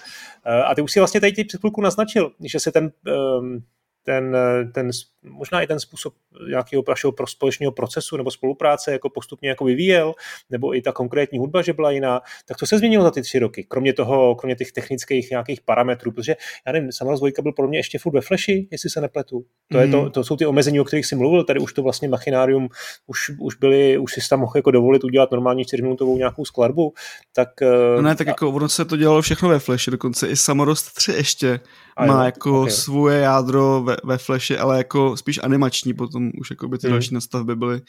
Eh, 0.45 0.63
a 0.63 0.75
ty 0.75 0.81
už 0.81 0.91
si 0.91 0.99
vlastně 0.99 1.21
tady 1.21 1.43
před 1.43 1.59
chvilku 1.59 1.81
naznačil, 1.81 2.31
že 2.43 2.59
se 2.59 2.71
ten 2.71 2.91
um, 3.39 3.63
ten, 4.07 4.37
ten, 4.73 4.89
možná 5.23 5.61
i 5.61 5.67
ten 5.67 5.79
způsob 5.79 6.13
nějakého 6.49 6.83
našeho 6.87 7.11
pro 7.11 7.27
společného 7.27 7.71
procesu 7.71 8.17
nebo 8.17 8.31
spolupráce 8.31 8.91
jako 8.91 9.09
postupně 9.09 9.49
jako 9.49 9.65
vyvíjel, 9.65 10.13
nebo 10.49 10.75
i 10.75 10.81
ta 10.81 10.91
konkrétní 10.91 11.39
hudba, 11.39 11.61
že 11.61 11.73
byla 11.73 11.91
jiná, 11.91 12.21
tak 12.45 12.57
to 12.57 12.65
se 12.65 12.77
změnilo 12.77 13.03
za 13.03 13.11
ty 13.11 13.21
tři 13.21 13.39
roky, 13.39 13.63
kromě 13.63 13.93
toho, 13.93 14.35
kromě 14.35 14.55
těch 14.55 14.71
technických 14.71 15.29
nějakých 15.29 15.61
parametrů, 15.61 16.11
protože 16.11 16.35
já 16.67 16.71
nevím, 16.71 16.91
samozvojka 16.91 17.41
byl 17.41 17.51
pro 17.51 17.67
mě 17.67 17.79
ještě 17.79 17.99
furt 17.99 18.13
ve 18.13 18.21
fleši, 18.21 18.67
jestli 18.71 18.89
se 18.89 19.01
nepletu. 19.01 19.45
To, 19.71 19.77
mm. 19.77 19.83
je 19.83 19.91
to, 19.91 20.01
mhm. 20.01 20.11
to 20.11 20.23
jsou 20.23 20.35
ty 20.35 20.45
omezení, 20.45 20.79
o 20.79 20.83
kterých 20.83 21.05
jsi 21.05 21.15
mluvil, 21.15 21.43
tady 21.43 21.59
už 21.59 21.73
to 21.73 21.83
vlastně 21.83 22.09
machinárium, 22.09 22.69
už, 23.07 23.31
už 23.39 23.55
byli, 23.55 23.97
už 23.97 24.11
si 24.13 24.29
tam 24.29 24.39
mohl 24.39 24.53
jako 24.55 24.71
dovolit 24.71 25.03
udělat 25.03 25.31
normální 25.31 25.65
čtyřminutovou 25.65 26.17
nějakou 26.17 26.45
skladbu, 26.45 26.93
tak... 27.35 27.49
No 27.95 28.01
ne, 28.01 28.15
tak 28.15 28.27
jako 28.27 28.51
ono 28.51 28.69
se 28.69 28.85
to 28.85 28.97
dělalo 28.97 29.21
všechno 29.21 29.49
ve 29.49 29.59
fleši, 29.59 29.91
dokonce 29.91 30.27
i 30.27 30.35
Samorost 30.35 30.93
3 30.93 31.11
ještě 31.11 31.59
má 32.05 32.25
jako 32.25 32.61
okay. 32.61 32.71
svoje 32.71 33.19
jádro 33.19 33.83
ve, 33.83 33.96
ve 34.03 34.17
Flashi, 34.17 34.57
ale 34.57 34.77
jako 34.77 35.17
spíš 35.17 35.39
animační, 35.43 35.93
potom 35.93 36.31
už 36.39 36.49
jako 36.49 36.67
by 36.67 36.77
ty 36.77 36.87
mm. 36.87 36.91
další 36.93 37.13
nastavby 37.13 37.55
byly, 37.55 37.81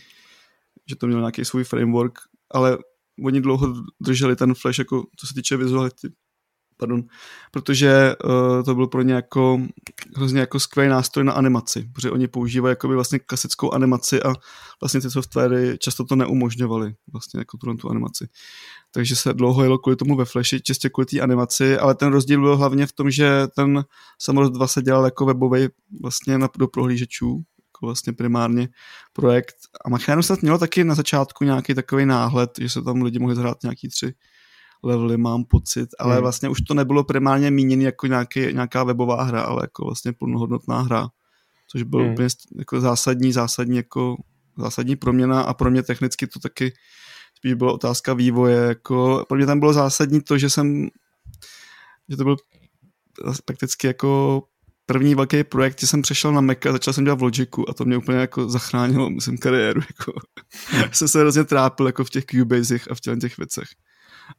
že 0.89 0.97
to 0.97 1.07
měl 1.07 1.21
nějaký 1.21 1.45
svůj 1.45 1.65
framework, 1.65 2.19
ale 2.51 2.79
oni 3.25 3.41
dlouho 3.41 3.75
drželi 4.01 4.37
ten 4.37 4.55
Flash 4.55 4.79
jako 4.79 5.05
co 5.17 5.27
se 5.27 5.35
týče 5.35 5.57
vizuality, 5.57 6.09
pardon, 6.79 7.03
protože 7.51 8.15
uh, 8.25 8.63
to 8.65 8.75
byl 8.75 8.87
pro 8.87 9.03
ně 9.03 9.15
jako 9.15 9.61
hrozně 10.17 10.41
jako 10.41 10.61
skvělý 10.61 10.91
nástroj 10.91 11.25
na 11.25 11.33
animaci, 11.33 11.91
protože 11.95 12.11
oni 12.11 12.29
používají 12.29 12.73
jakoby 12.73 12.95
vlastně 12.95 13.19
klasickou 13.19 13.75
animaci 13.75 14.23
a 14.23 14.33
vlastně 14.81 15.01
ty 15.01 15.11
softwary 15.11 15.79
často 15.79 16.05
to 16.05 16.17
neumožňovaly, 16.17 16.95
vlastně 17.13 17.41
jako 17.41 17.57
tu, 17.57 17.75
tu 17.75 17.91
animaci. 17.91 18.29
Takže 18.91 19.17
se 19.17 19.35
dlouho 19.35 19.63
jelo 19.63 19.79
kvůli 19.79 19.97
tomu 19.97 20.17
ve 20.17 20.25
Flashi, 20.25 20.61
čistě 20.61 20.91
kvůli 20.91 21.07
té 21.07 21.21
animaci, 21.21 21.79
ale 21.79 21.95
ten 21.95 22.13
rozdíl 22.13 22.41
byl 22.41 22.57
hlavně 22.57 22.87
v 22.87 22.93
tom, 22.93 23.11
že 23.11 23.47
ten 23.57 23.85
Samurai 24.19 24.51
2 24.51 24.67
se 24.67 24.83
dělal 24.83 25.05
jako 25.05 25.27
webový 25.27 25.69
vlastně 26.03 26.39
na, 26.39 26.49
do 26.59 26.69
prohlížečů, 26.69 27.43
jako 27.79 27.87
vlastně 27.87 28.13
primárně 28.13 28.69
projekt. 29.13 29.55
A 29.85 29.89
Machinarium 29.89 30.23
snad 30.23 30.43
mělo 30.43 30.59
taky 30.59 30.85
na 30.85 30.95
začátku 30.95 31.45
nějaký 31.45 31.75
takový 31.75 32.07
náhled, 32.07 32.51
že 32.61 32.69
se 32.69 32.83
tam 32.83 33.03
lidi 33.03 33.19
mohli 33.19 33.37
zhrát 33.37 33.63
nějaký 33.63 33.89
tři 33.89 34.15
levely, 34.83 35.17
mám 35.17 35.45
pocit, 35.45 35.89
ale 35.99 36.15
hmm. 36.15 36.23
vlastně 36.23 36.49
už 36.49 36.61
to 36.61 36.75
nebylo 36.75 37.05
primárně 37.05 37.51
míněné 37.51 37.85
jako 37.85 38.07
nějaký, 38.07 38.41
nějaká 38.53 38.85
webová 38.85 39.23
hra, 39.23 39.43
ale 39.43 39.59
jako 39.63 39.85
vlastně 39.85 40.13
plnohodnotná 40.13 40.81
hra, 40.81 41.09
což 41.71 41.83
byl 41.83 42.01
hmm. 42.01 42.13
úplně 42.13 42.29
jako 42.59 42.81
zásadní, 42.81 43.33
zásadní 43.33 43.77
jako 43.77 44.17
zásadní 44.59 44.97
proměna 44.97 45.43
a 45.43 45.55
pro 45.55 45.71
mě 45.71 45.83
technicky 45.83 46.27
to 46.27 46.39
taky 46.39 46.73
spíš 47.35 47.55
byla 47.55 47.73
otázka 47.73 48.15
vývoje, 48.15 48.57
jako 48.57 49.25
pro 49.29 49.37
mě 49.37 49.47
tam 49.47 49.61
bylo 49.61 49.73
zásadní 49.73 50.21
to, 50.21 50.39
že 50.39 50.51
jsem 50.51 50.89
že 52.09 52.17
to 52.17 52.25
byl 52.25 52.37
prakticky 53.45 53.87
jako 53.87 54.43
první 54.87 55.15
velký 55.15 55.45
projekt, 55.45 55.81
že 55.81 55.87
jsem 55.87 56.03
přešel 56.03 56.33
na 56.33 56.41
Mac 56.41 56.67
a 56.67 56.73
začal 56.73 56.95
jsem 56.95 57.05
dělat 57.05 57.19
v 57.19 57.23
Logicu 57.23 57.71
a 57.71 57.75
to 57.75 57.85
mě 57.85 57.97
úplně 57.97 58.19
jako 58.19 58.49
zachránilo, 58.49 59.11
myslím, 59.11 59.39
kariéru. 59.39 59.81
Jako. 59.81 60.13
jsem 60.93 61.09
se 61.09 61.21
hrozně 61.21 61.45
trápil 61.45 61.87
jako 61.87 62.05
v 62.05 62.11
těch 62.11 62.25
Cubasech 62.25 62.91
a 62.91 62.95
v 62.95 63.01
těch, 63.01 63.19
těch 63.19 63.39
věcech 63.39 63.69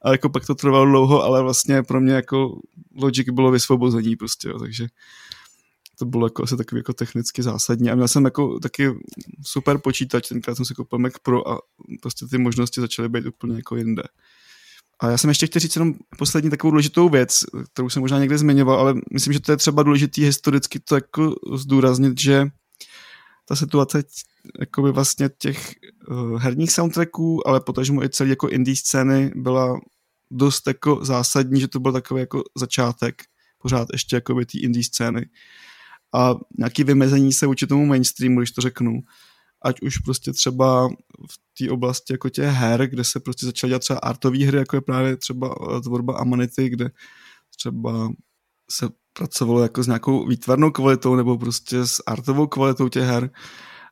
a 0.01 0.11
jako 0.11 0.29
pak 0.29 0.45
to 0.45 0.55
trvalo 0.55 0.85
dlouho, 0.85 1.23
ale 1.23 1.41
vlastně 1.41 1.83
pro 1.83 2.01
mě 2.01 2.13
jako 2.13 2.59
Logic 2.95 3.29
bylo 3.29 3.51
vysvobození 3.51 4.15
prostě, 4.15 4.49
jo, 4.49 4.59
takže 4.59 4.87
to 5.99 6.05
bylo 6.05 6.25
jako 6.25 6.43
asi 6.43 6.57
takový 6.57 6.79
jako 6.79 6.93
technicky 6.93 7.43
zásadní 7.43 7.91
a 7.91 7.95
měl 7.95 8.07
jsem 8.07 8.25
jako 8.25 8.59
taky 8.59 8.89
super 9.43 9.77
počítač, 9.77 10.27
tenkrát 10.27 10.55
jsem 10.55 10.65
si 10.65 10.73
koupil 10.73 10.99
Mac 10.99 11.13
Pro 11.23 11.49
a 11.49 11.59
prostě 12.01 12.25
ty 12.25 12.37
možnosti 12.37 12.81
začaly 12.81 13.09
být 13.09 13.25
úplně 13.25 13.55
jako 13.55 13.75
jinde. 13.75 14.03
A 14.99 15.09
já 15.09 15.17
jsem 15.17 15.29
ještě 15.29 15.45
chtěl 15.45 15.59
říct 15.59 15.75
jenom 15.75 15.93
poslední 16.17 16.49
takovou 16.49 16.71
důležitou 16.71 17.09
věc, 17.09 17.39
kterou 17.73 17.89
jsem 17.89 18.01
možná 18.01 18.19
někde 18.19 18.37
zmiňoval, 18.37 18.79
ale 18.79 18.95
myslím, 19.13 19.33
že 19.33 19.39
to 19.39 19.51
je 19.51 19.57
třeba 19.57 19.83
důležitý 19.83 20.23
historicky 20.23 20.79
to 20.79 20.95
jako 20.95 21.35
zdůraznit, 21.53 22.19
že 22.19 22.47
ta 23.45 23.55
situace 23.55 24.03
jakoby 24.59 24.91
vlastně 24.91 25.29
těch 25.37 25.73
uh, 26.09 26.41
herních 26.41 26.71
soundtracků, 26.71 27.47
ale 27.47 27.61
potažmo 27.61 28.03
i 28.03 28.09
celý 28.09 28.29
jako 28.29 28.49
indie 28.49 28.75
scény 28.75 29.31
byla 29.35 29.79
dost 30.31 30.67
jako 30.67 31.05
zásadní, 31.05 31.61
že 31.61 31.67
to 31.67 31.79
byl 31.79 31.91
takový 31.91 32.19
jako 32.19 32.43
začátek 32.57 33.23
pořád 33.57 33.87
ještě 33.93 34.15
jakoby 34.15 34.45
té 34.45 34.59
indie 34.59 34.83
scény. 34.83 35.29
A 36.13 36.35
nějaký 36.57 36.83
vymezení 36.83 37.33
se 37.33 37.47
vůči 37.47 37.67
tomu 37.67 37.85
mainstreamu, 37.85 38.39
když 38.39 38.51
to 38.51 38.61
řeknu, 38.61 39.01
ať 39.61 39.81
už 39.81 39.97
prostě 39.97 40.33
třeba 40.33 40.89
v 41.31 41.39
té 41.57 41.71
oblasti 41.71 42.13
jako 42.13 42.29
těch 42.29 42.45
her, 42.45 42.87
kde 42.87 43.03
se 43.03 43.19
prostě 43.19 43.45
začaly 43.45 43.69
dělat 43.69 43.79
třeba 43.79 43.99
artové 43.99 44.45
hry, 44.45 44.57
jako 44.57 44.75
je 44.75 44.81
právě 44.81 45.17
třeba 45.17 45.55
eh, 45.77 45.81
tvorba 45.81 46.17
Amanity, 46.17 46.69
kde 46.69 46.91
třeba 47.55 48.09
se 48.71 48.89
pracovalo 49.13 49.61
jako 49.61 49.83
s 49.83 49.87
nějakou 49.87 50.27
výtvarnou 50.27 50.71
kvalitou 50.71 51.15
nebo 51.15 51.37
prostě 51.37 51.87
s 51.87 52.03
artovou 52.05 52.47
kvalitou 52.47 52.89
těch 52.89 53.03
her 53.03 53.29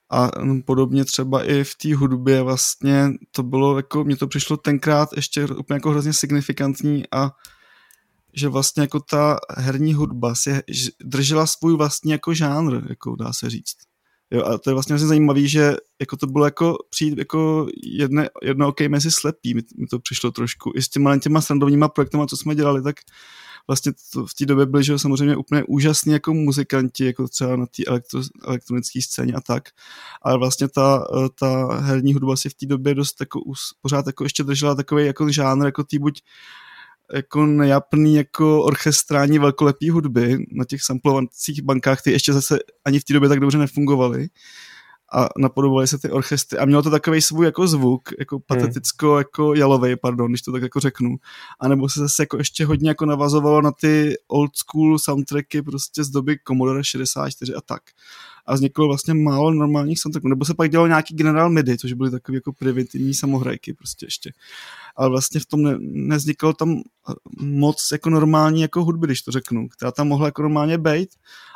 a 0.10 0.32
podobně 0.66 1.06
třeba 1.06 1.44
i 1.44 1.64
v 1.64 1.76
té 1.76 1.96
hudbě 1.96 2.42
vlastně 2.42 3.10
to 3.32 3.44
bylo 3.44 3.78
jako, 3.78 4.04
mně 4.04 4.18
to 4.18 4.28
přišlo 4.28 4.58
tenkrát 4.58 5.10
ještě 5.16 5.46
úplně 5.46 5.76
jako 5.76 5.90
hrozně 5.90 6.14
signifikantní 6.14 7.04
a 7.12 7.32
že 8.34 8.48
vlastně 8.48 8.82
jako 8.82 9.00
ta 9.00 9.38
herní 9.58 9.94
hudba 9.94 10.36
si 10.36 10.62
držela 11.04 11.48
svůj 11.48 11.78
vlastní 11.78 12.12
jako 12.12 12.34
žánr, 12.34 12.82
jako 12.90 13.16
dá 13.16 13.34
se 13.34 13.50
říct. 13.50 13.76
Jo, 14.32 14.44
a 14.46 14.58
to 14.58 14.70
je 14.70 14.74
vlastně 14.74 14.94
vlastně 14.94 15.08
zajímavé, 15.08 15.48
že 15.48 15.76
jako 16.00 16.18
to 16.18 16.28
bylo 16.28 16.46
jako 16.46 16.78
přijít 16.90 17.18
jako 17.18 17.68
jedne, 17.84 18.30
jedno 18.44 18.68
OK 18.68 18.82
mezi 18.82 19.12
slepý, 19.12 19.54
mi, 19.54 19.62
mi 19.78 19.88
to 19.88 20.00
přišlo 20.00 20.32
trošku. 20.32 20.72
I 20.76 20.82
s 20.82 20.90
těma, 20.90 21.18
těma 21.18 21.42
srandovníma 21.42 21.88
projektama, 21.88 22.28
co 22.28 22.38
jsme 22.38 22.56
dělali, 22.56 22.82
tak 22.84 22.96
vlastně 23.68 23.92
to 24.14 24.26
v 24.26 24.34
té 24.34 24.46
době 24.46 24.66
byli 24.66 24.84
že 24.84 25.00
samozřejmě 25.00 25.36
úplně 25.36 25.64
úžasní 25.64 26.14
jako 26.14 26.34
muzikanti, 26.34 27.06
jako 27.06 27.28
třeba 27.28 27.56
na 27.56 27.66
té 27.66 27.84
elektro, 27.88 28.22
elektronické 28.46 29.02
scéně 29.02 29.34
a 29.34 29.42
tak. 29.42 29.64
Ale 30.22 30.38
vlastně 30.38 30.68
ta, 30.68 31.08
ta 31.40 31.80
herní 31.82 32.14
hudba 32.14 32.36
si 32.36 32.50
v 32.50 32.54
té 32.54 32.66
době 32.66 32.96
dost 32.96 33.16
jako 33.20 33.42
pořád 33.82 34.08
jako 34.08 34.24
ještě 34.24 34.44
držela 34.44 34.76
takový 34.76 35.06
jako 35.06 35.32
žánr, 35.32 35.66
jako 35.66 35.84
tý 35.84 36.00
buď 36.00 36.22
jako 37.14 37.46
nejapný 37.46 38.16
jako 38.16 38.64
orchestrální 38.64 39.40
velkolepý 39.40 39.90
hudby 39.90 40.46
na 40.52 40.66
těch 40.66 40.84
samplovacích 40.84 41.62
bankách, 41.62 42.02
ty 42.02 42.12
ještě 42.12 42.34
zase 42.34 42.60
ani 42.86 43.00
v 43.00 43.04
té 43.04 43.14
době 43.14 43.30
tak 43.30 43.40
dobře 43.40 43.58
nefungovaly 43.58 44.28
a 45.14 45.30
napodobovaly 45.38 45.88
se 45.88 45.98
ty 45.98 46.12
orchestry 46.12 46.60
a 46.60 46.66
mělo 46.66 46.82
to 46.82 46.90
takový 46.90 47.22
svůj 47.22 47.46
jako 47.46 47.68
zvuk, 47.68 48.10
jako 48.20 48.36
hmm. 48.36 48.44
pateticko, 48.48 49.10
hmm. 49.10 49.18
jako 49.18 49.54
jalovej, 49.54 49.96
pardon, 49.96 50.32
když 50.32 50.42
to 50.42 50.52
tak 50.52 50.62
jako 50.62 50.80
řeknu. 50.80 51.16
A 51.60 51.68
nebo 51.68 51.90
se 51.90 52.00
zase 52.00 52.24
jako 52.24 52.38
ještě 52.38 52.66
hodně 52.66 52.90
jako 52.90 53.06
navazovalo 53.06 53.62
na 53.62 53.72
ty 53.72 54.16
old 54.28 54.56
school 54.56 55.00
soundtracky 55.00 55.62
prostě 55.62 56.04
z 56.04 56.10
doby 56.10 56.38
Commodore 56.48 56.84
64 56.84 57.54
a 57.54 57.62
tak. 57.62 57.82
A 58.46 58.54
vzniklo 58.54 58.88
vlastně 58.88 59.14
málo 59.14 59.52
normálních 59.52 60.00
soundtracků. 60.00 60.28
Nebo 60.28 60.46
se 60.46 60.54
pak 60.54 60.72
dělalo 60.72 60.88
nějaký 60.88 61.16
General 61.16 61.50
MIDI, 61.50 61.78
což 61.78 61.94
byly 61.94 62.12
takové 62.12 62.36
jako 62.36 62.54
primitivní 62.54 63.14
samohrajky 63.14 63.74
prostě 63.74 64.06
ještě. 64.06 64.32
Ale 64.96 65.10
vlastně 65.10 65.40
v 65.40 65.46
tom 65.46 65.62
ne, 65.62 65.76
nevzniklo 65.80 66.54
tam 66.54 66.82
moc 67.40 67.90
jako 67.92 68.10
normální 68.10 68.62
jako 68.62 68.84
hudby, 68.84 69.08
když 69.08 69.22
to 69.22 69.32
řeknu, 69.32 69.68
která 69.70 69.92
tam 69.92 70.08
mohla 70.08 70.26
jako 70.26 70.42
normálně 70.42 70.78
být. 70.78 71.10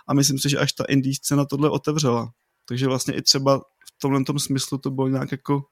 A 0.08 0.14
myslím 0.14 0.40
si, 0.40 0.50
že 0.50 0.58
až 0.58 0.74
ta 0.74 0.84
indie 0.84 1.16
scéna 1.16 1.46
tohle 1.46 1.70
otevřela 1.70 2.32
takže 2.66 2.88
vlastně 2.88 3.14
i 3.14 3.22
třeba 3.22 3.60
v 3.60 4.02
tomhle 4.02 4.24
tom 4.24 4.40
smyslu 4.40 4.78
to 4.78 4.92
bylo 4.92 5.08
nějak 5.08 5.32
jako 5.32 5.64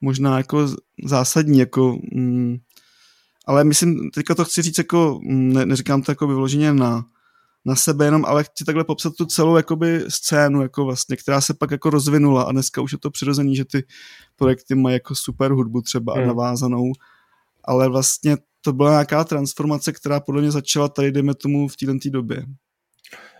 možná 0.00 0.36
jako 0.36 0.68
zásadní, 1.04 1.58
jako, 1.58 1.98
mm, 2.12 2.56
ale 3.46 3.64
myslím, 3.64 4.10
teďka 4.10 4.34
to 4.34 4.44
chci 4.44 4.62
říct 4.62 4.78
jako, 4.78 5.20
mm, 5.22 5.52
ne, 5.52 5.66
neříkám 5.66 6.02
to 6.02 6.12
jako 6.12 6.26
vyloženě 6.26 6.72
na, 6.72 7.04
na 7.64 7.76
sebe 7.76 8.04
jenom, 8.04 8.24
ale 8.24 8.44
chci 8.44 8.64
takhle 8.64 8.84
popsat 8.84 9.14
tu 9.14 9.26
celou 9.26 9.56
jakoby 9.56 10.04
scénu, 10.08 10.62
jako 10.62 10.84
vlastně, 10.84 11.16
která 11.16 11.40
se 11.40 11.54
pak 11.54 11.70
jako 11.70 11.90
rozvinula 11.90 12.42
a 12.42 12.52
dneska 12.52 12.80
už 12.80 12.92
je 12.92 12.98
to 12.98 13.10
přirozený, 13.10 13.56
že 13.56 13.64
ty 13.64 13.84
projekty 14.36 14.74
mají 14.74 14.94
jako 14.94 15.14
super 15.14 15.52
hudbu 15.52 15.82
třeba 15.82 16.14
hmm. 16.14 16.22
a 16.22 16.26
navázanou, 16.26 16.92
ale 17.64 17.88
vlastně 17.88 18.36
to 18.60 18.72
byla 18.72 18.90
nějaká 18.90 19.24
transformace, 19.24 19.92
která 19.92 20.20
podle 20.20 20.40
mě 20.42 20.50
začala 20.50 20.88
tady, 20.88 21.12
dejme 21.12 21.34
tomu, 21.34 21.68
v 21.68 21.76
této 21.76 22.10
době. 22.10 22.46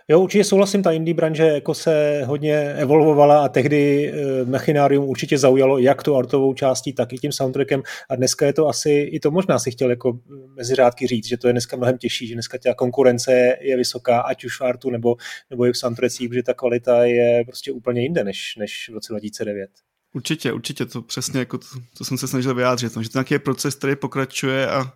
Jo, 0.07 0.21
určitě 0.21 0.43
souhlasím, 0.43 0.83
ta 0.83 0.91
indie 0.91 1.15
branže 1.15 1.43
jako 1.43 1.73
se 1.73 2.23
hodně 2.25 2.73
evolvovala 2.73 3.45
a 3.45 3.49
tehdy 3.49 4.11
e, 4.13 4.45
Mechinárium 4.45 5.05
určitě 5.05 5.37
zaujalo 5.37 5.77
jak 5.77 6.03
tu 6.03 6.15
artovou 6.15 6.53
částí, 6.53 6.93
tak 6.93 7.13
i 7.13 7.17
tím 7.17 7.31
soundtrackem 7.31 7.83
a 8.09 8.15
dneska 8.15 8.45
je 8.45 8.53
to 8.53 8.67
asi, 8.67 8.89
i 8.91 9.19
to 9.19 9.31
možná 9.31 9.59
si 9.59 9.71
chtěl 9.71 9.89
jako 9.89 10.19
mezi 10.55 10.75
řádky 10.75 11.07
říct, 11.07 11.25
že 11.25 11.37
to 11.37 11.47
je 11.47 11.53
dneska 11.53 11.77
mnohem 11.77 11.97
těžší, 11.97 12.27
že 12.27 12.33
dneska 12.33 12.57
ta 12.57 12.73
konkurence 12.73 13.57
je 13.61 13.77
vysoká, 13.77 14.21
ať 14.21 14.45
už 14.45 14.59
v 14.59 14.63
artu 14.63 14.89
nebo, 14.89 15.15
nebo 15.49 15.65
i 15.65 15.71
v 15.71 15.77
soundtrackích, 15.77 16.29
protože 16.29 16.43
ta 16.43 16.53
kvalita 16.53 17.03
je 17.03 17.43
prostě 17.45 17.71
úplně 17.71 18.01
jinde 18.01 18.23
než, 18.23 18.55
než 18.59 18.89
v 18.89 18.93
roce 18.93 19.13
2009. 19.13 19.69
Určitě, 20.13 20.53
určitě, 20.53 20.85
to 20.85 21.01
přesně 21.01 21.39
jako 21.39 21.57
to, 21.57 21.65
to 21.97 22.05
jsem 22.05 22.17
se 22.17 22.27
snažil 22.27 22.55
vyjádřit, 22.55 22.95
no, 22.95 23.03
že 23.03 23.09
to 23.09 23.17
nějaký 23.17 23.39
proces, 23.39 23.75
který 23.75 23.95
pokračuje 23.95 24.69
a 24.69 24.93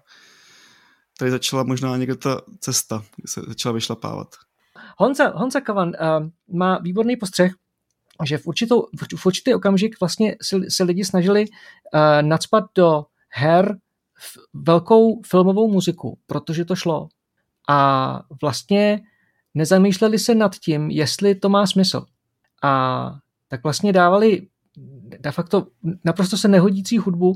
tady 1.19 1.31
začala 1.31 1.63
možná 1.63 1.97
někde 1.97 2.15
ta 2.15 2.41
cesta, 2.59 3.05
kdy 3.15 3.27
se 3.27 3.41
začala 3.47 3.73
vyšlapávat. 3.73 4.27
Honza, 5.01 5.31
Honza 5.35 5.61
Kavan 5.61 5.89
uh, 5.89 6.29
má 6.57 6.77
výborný 6.77 7.15
postřeh, 7.15 7.51
že 8.25 8.37
v, 8.37 8.47
určitou, 8.47 8.87
v 9.15 9.25
určitý 9.25 9.53
okamžik 9.53 9.99
vlastně 9.99 10.35
se, 10.41 10.57
se 10.69 10.83
lidi 10.83 11.05
snažili 11.05 11.45
uh, 11.47 11.99
nadspat 12.21 12.63
do 12.75 13.05
her 13.29 13.77
velkou 14.53 15.21
filmovou 15.21 15.71
muziku, 15.71 16.17
protože 16.27 16.65
to 16.65 16.75
šlo. 16.75 17.07
A 17.69 18.21
vlastně 18.41 19.01
nezamýšleli 19.53 20.19
se 20.19 20.35
nad 20.35 20.55
tím, 20.55 20.89
jestli 20.89 21.35
to 21.35 21.49
má 21.49 21.67
smysl. 21.67 22.05
A 22.63 23.13
tak 23.47 23.63
vlastně 23.63 23.93
dávali 23.93 24.47
de 25.19 25.31
facto 25.31 25.67
naprosto 26.05 26.37
se 26.37 26.47
nehodící 26.47 26.97
hudbu 26.97 27.35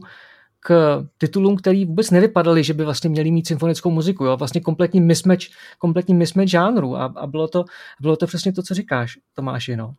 k 0.65 1.01
titulům, 1.17 1.55
který 1.57 1.85
vůbec 1.85 2.11
nevypadaly, 2.11 2.63
že 2.63 2.73
by 2.73 2.83
vlastně 2.83 3.09
měli 3.09 3.31
mít 3.31 3.47
symfonickou 3.47 3.91
muziku. 3.91 4.25
Jo? 4.25 4.37
Vlastně 4.37 4.61
kompletní 4.61 5.01
mismatch, 5.01 5.45
kompletní 5.77 6.13
mismatch 6.13 6.49
žánru 6.49 6.95
a, 6.95 7.13
a 7.15 7.27
bylo, 7.27 7.47
to, 7.47 7.65
bylo 8.01 8.15
to 8.15 8.27
přesně 8.27 8.53
to, 8.53 8.63
co 8.63 8.73
říkáš, 8.73 9.17
Tomáši. 9.33 9.75
No. 9.75 9.93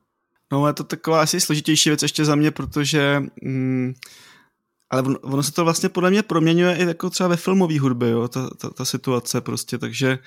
No, 0.52 0.66
je 0.66 0.72
to 0.72 0.84
taková 0.84 1.22
asi 1.22 1.40
složitější 1.40 1.90
věc 1.90 2.02
ještě 2.02 2.24
za 2.24 2.34
mě, 2.34 2.50
protože 2.50 3.22
mm, 3.42 3.92
ale 4.90 5.02
ono 5.22 5.42
se 5.42 5.52
to 5.52 5.64
vlastně 5.64 5.88
podle 5.88 6.10
mě 6.10 6.22
proměňuje 6.22 6.76
i 6.76 6.84
jako 6.86 7.10
třeba 7.10 7.28
ve 7.28 7.36
filmové 7.36 7.80
hudbě, 7.80 8.10
jo, 8.10 8.28
ta, 8.28 8.50
ta, 8.50 8.70
ta, 8.70 8.84
situace 8.84 9.40
prostě, 9.40 9.78
takže 9.78 10.18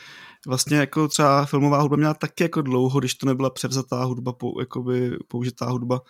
vlastně 0.48 0.78
jako 0.78 1.08
třeba 1.08 1.46
filmová 1.46 1.82
hudba 1.82 1.98
měla 1.98 2.14
taky 2.14 2.44
jako 2.44 2.62
dlouho, 2.62 3.00
když 3.00 3.16
to 3.16 3.26
nebyla 3.26 3.50
převzatá 3.50 4.04
hudba, 4.04 4.34
pou, 4.34 4.60
jakoby 4.60 5.18
použitá 5.28 5.66
hudba, 5.70 6.02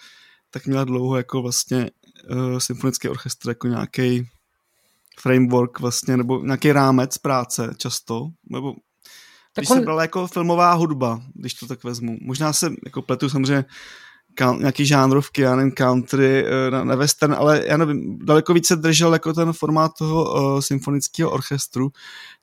tak 0.50 0.66
měla 0.66 0.84
dlouho 0.84 1.18
jako 1.18 1.42
vlastně 1.42 1.90
uh, 2.32 2.58
symfonický 2.58 3.10
orchestr 3.10 3.49
jako 3.49 3.67
nějaký 3.67 4.27
framework 5.19 5.80
vlastně, 5.80 6.17
nebo 6.17 6.39
nějaký 6.39 6.71
rámec 6.71 7.17
práce 7.17 7.73
často, 7.77 8.27
nebo 8.51 8.73
tak 9.53 9.62
když 9.62 9.69
on... 9.69 9.77
se 9.77 9.84
brala 9.84 10.01
jako 10.01 10.27
filmová 10.27 10.73
hudba, 10.73 11.21
když 11.34 11.53
to 11.53 11.67
tak 11.67 11.84
vezmu. 11.84 12.17
Možná 12.21 12.53
se 12.53 12.73
jako 12.86 13.01
pletu 13.01 13.30
samozřejmě 13.30 13.65
nějaký 14.60 14.86
žánrovky, 14.86 15.41
já 15.41 15.56
nevím, 15.56 15.71
country, 15.71 16.45
eh, 16.45 16.71
na, 16.71 16.84
na 16.84 16.95
western, 16.95 17.34
ale 17.34 17.63
já 17.67 17.77
nevím, 17.77 18.19
daleko 18.25 18.53
více 18.53 18.75
držel 18.75 19.13
jako 19.13 19.34
ten 19.34 19.53
formát 19.53 19.91
toho 19.99 20.34
uh, 20.34 20.60
symfonického 20.60 21.32
orchestru, 21.32 21.89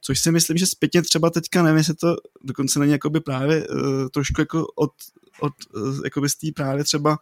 což 0.01 0.21
si 0.21 0.33
myslím, 0.33 0.57
že 0.57 0.67
zpětně 0.67 1.03
třeba 1.03 1.31
teďka 1.31 1.63
nevím, 1.63 1.77
jestli 1.77 1.95
to 1.95 2.17
dokonce 2.45 2.79
není 2.79 2.93
jakoby 2.93 3.21
právě 3.21 3.69
uh, 3.69 4.09
trošku 4.13 4.41
jako 4.41 4.67
od, 4.77 4.91
od 5.45 5.53
uh, 5.75 6.01
jakoby 6.05 6.29
z 6.29 6.37
té 6.37 6.47
právě 6.55 6.85
třeba 6.85 7.19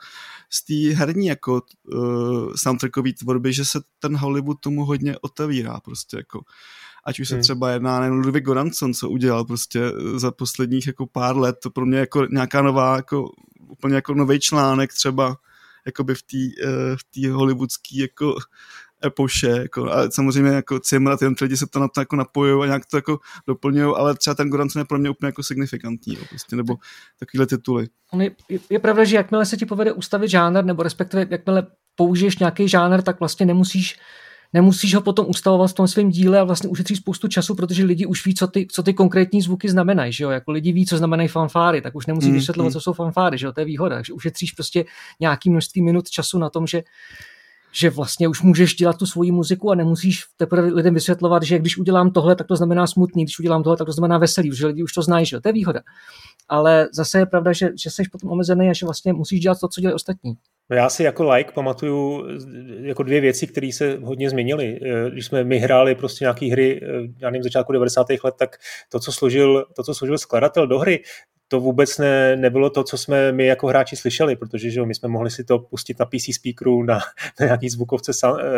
z 0.50 0.64
té 0.64 0.96
herní 0.96 1.26
jako 1.26 1.62
uh, 1.94 2.52
soundtrackové 2.56 3.12
tvorby, 3.12 3.52
že 3.52 3.64
se 3.64 3.80
ten 3.98 4.16
Hollywood 4.16 4.60
tomu 4.60 4.84
hodně 4.84 5.18
otevírá 5.18 5.80
prostě 5.80 6.16
jako 6.16 6.40
ať 7.04 7.20
už 7.20 7.28
se 7.28 7.34
hmm. 7.34 7.42
třeba 7.42 7.70
jedná, 7.70 8.00
nevím, 8.00 8.18
Ludwig 8.18 8.44
Goranson, 8.44 8.94
co 8.94 9.08
udělal 9.08 9.44
prostě 9.44 9.80
za 10.16 10.30
posledních 10.30 10.86
jako 10.86 11.06
pár 11.06 11.36
let, 11.36 11.56
to 11.62 11.70
pro 11.70 11.86
mě 11.86 11.98
jako 11.98 12.26
nějaká 12.30 12.62
nová 12.62 12.96
jako 12.96 13.30
úplně 13.68 13.94
jako 13.94 14.14
nový 14.14 14.40
článek 14.40 14.92
třeba 14.92 15.36
jakoby 15.86 16.14
v 16.14 16.22
té 16.22 16.64
eh, 16.66 16.96
v 16.96 17.04
tý 17.10 17.28
hollywoodský 17.28 17.98
jako 17.98 18.36
epoše, 19.04 19.48
jako, 19.48 19.92
a 19.92 20.10
samozřejmě 20.10 20.50
jako 20.50 20.80
Cimr 20.80 21.10
a 21.10 21.16
ty 21.16 21.26
lidi 21.42 21.56
se 21.56 21.66
to 21.66 21.78
na 21.78 21.88
to 21.88 22.00
jako 22.00 22.16
napojují 22.16 22.62
a 22.62 22.66
nějak 22.66 22.82
to 22.86 22.96
jako 22.96 23.18
doplňují, 23.46 23.94
ale 23.96 24.14
třeba 24.14 24.34
ten 24.34 24.50
Goranson 24.50 24.80
je 24.80 24.86
pro 24.86 24.98
mě 24.98 25.10
úplně 25.10 25.28
jako 25.28 25.42
signifikantní, 25.42 26.14
jo, 26.14 26.22
prostě, 26.28 26.56
nebo 26.56 26.76
takovýhle 27.18 27.46
tituly. 27.46 27.88
Je, 28.18 28.58
je, 28.70 28.78
pravda, 28.78 29.04
že 29.04 29.16
jakmile 29.16 29.46
se 29.46 29.56
ti 29.56 29.66
povede 29.66 29.92
ustavit 29.92 30.30
žánr, 30.30 30.64
nebo 30.64 30.82
respektive 30.82 31.26
jakmile 31.30 31.66
použiješ 31.96 32.38
nějaký 32.38 32.68
žánr, 32.68 33.02
tak 33.02 33.20
vlastně 33.20 33.46
nemusíš 33.46 33.98
nemusíš 34.52 34.94
ho 34.94 35.00
potom 35.00 35.26
ustavovat 35.28 35.70
v 35.70 35.74
tom 35.74 35.88
svém 35.88 36.10
díle 36.10 36.40
a 36.40 36.44
vlastně 36.44 36.70
ušetříš 36.70 36.98
spoustu 36.98 37.28
času, 37.28 37.54
protože 37.54 37.84
lidi 37.84 38.06
už 38.06 38.26
ví, 38.26 38.34
co 38.34 38.46
ty, 38.46 38.66
co 38.70 38.82
ty 38.82 38.94
konkrétní 38.94 39.42
zvuky 39.42 39.68
znamenají, 39.68 40.12
že 40.12 40.24
jo? 40.24 40.30
Jako 40.30 40.52
lidi 40.52 40.72
ví, 40.72 40.86
co 40.86 40.98
znamenají 40.98 41.28
fanfáry, 41.28 41.80
tak 41.80 41.94
už 41.94 42.06
nemusí 42.06 42.28
mm, 42.28 42.34
vysvětlovat, 42.34 42.68
mm. 42.68 42.72
co 42.72 42.80
jsou 42.80 42.92
fanfáry, 42.92 43.38
že 43.38 43.46
jo? 43.46 43.52
To 43.52 43.60
je 43.60 43.64
výhoda, 43.64 43.96
takže 43.96 44.12
ušetříš 44.12 44.52
prostě 44.52 44.84
nějaký 45.20 45.50
množství 45.50 45.82
minut 45.82 46.10
času 46.10 46.38
na 46.38 46.50
tom, 46.50 46.66
že 46.66 46.82
že 47.74 47.90
vlastně 47.90 48.28
už 48.28 48.42
můžeš 48.42 48.74
dělat 48.74 48.98
tu 48.98 49.06
svoji 49.06 49.32
muziku 49.32 49.70
a 49.70 49.74
nemusíš 49.74 50.24
teprve 50.36 50.68
lidem 50.68 50.94
vysvětlovat, 50.94 51.42
že 51.42 51.58
když 51.58 51.78
udělám 51.78 52.10
tohle, 52.10 52.36
tak 52.36 52.46
to 52.46 52.56
znamená 52.56 52.86
smutný, 52.86 53.24
když 53.24 53.38
udělám 53.38 53.62
tohle, 53.62 53.76
tak 53.76 53.86
to 53.86 53.92
znamená 53.92 54.18
veselý, 54.18 54.56
že 54.56 54.66
lidi 54.66 54.82
už 54.82 54.92
to 54.92 55.02
znají, 55.02 55.26
že 55.26 55.40
to 55.40 55.48
je 55.48 55.52
výhoda. 55.52 55.80
Ale 56.48 56.88
zase 56.92 57.18
je 57.18 57.26
pravda, 57.26 57.52
že, 57.52 57.70
že 57.82 57.90
jsi 57.90 58.02
potom 58.12 58.30
omezený 58.30 58.70
a 58.70 58.72
že 58.72 58.86
vlastně 58.86 59.12
musíš 59.12 59.40
dělat 59.40 59.60
to, 59.60 59.68
co 59.68 59.80
dělají 59.80 59.94
ostatní. 59.94 60.34
No 60.70 60.76
já 60.76 60.88
si 60.88 61.02
jako 61.02 61.30
like 61.30 61.52
pamatuju 61.52 62.26
jako 62.80 63.02
dvě 63.02 63.20
věci, 63.20 63.46
které 63.46 63.70
se 63.72 63.98
hodně 64.02 64.30
změnily. 64.30 64.80
Když 65.10 65.26
jsme 65.26 65.44
my 65.44 65.58
hráli 65.58 65.94
prostě 65.94 66.24
nějaké 66.24 66.46
hry, 66.46 66.80
já 67.18 67.30
nevím, 67.30 67.42
začátku 67.42 67.72
90. 67.72 68.06
let, 68.24 68.34
tak 68.38 68.56
to, 68.88 69.00
co 69.00 69.12
složil, 69.12 69.64
to, 69.76 69.82
co 69.82 69.94
složil 69.94 70.18
skladatel 70.18 70.66
do 70.66 70.78
hry, 70.78 71.02
to 71.52 71.60
vůbec 71.60 71.98
ne, 71.98 72.36
nebylo 72.36 72.70
to, 72.70 72.84
co 72.84 72.98
jsme 72.98 73.32
my 73.32 73.46
jako 73.46 73.66
hráči 73.66 73.96
slyšeli, 73.96 74.36
protože 74.36 74.70
že 74.70 74.86
my 74.86 74.94
jsme 74.94 75.08
mohli 75.08 75.30
si 75.30 75.44
to 75.44 75.58
pustit 75.58 75.98
na 75.98 76.06
PC 76.06 76.34
speakeru, 76.34 76.82
na, 76.82 76.98
na 77.40 77.46
nějaký 77.46 77.68
zvukovce 77.68 78.12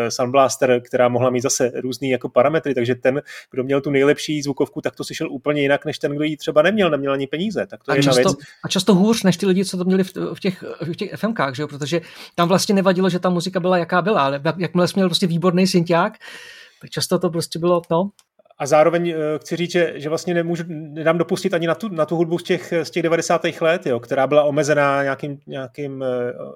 Sound 0.09 0.30
Blaster, 0.30 0.80
která 0.85 1.09
mohla 1.09 1.30
mít 1.30 1.40
zase 1.40 1.72
různý 1.74 2.11
jako 2.11 2.28
parametry, 2.28 2.74
takže 2.74 2.94
ten, 2.94 3.22
kdo 3.50 3.64
měl 3.64 3.80
tu 3.80 3.90
nejlepší 3.90 4.42
zvukovku, 4.42 4.80
tak 4.80 4.96
to 4.96 5.04
slyšel 5.04 5.33
úplně 5.33 5.62
jinak, 5.62 5.85
než 5.85 5.98
ten, 5.98 6.12
kdo 6.12 6.24
ji 6.24 6.37
třeba 6.37 6.62
neměl, 6.62 6.90
neměl 6.90 7.12
ani 7.12 7.26
peníze. 7.26 7.66
Tak 7.66 7.85
to 7.85 7.92
a, 7.92 7.94
je 7.94 8.02
často, 8.02 8.28
věc. 8.28 8.37
a 8.64 8.68
často 8.68 8.94
hůř, 8.94 9.22
než 9.22 9.37
ty 9.37 9.46
lidi, 9.46 9.64
co 9.64 9.76
to 9.76 9.85
měli 9.85 10.04
v, 10.04 10.12
v, 10.35 10.40
těch, 10.40 10.64
v 10.80 10.96
těch 10.96 11.11
FMkách, 11.16 11.54
že 11.54 11.62
jo? 11.62 11.68
protože 11.68 12.00
tam 12.35 12.48
vlastně 12.48 12.74
nevadilo, 12.74 13.11
že 13.11 13.18
ta 13.18 13.30
muzika 13.30 13.61
byla 13.61 13.78
jaká 13.78 14.02
byla, 14.02 14.20
ale 14.20 14.40
jak, 14.44 14.59
jakmile 14.59 14.88
jsi 14.88 14.92
měl 14.96 15.09
prostě 15.09 15.26
výborný 15.26 15.66
synťák, 15.66 16.12
tak 16.80 16.90
často 16.90 17.18
to 17.18 17.30
prostě 17.30 17.59
bylo, 17.59 17.83
no, 17.90 18.11
a 18.59 18.67
zároveň 18.67 19.09
eh, 19.09 19.38
chci 19.38 19.57
říct, 19.57 19.71
že, 19.71 19.93
že 19.97 20.09
vlastně 20.09 20.35
nemůžu, 20.35 20.64
nedám 20.69 21.19
dopustit 21.19 21.55
ani 21.55 21.67
na 21.67 21.75
tu, 21.75 21.88
na 21.88 22.07
tu 22.07 22.17
hudbu 22.17 22.38
z 22.38 22.43
těch, 22.43 22.73
z 22.83 22.90
těch 22.90 23.03
90. 23.03 23.43
let, 23.61 23.87
jo, 23.87 24.01
která 24.01 24.27
byla 24.27 24.45
omezená 24.45 25.03
nějakým, 25.03 25.38
nějakým 25.47 26.01
uh, 26.01 26.07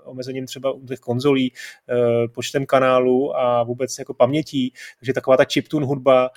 omezením 0.04 0.46
třeba 0.46 0.72
u 0.72 0.86
těch 0.86 1.00
konzolí, 1.00 1.52
uh, 1.52 2.32
počtem 2.32 2.66
kanálů 2.66 3.36
a 3.36 3.62
vůbec 3.62 3.98
jako 3.98 4.14
pamětí. 4.14 4.72
Takže 5.00 5.12
taková 5.12 5.36
ta 5.36 5.44
chiptune 5.44 5.86
hudba, 5.86 6.30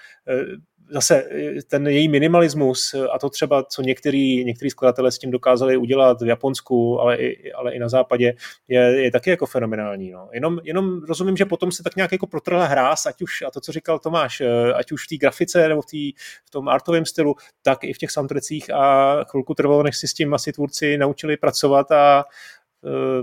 zase 0.91 1.23
eh, 1.31 1.61
ten 1.67 1.87
její 1.87 2.07
minimalismus 2.07 2.95
a 3.11 3.19
to 3.19 3.29
třeba, 3.29 3.63
co 3.63 3.81
některý, 3.81 4.45
některý 4.45 4.69
skladatelé 4.69 5.11
s 5.11 5.17
tím 5.17 5.31
dokázali 5.31 5.77
udělat 5.77 6.21
v 6.21 6.27
Japonsku, 6.27 6.99
ale 6.99 7.17
i, 7.17 7.51
ale 7.51 7.73
i 7.73 7.79
na 7.79 7.89
západě, 7.89 8.33
je, 8.67 8.81
je 8.81 9.11
taky 9.11 9.29
jako 9.29 9.45
fenomenální. 9.45 10.11
No. 10.11 10.29
Jenom, 10.31 10.59
jenom 10.63 11.03
rozumím, 11.03 11.37
že 11.37 11.45
potom 11.45 11.71
se 11.71 11.83
tak 11.83 11.95
nějak 11.95 12.11
jako 12.11 12.27
protrhla 12.27 12.65
hráz, 12.65 13.05
ať 13.05 13.21
už, 13.21 13.41
a 13.41 13.51
to, 13.51 13.61
co 13.61 13.71
říkal 13.71 13.99
Tomáš, 13.99 14.41
eh, 14.41 14.73
ať 14.73 14.91
už 14.91 15.05
v 15.05 15.07
té 15.07 15.15
grafice 15.17 15.67
nebo 15.67 15.81
v, 15.81 15.85
tý, 15.85 16.13
v 16.45 16.49
tom 16.49 16.67
artovém 16.67 17.05
stylu, 17.05 17.35
tak 17.61 17.83
i 17.83 17.93
v 17.93 17.97
těch 17.97 18.11
soundtrackích 18.11 18.73
a 18.73 19.15
chvilku 19.23 19.53
trvalo, 19.53 19.83
než 19.83 19.97
si 19.97 20.07
s 20.07 20.13
tím 20.13 20.33
asi 20.33 20.51
tvůrci 20.51 20.97
naučili 20.97 21.37
pracovat 21.37 21.91
a, 21.91 22.25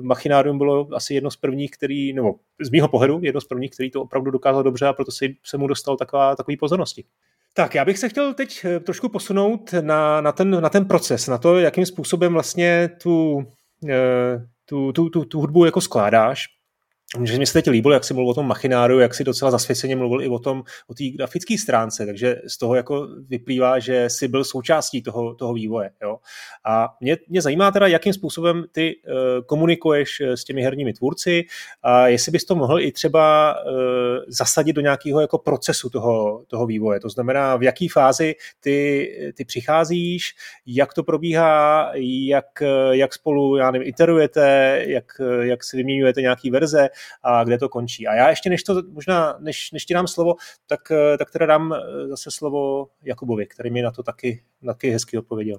Machinárium 0.00 0.59
bylo 0.59 0.88
asi 0.94 1.14
jedno 1.14 1.31
z 1.31 1.37
prvních, 1.37 1.70
který, 1.70 2.12
nebo 2.12 2.35
z 2.61 2.70
mýho 2.70 2.88
pohledu, 2.88 3.20
jedno 3.22 3.40
z 3.40 3.44
prvních, 3.44 3.70
který 3.70 3.90
to 3.90 4.02
opravdu 4.02 4.31
dokázal 4.31 4.62
dobře 4.62 4.87
a 4.87 4.92
proto 4.92 5.12
se, 5.12 5.26
se 5.44 5.57
mu 5.57 5.66
dostal 5.66 5.96
taková, 5.96 6.37
takový 6.37 6.57
pozornosti. 6.57 7.04
Tak, 7.54 7.74
já 7.74 7.84
bych 7.84 7.98
se 7.98 8.08
chtěl 8.08 8.34
teď 8.34 8.64
eh, 8.64 8.80
trošku 8.80 9.08
posunout 9.08 9.72
na, 9.80 10.20
na, 10.20 10.32
ten, 10.32 10.61
na 10.61 10.68
ten 10.68 10.84
proces, 10.84 11.26
na 11.26 11.38
to, 11.38 11.58
jakým 11.58 11.87
způsobem 11.87 12.32
vlastně 12.32 12.90
tu, 13.02 13.44
eh, 13.88 14.46
tu, 14.64 14.92
tu, 14.92 15.11
tu, 15.11 15.24
tu 15.24 15.40
hudbu 15.40 15.64
jako 15.64 15.80
skládáš. 15.80 16.44
Že 17.22 17.38
mi 17.38 17.46
se 17.46 17.52
teď 17.52 17.66
líbilo, 17.68 17.94
jak 17.94 18.04
jsi 18.04 18.14
mluvil 18.14 18.30
o 18.30 18.34
tom 18.34 18.46
machináru, 18.46 18.98
jak 18.98 19.14
si 19.14 19.24
docela 19.24 19.50
zasvěceně 19.50 19.96
mluvil 19.96 20.22
i 20.22 20.28
o 20.28 20.38
tom, 20.38 20.62
o 20.86 20.94
té 20.94 21.04
grafické 21.04 21.58
stránce, 21.58 22.06
takže 22.06 22.36
z 22.46 22.58
toho 22.58 22.74
jako 22.74 23.08
vyplývá, 23.28 23.78
že 23.78 24.10
jsi 24.10 24.28
byl 24.28 24.44
součástí 24.44 25.02
toho, 25.02 25.34
toho 25.34 25.54
vývoje. 25.54 25.90
Jo? 26.02 26.18
A 26.64 26.88
mě, 27.00 27.16
mě 27.28 27.42
zajímá 27.42 27.70
teda, 27.70 27.86
jakým 27.86 28.12
způsobem 28.12 28.64
ty 28.72 28.96
uh, 28.96 29.44
komunikuješ 29.46 30.20
s 30.20 30.44
těmi 30.44 30.62
herními 30.62 30.92
tvůrci 30.92 31.44
a 31.82 32.08
jestli 32.08 32.32
bys 32.32 32.44
to 32.44 32.54
mohl 32.54 32.80
i 32.80 32.92
třeba 32.92 33.54
uh, 33.54 33.72
zasadit 34.28 34.72
do 34.72 34.80
nějakého 34.80 35.20
jako 35.20 35.38
procesu 35.38 35.90
toho, 35.90 36.44
toho 36.46 36.66
vývoje. 36.66 37.00
To 37.00 37.08
znamená, 37.08 37.56
v 37.56 37.62
jaký 37.62 37.88
fázi 37.88 38.34
ty, 38.60 39.08
ty 39.36 39.44
přicházíš, 39.44 40.34
jak 40.66 40.94
to 40.94 41.02
probíhá, 41.02 41.90
jak, 41.94 42.62
jak 42.90 43.14
spolu, 43.14 43.56
já 43.56 43.70
nevím, 43.70 43.88
iterujete, 43.88 44.78
jak, 44.86 45.04
jak 45.40 45.64
si 45.64 45.76
vyměňujete 45.76 46.20
nějaký 46.20 46.50
verze, 46.50 46.88
a 47.22 47.44
kde 47.44 47.58
to 47.58 47.68
končí. 47.68 48.06
A 48.06 48.14
já 48.14 48.28
ještě 48.28 48.50
než, 48.50 48.62
to, 48.62 48.82
možná, 48.92 49.37
než, 49.40 49.72
než 49.72 49.84
ti 49.84 49.94
dám 49.94 50.06
slovo, 50.06 50.34
tak, 50.66 50.80
tak 51.18 51.30
teda 51.30 51.46
dám 51.46 51.72
eh, 51.72 52.08
zase 52.08 52.30
slovo 52.30 52.88
Jakubovi, 53.04 53.46
který 53.46 53.70
mi 53.70 53.82
na 53.82 53.90
to 53.90 54.02
taky, 54.02 54.42
taky 54.66 54.90
hezky 54.90 55.18
odpověděl. 55.18 55.58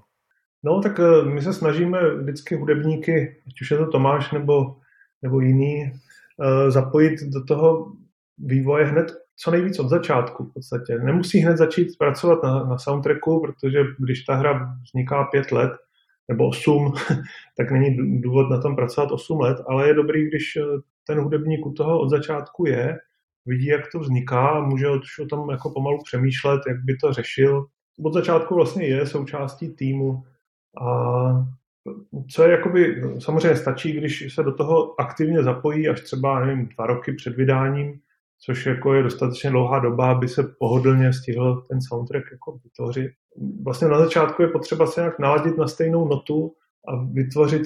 No, 0.64 0.82
tak 0.82 1.00
eh, 1.00 1.26
my 1.26 1.42
se 1.42 1.54
snažíme 1.54 2.16
vždycky 2.16 2.56
hudebníky, 2.56 3.42
ať 3.48 3.62
už 3.62 3.72
je 3.72 3.78
to 3.78 3.88
Tomáš 3.88 4.32
nebo, 4.32 4.76
nebo 5.22 5.40
jiný, 5.40 5.84
eh, 5.84 6.72
zapojit 6.72 7.20
do 7.24 7.44
toho 7.46 7.94
vývoje 8.38 8.86
hned 8.86 9.12
co 9.42 9.52
nejvíc 9.52 9.80
od 9.80 9.90
začátku 9.90 10.44
v 10.44 10.54
podstatě. 10.54 11.00
Nemusí 11.00 11.40
hned 11.40 11.58
začít 11.58 11.98
pracovat 11.98 12.44
na, 12.44 12.64
na 12.64 12.78
soundtracku, 12.78 13.42
protože 13.42 13.80
když 14.00 14.24
ta 14.24 14.36
hra 14.36 14.76
vzniká 14.84 15.24
pět 15.24 15.52
let, 15.52 15.72
nebo 16.28 16.48
osm, 16.48 16.94
tak 17.58 17.72
není 17.72 18.22
důvod 18.22 18.50
na 18.50 18.62
tom 18.62 18.76
pracovat 18.76 19.12
osm 19.12 19.40
let, 19.40 19.58
ale 19.68 19.88
je 19.88 19.94
dobrý, 19.94 20.28
když 20.28 20.58
ten 21.10 21.20
hudebník 21.20 21.66
u 21.66 21.74
toho 21.74 22.00
od 22.00 22.10
začátku 22.10 22.66
je, 22.66 22.98
vidí, 23.46 23.66
jak 23.66 23.82
to 23.92 24.00
vzniká, 24.00 24.62
může 24.62 24.90
už 24.90 25.20
o 25.20 25.26
tom 25.26 25.50
jako 25.50 25.70
pomalu 25.70 25.98
přemýšlet, 26.04 26.62
jak 26.68 26.78
by 26.86 26.96
to 26.96 27.14
řešil. 27.14 27.66
Od 28.04 28.14
začátku 28.14 28.56
vlastně 28.56 28.88
je 28.88 29.06
součástí 29.06 29.70
týmu 29.70 30.24
a 30.82 30.90
co 32.32 32.44
je 32.44 32.52
jakoby, 32.52 33.02
samozřejmě 33.20 33.56
stačí, 33.56 33.92
když 33.92 34.34
se 34.34 34.44
do 34.44 34.54
toho 34.54 35.02
aktivně 35.02 35.44
zapojí 35.44 35.90
až 35.90 36.02
třeba, 36.02 36.46
nevím, 36.46 36.68
dva 36.68 36.86
roky 36.86 37.14
před 37.14 37.36
vydáním, 37.36 38.00
což 38.46 38.66
jako 38.66 38.94
je 38.94 39.04
dostatečně 39.04 39.50
dlouhá 39.50 39.80
doba, 39.80 40.12
aby 40.12 40.28
se 40.28 40.44
pohodlně 40.60 41.14
stihl 41.14 41.62
ten 41.70 41.82
soundtrack 41.82 42.24
jako 42.32 42.60
vytvořit. 42.64 43.12
Vlastně 43.64 43.88
na 43.88 44.00
začátku 44.00 44.42
je 44.42 44.48
potřeba 44.48 44.88
se 44.88 45.02
nějak 45.02 45.20
naladit 45.20 45.58
na 45.58 45.68
stejnou 45.68 46.08
notu 46.08 46.54
a 46.88 46.96
vytvořit 47.12 47.62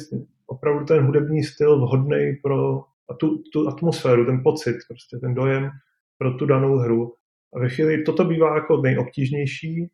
opravdu 0.47 0.85
ten 0.85 1.05
hudební 1.05 1.43
styl 1.43 1.77
vhodný 1.77 2.35
pro 2.43 2.83
a 3.09 3.13
tu, 3.13 3.43
tu 3.53 3.67
atmosféru, 3.67 4.25
ten 4.25 4.43
pocit, 4.43 4.75
prostě 4.87 5.17
ten 5.17 5.33
dojem 5.33 5.69
pro 6.17 6.33
tu 6.33 6.45
danou 6.45 6.77
hru. 6.77 7.13
A 7.55 7.59
ve 7.59 7.69
chvíli 7.69 8.03
toto 8.03 8.25
bývá 8.25 8.55
jako 8.55 8.81
nejobtížnější, 8.81 9.91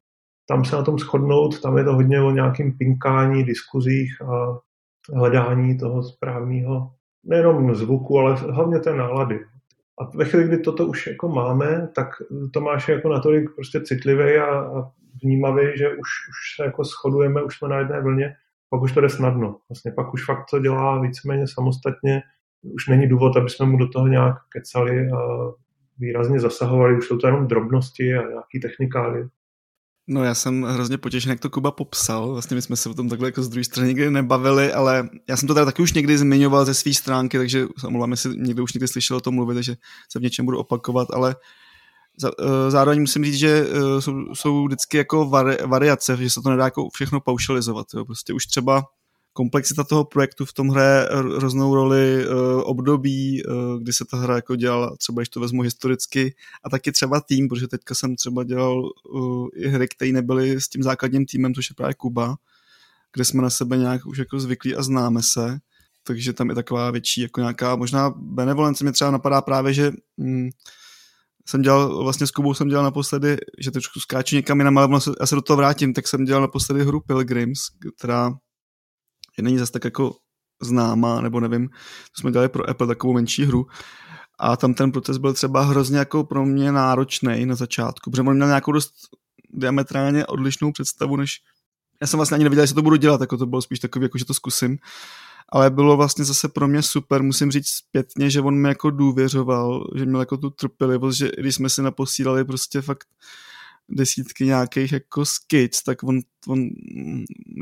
tam 0.48 0.66
se 0.66 0.76
na 0.76 0.84
tom 0.84 0.98
shodnout, 0.98 1.62
tam 1.62 1.78
je 1.78 1.84
to 1.84 1.94
hodně 1.96 2.22
o 2.22 2.32
nějakým 2.32 2.78
pinkání, 2.78 3.44
diskuzích 3.44 4.22
a 4.22 4.60
hledání 5.14 5.78
toho 5.78 6.04
správného, 6.04 6.92
nejenom 7.24 7.76
zvuku, 7.76 8.20
ale 8.20 8.36
hlavně 8.36 8.80
té 8.80 8.96
nálady. 8.96 9.40
A 10.00 10.18
ve 10.18 10.26
chvíli, 10.26 10.48
kdy 10.48 10.58
toto 10.58 10.86
už 10.86 11.08
jako 11.08 11.30
máme, 11.30 11.90
tak 11.96 12.08
Tomáš 12.54 12.88
je 12.88 12.96
jako 12.96 13.10
natolik 13.10 13.56
prostě 13.56 13.82
citlivý 13.82 14.38
a, 14.38 14.60
a 14.60 14.92
vnímavý, 15.24 15.78
že 15.78 15.90
už, 15.90 16.10
už 16.30 16.56
se 16.56 16.64
jako 16.66 16.84
shodujeme, 16.84 17.44
už 17.44 17.58
jsme 17.58 17.68
na 17.70 17.80
jedné 17.80 18.02
vlně, 18.02 18.34
pak 18.70 18.82
už 18.82 18.94
to 18.94 19.02
jde 19.02 19.10
snadno. 19.10 19.60
Vlastně 19.70 19.92
pak 19.92 20.14
už 20.14 20.26
fakt 20.26 20.46
to 20.52 20.60
dělá 20.60 21.02
víceméně 21.02 21.46
samostatně, 21.48 22.22
už 22.62 22.88
není 22.88 23.08
důvod, 23.08 23.38
aby 23.38 23.50
jsme 23.50 23.66
mu 23.66 23.78
do 23.78 23.88
toho 23.88 24.08
nějak 24.08 24.36
kecali 24.50 25.12
a 25.12 25.18
výrazně 26.00 26.40
zasahovali, 26.40 26.98
už 26.98 27.08
jsou 27.08 27.18
to 27.18 27.28
jenom 27.28 27.48
drobnosti 27.48 28.14
a 28.14 28.30
nějaký 28.30 28.60
technikály. 28.62 29.30
No 30.12 30.24
já 30.24 30.36
jsem 30.36 30.64
hrozně 30.64 30.98
potěšen, 30.98 31.30
jak 31.30 31.40
to 31.40 31.50
Kuba 31.50 31.72
popsal. 31.72 32.32
Vlastně 32.32 32.56
my 32.56 32.62
jsme 32.62 32.76
se 32.76 32.90
o 32.90 32.94
tom 32.94 33.10
takhle 33.10 33.28
jako 33.28 33.44
z 33.44 33.50
druhé 33.50 33.64
strany 33.64 33.88
nikdy 33.88 34.12
nebavili, 34.12 34.74
ale 34.74 35.10
já 35.30 35.38
jsem 35.38 35.48
to 35.48 35.54
teda 35.54 35.66
taky 35.66 35.82
už 35.82 35.94
někdy 35.94 36.18
zmiňoval 36.18 36.66
ze 36.66 36.74
své 36.74 36.94
stránky, 36.94 37.38
takže 37.38 37.68
omlouvám, 37.86 38.12
jestli 38.12 38.38
někdo 38.38 38.64
už 38.64 38.74
někdy 38.74 38.88
slyšel 38.88 39.18
o 39.18 39.22
tom 39.22 39.36
mluvit, 39.36 39.54
takže 39.54 39.76
se 40.12 40.20
v 40.20 40.22
něčem 40.22 40.46
budu 40.46 40.60
opakovat, 40.60 41.08
ale 41.14 41.36
eh, 42.26 42.72
zároveň 42.72 43.02
musím 43.02 43.26
říct, 43.26 43.38
že 43.38 43.68
eh, 43.70 44.02
jsou, 44.02 44.14
jsou 44.34 44.66
vždycky 44.66 44.98
jako 44.98 45.30
vari, 45.30 45.58
variace, 45.66 46.18
že 46.18 46.30
se 46.30 46.42
to 46.42 46.50
nedá 46.50 46.66
jako 46.66 46.90
všechno 46.94 47.20
paušalizovat. 47.20 47.88
Jo. 47.96 48.06
Prostě 48.06 48.34
už 48.34 48.46
třeba 48.46 48.84
komplexita 49.40 49.84
toho 49.84 50.04
projektu 50.06 50.46
v 50.46 50.54
tom 50.54 50.70
hraje 50.70 51.08
hroznou 51.38 51.76
roli 51.76 52.28
uh, 52.28 52.62
období, 52.64 53.44
uh, 53.44 53.80
kdy 53.80 53.94
se 53.94 54.06
ta 54.06 54.18
hra 54.18 54.36
jako 54.36 54.56
dělala, 54.56 54.96
třeba 54.98 55.22
když 55.22 55.30
to 55.30 55.40
vezmu 55.40 55.62
historicky, 55.62 56.36
a 56.64 56.70
taky 56.70 56.92
třeba 56.92 57.22
tým, 57.22 57.48
protože 57.48 57.68
teďka 57.68 57.96
jsem 57.96 58.16
třeba 58.16 58.44
dělal 58.44 58.84
uh, 58.84 59.48
i 59.56 59.68
hry, 59.68 59.88
které 59.88 60.12
nebyly 60.12 60.62
s 60.62 60.70
tím 60.70 60.84
základním 60.84 61.26
týmem, 61.26 61.54
což 61.54 61.70
je 61.70 61.74
právě 61.78 61.94
Kuba, 61.94 62.36
kde 63.14 63.26
jsme 63.26 63.42
na 63.42 63.50
sebe 63.50 63.78
nějak 63.78 64.06
už 64.06 64.18
jako 64.18 64.40
zvyklí 64.40 64.76
a 64.76 64.84
známe 64.84 65.24
se, 65.24 65.60
takže 66.04 66.34
tam 66.34 66.50
je 66.50 66.56
taková 66.56 66.92
větší 66.92 67.22
jako 67.22 67.40
nějaká 67.40 67.76
možná 67.76 68.14
benevolence. 68.16 68.84
Mě 68.84 68.92
třeba 68.92 69.12
napadá 69.12 69.42
právě, 69.42 69.74
že 69.74 69.92
mm, 70.18 70.50
jsem 71.48 71.62
dělal, 71.62 72.04
vlastně 72.04 72.28
s 72.28 72.32
Kubou 72.32 72.54
jsem 72.54 72.68
dělal 72.68 72.84
naposledy, 72.84 73.38
že 73.60 73.72
trošku 73.72 74.00
skáču 74.00 74.36
někam 74.36 74.60
jinam, 74.60 74.78
ale 74.78 75.00
já 75.20 75.26
se 75.26 75.36
do 75.36 75.42
toho 75.42 75.58
vrátím, 75.58 75.94
tak 75.94 76.08
jsem 76.08 76.26
dělal 76.26 76.42
naposledy 76.42 76.84
hru 76.84 77.00
Pilgrims, 77.00 77.60
která 77.98 78.32
není 79.42 79.58
zase 79.58 79.72
tak 79.72 79.84
jako 79.84 80.16
známá, 80.62 81.22
nebo 81.22 81.40
nevím, 81.40 81.70
to 81.70 82.20
jsme 82.20 82.32
dělali 82.32 82.50
pro 82.50 82.70
Apple 82.70 82.88
takovou 82.88 83.14
menší 83.14 83.46
hru. 83.46 83.66
A 84.40 84.58
tam 84.58 84.74
ten 84.74 84.92
proces 84.92 85.18
byl 85.18 85.34
třeba 85.34 85.62
hrozně 85.64 85.98
jako 85.98 86.24
pro 86.24 86.46
mě 86.46 86.72
náročný 86.72 87.46
na 87.46 87.56
začátku, 87.56 88.12
protože 88.12 88.22
on 88.22 88.36
měl 88.36 88.48
nějakou 88.48 88.72
dost 88.72 88.92
diametrálně 89.54 90.26
odlišnou 90.26 90.72
představu, 90.72 91.16
než 91.16 91.32
já 92.02 92.08
jsem 92.08 92.18
vlastně 92.18 92.36
ani 92.36 92.44
nevěděl, 92.44 92.64
jestli 92.64 92.76
to 92.76 92.82
budu 92.82 92.96
dělat, 92.96 93.22
jako 93.22 93.38
to 93.38 93.46
bylo 93.46 93.62
spíš 93.62 93.80
takový, 93.80 94.04
jako 94.04 94.18
že 94.18 94.26
to 94.26 94.34
zkusím, 94.34 94.78
ale 95.52 95.70
bylo 95.70 95.98
vlastně 95.98 96.26
zase 96.26 96.50
pro 96.50 96.68
mě 96.68 96.82
super, 96.82 97.24
musím 97.24 97.52
říct 97.52 97.68
zpětně, 97.68 98.30
že 98.30 98.42
on 98.42 98.56
mi 98.56 98.68
jako 98.68 98.90
důvěřoval, 98.90 99.88
že 99.96 100.06
měl 100.06 100.20
jako 100.20 100.38
tu 100.38 100.50
trpělivost, 100.50 101.18
že 101.18 101.32
když 101.38 101.56
jsme 101.56 101.70
si 101.70 101.82
naposílali 101.82 102.46
prostě 102.46 102.82
fakt 102.82 103.08
desítky 103.90 104.46
nějakých 104.46 104.92
jako 104.92 105.26
skic, 105.26 105.84
tak 105.84 106.04
on, 106.04 106.20
on 106.48 106.70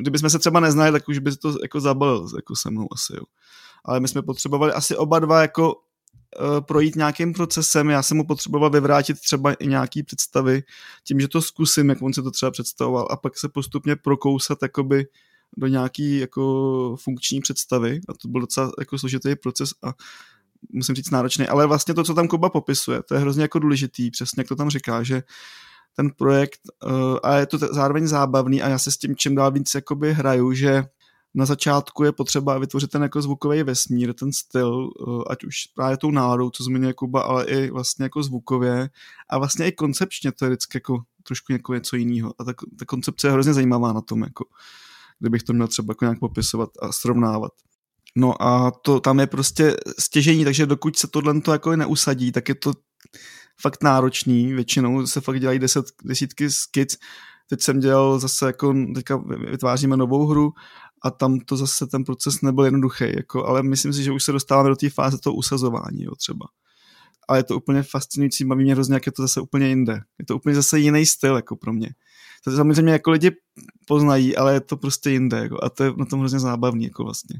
kdybychom 0.02 0.30
se 0.30 0.40
třeba 0.40 0.60
neznali, 0.60 0.92
tak 0.92 1.10
už 1.10 1.20
by 1.20 1.36
to 1.36 1.56
jako 1.62 1.80
zabalil 1.80 2.28
jako 2.36 2.56
se 2.56 2.70
mnou 2.70 2.88
asi, 2.94 3.14
jo. 3.16 3.24
ale 3.86 4.00
my 4.00 4.08
jsme 4.08 4.22
potřebovali 4.22 4.72
asi 4.74 4.96
oba 4.96 5.20
dva 5.20 5.42
jako 5.42 5.76
uh, 5.76 6.62
projít 6.62 6.96
nějakým 6.96 7.34
procesem, 7.34 7.90
já 7.90 8.04
jsem 8.04 8.18
mu 8.18 8.28
potřeboval 8.28 8.70
vyvrátit 8.70 9.20
třeba 9.20 9.54
i 9.54 9.68
nějaký 9.68 10.04
představy, 10.04 10.64
tím, 11.04 11.20
že 11.20 11.28
to 11.28 11.42
zkusím, 11.42 11.90
jak 11.90 12.02
on 12.02 12.14
se 12.14 12.22
to 12.22 12.32
třeba 12.32 12.52
představoval 12.52 13.08
a 13.12 13.16
pak 13.16 13.38
se 13.38 13.50
postupně 13.50 13.96
prokousat 13.96 14.58
jakoby 14.62 15.06
do 15.58 15.68
nějaký 15.68 16.20
jako 16.20 16.96
funkční 17.00 17.42
představy. 17.42 18.00
A 18.10 18.14
to 18.14 18.28
byl 18.28 18.42
docela 18.42 18.72
jako 18.80 19.00
složitý 19.00 19.36
proces 19.36 19.70
a 19.84 19.94
musím 20.74 20.96
říct 20.96 21.12
náročný, 21.12 21.48
ale 21.48 21.68
vlastně 21.68 21.94
to, 21.94 22.04
co 22.04 22.14
tam 22.14 22.28
Koba 22.28 22.50
popisuje, 22.50 23.04
to 23.04 23.14
je 23.14 23.20
hrozně 23.20 23.42
jako 23.42 23.60
důležitý, 23.60 24.12
přesně 24.12 24.42
jak 24.42 24.48
to 24.48 24.56
tam 24.56 24.70
říká, 24.70 25.04
že 25.04 25.24
ten 25.98 26.10
projekt 26.18 26.60
uh, 26.86 27.18
a 27.24 27.36
je 27.36 27.46
to 27.46 27.58
zároveň 27.58 28.08
zábavný 28.08 28.62
a 28.62 28.70
já 28.70 28.80
se 28.80 28.92
s 28.92 28.98
tím 28.98 29.16
čím 29.16 29.36
dál 29.36 29.52
víc 29.52 29.76
jakoby 29.76 30.14
hraju, 30.14 30.54
že 30.54 30.84
na 31.34 31.46
začátku 31.46 32.04
je 32.04 32.12
potřeba 32.12 32.58
vytvořit 32.58 32.90
ten 32.92 33.04
jako 33.04 33.22
zvukový 33.22 33.64
vesmír, 33.64 34.14
ten 34.14 34.34
styl, 34.34 34.90
uh, 35.00 35.24
ať 35.30 35.44
už 35.44 35.56
právě 35.76 35.98
tou 35.98 36.12
náladou, 36.12 36.50
co 36.50 36.64
zmiňuje 36.64 36.94
Kuba, 36.94 37.22
ale 37.22 37.46
i 37.46 37.72
vlastně 37.72 38.04
jako 38.04 38.24
zvukově 38.24 38.90
a 39.30 39.38
vlastně 39.38 39.68
i 39.68 39.72
koncepčně 39.72 40.32
to 40.32 40.46
je 40.46 40.50
vždycky 40.50 40.78
jako 40.78 41.02
trošku 41.24 41.52
jako 41.52 41.74
něco 41.74 41.96
jiného 41.96 42.34
a 42.40 42.44
ta, 42.44 42.54
ta 42.80 42.86
koncepce 42.86 43.28
je 43.28 43.32
hrozně 43.32 43.54
zajímavá 43.54 43.94
na 43.94 44.02
tom, 44.02 44.22
jako 44.22 44.46
kdybych 45.20 45.44
to 45.44 45.54
měl 45.54 45.68
třeba 45.68 45.92
jako 45.92 46.06
nějak 46.06 46.20
popisovat 46.20 46.70
a 46.82 46.92
srovnávat. 46.92 47.52
No 48.16 48.42
a 48.42 48.72
to 48.72 49.00
tam 49.00 49.20
je 49.20 49.28
prostě 49.28 49.78
stěžení, 50.00 50.44
takže 50.44 50.66
dokud 50.66 50.98
se 50.98 51.08
tohle 51.08 51.42
to 51.42 51.52
jako 51.52 51.76
neusadí, 51.76 52.32
tak 52.32 52.50
je 52.50 52.56
to 52.56 52.74
fakt 53.62 53.84
náročný, 53.84 54.54
většinou 54.54 55.08
se 55.08 55.22
fakt 55.22 55.40
dělají 55.40 55.60
deset, 55.60 55.86
desítky 56.04 56.50
skic, 56.52 56.98
teď 57.50 57.62
jsem 57.62 57.80
dělal 57.80 58.20
zase 58.20 58.46
jako, 58.46 58.76
teďka 58.96 59.18
vytváříme 59.52 59.98
novou 59.98 60.28
hru 60.28 60.54
a 61.04 61.12
tam 61.12 61.40
to 61.40 61.58
zase 61.58 61.88
ten 61.88 62.04
proces 62.04 62.42
nebyl 62.42 62.66
jednoduchý, 62.66 63.06
jako, 63.16 63.46
ale 63.46 63.64
myslím 63.64 63.94
si, 63.94 64.04
že 64.04 64.12
už 64.12 64.24
se 64.24 64.32
dostáváme 64.32 64.70
do 64.70 64.76
té 64.76 64.90
fáze 64.90 65.18
toho 65.18 65.34
usazování, 65.34 66.04
jo, 66.04 66.16
třeba. 66.16 66.46
Ale 67.28 67.40
je 67.40 67.44
to 67.44 67.58
úplně 67.58 67.84
fascinující, 67.84 68.46
baví 68.46 68.64
mě 68.64 68.74
hrozně, 68.74 68.94
jak 68.94 69.06
je 69.06 69.12
to 69.12 69.22
zase 69.22 69.42
úplně 69.42 69.68
jinde. 69.68 70.02
Je 70.20 70.26
to 70.26 70.36
úplně 70.36 70.56
zase 70.56 70.80
jiný 70.80 71.06
styl, 71.06 71.36
jako 71.36 71.56
pro 71.56 71.74
mě. 71.74 71.90
To 72.44 72.56
samozřejmě 72.56 72.92
jako 72.92 73.12
lidi 73.12 73.32
poznají, 73.88 74.38
ale 74.38 74.54
je 74.54 74.62
to 74.62 74.78
prostě 74.78 75.10
jinde, 75.10 75.38
jako, 75.38 75.64
a 75.64 75.70
to 75.70 75.84
je 75.84 75.92
na 75.98 76.06
tom 76.06 76.20
hrozně 76.20 76.40
zábavný, 76.40 76.84
jako 76.84 77.04
vlastně. 77.04 77.40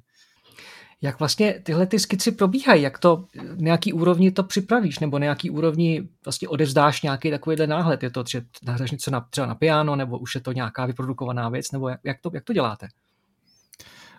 Jak 1.02 1.20
vlastně 1.20 1.62
tyhle 1.64 1.88
ty 1.88 2.00
skici 2.00 2.32
probíhají? 2.32 2.82
Jak 2.82 3.00
to, 3.00 3.26
nějaký 3.56 3.94
úrovni 3.94 4.32
to 4.32 4.44
připravíš? 4.44 5.00
Nebo 5.00 5.18
nějaký 5.18 5.50
úrovni 5.50 6.10
vlastně 6.26 6.48
odevzdáš 6.48 7.02
nějaký 7.02 7.32
takovýhle 7.32 7.68
náhled? 7.68 8.04
Je 8.04 8.10
to, 8.10 8.24
že 8.30 8.42
nahraš 8.64 8.92
něco 8.92 9.12
na, 9.12 9.22
třeba 9.22 9.48
na 9.48 9.56
piano, 9.56 9.96
nebo 9.96 10.20
už 10.20 10.36
je 10.36 10.42
to 10.42 10.52
nějaká 10.52 10.86
vyprodukovaná 10.86 11.50
věc? 11.50 11.72
Nebo 11.72 11.90
jak, 11.90 12.00
jak, 12.04 12.18
to, 12.22 12.32
jak 12.34 12.44
to 12.44 12.54
děláte? 12.54 12.88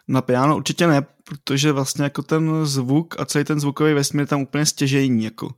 Na 0.08 0.22
piano 0.22 0.56
určitě 0.56 0.86
ne, 0.86 1.06
protože 1.24 1.72
vlastně 1.72 2.04
jako 2.04 2.22
ten 2.22 2.66
zvuk 2.66 3.20
a 3.20 3.24
celý 3.24 3.44
ten 3.44 3.60
zvukový 3.60 3.94
vesmír 3.94 4.20
je 4.20 4.26
tam 4.26 4.40
úplně 4.40 4.66
stěžejní. 4.66 5.24
Jako. 5.24 5.54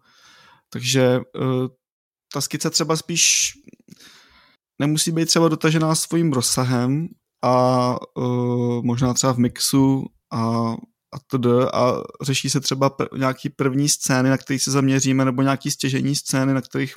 Takže 0.70 1.18
uh, 1.18 1.66
ta 2.32 2.40
skice 2.40 2.70
třeba 2.70 2.96
spíš 2.96 3.52
nemusí 4.78 5.12
být 5.12 5.26
třeba 5.26 5.48
dotažená 5.48 5.94
svým 5.94 6.32
rozsahem 6.32 7.08
a 7.42 7.96
uh, 8.16 8.82
možná 8.84 9.14
třeba 9.14 9.32
v 9.32 9.38
mixu 9.38 10.04
a 10.32 10.72
a 11.12 11.18
td. 11.18 11.46
a 11.72 12.02
řeší 12.22 12.50
se 12.50 12.60
třeba 12.60 12.90
pr- 12.90 13.18
nějaký 13.18 13.48
první 13.48 13.88
scény, 13.88 14.30
na 14.30 14.36
kterých 14.36 14.62
se 14.62 14.70
zaměříme, 14.70 15.24
nebo 15.24 15.42
nějaký 15.42 15.70
stěžení 15.70 16.16
scény, 16.16 16.54
na 16.54 16.60
kterých 16.60 16.94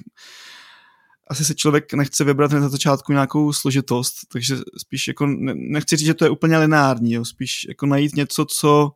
asi 1.28 1.45
se 1.45 1.55
člověk 1.55 1.93
nechce 1.93 2.24
vybrat 2.24 2.51
na 2.51 2.70
začátku 2.70 3.11
nějakou 3.11 3.53
složitost, 3.53 4.14
takže 4.32 4.57
spíš 4.78 5.07
jako 5.07 5.26
nechci 5.53 5.95
říct, 5.95 6.05
že 6.05 6.14
to 6.14 6.26
je 6.26 6.30
úplně 6.30 6.57
lineární, 6.57 7.14
jo, 7.14 7.26
spíš 7.26 7.66
jako 7.68 7.86
najít 7.86 8.16
něco, 8.16 8.45
co 8.45 8.91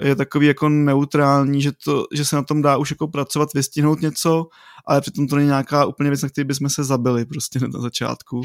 je 0.00 0.16
takový 0.16 0.46
jako 0.46 0.68
neutrální, 0.68 1.62
že, 1.62 1.72
to, 1.84 2.04
že 2.12 2.24
se 2.24 2.36
na 2.36 2.42
tom 2.42 2.62
dá 2.62 2.76
už 2.76 2.90
jako 2.90 3.08
pracovat, 3.08 3.54
vystihnout 3.54 4.00
něco, 4.00 4.46
ale 4.86 5.00
přitom 5.00 5.28
to 5.28 5.36
není 5.36 5.48
nějaká 5.48 5.84
úplně 5.86 6.10
věc, 6.10 6.22
na 6.22 6.28
který 6.28 6.44
bychom 6.44 6.68
se 6.68 6.84
zabili 6.84 7.24
prostě 7.24 7.58
na 7.60 7.80
začátku. 7.80 8.42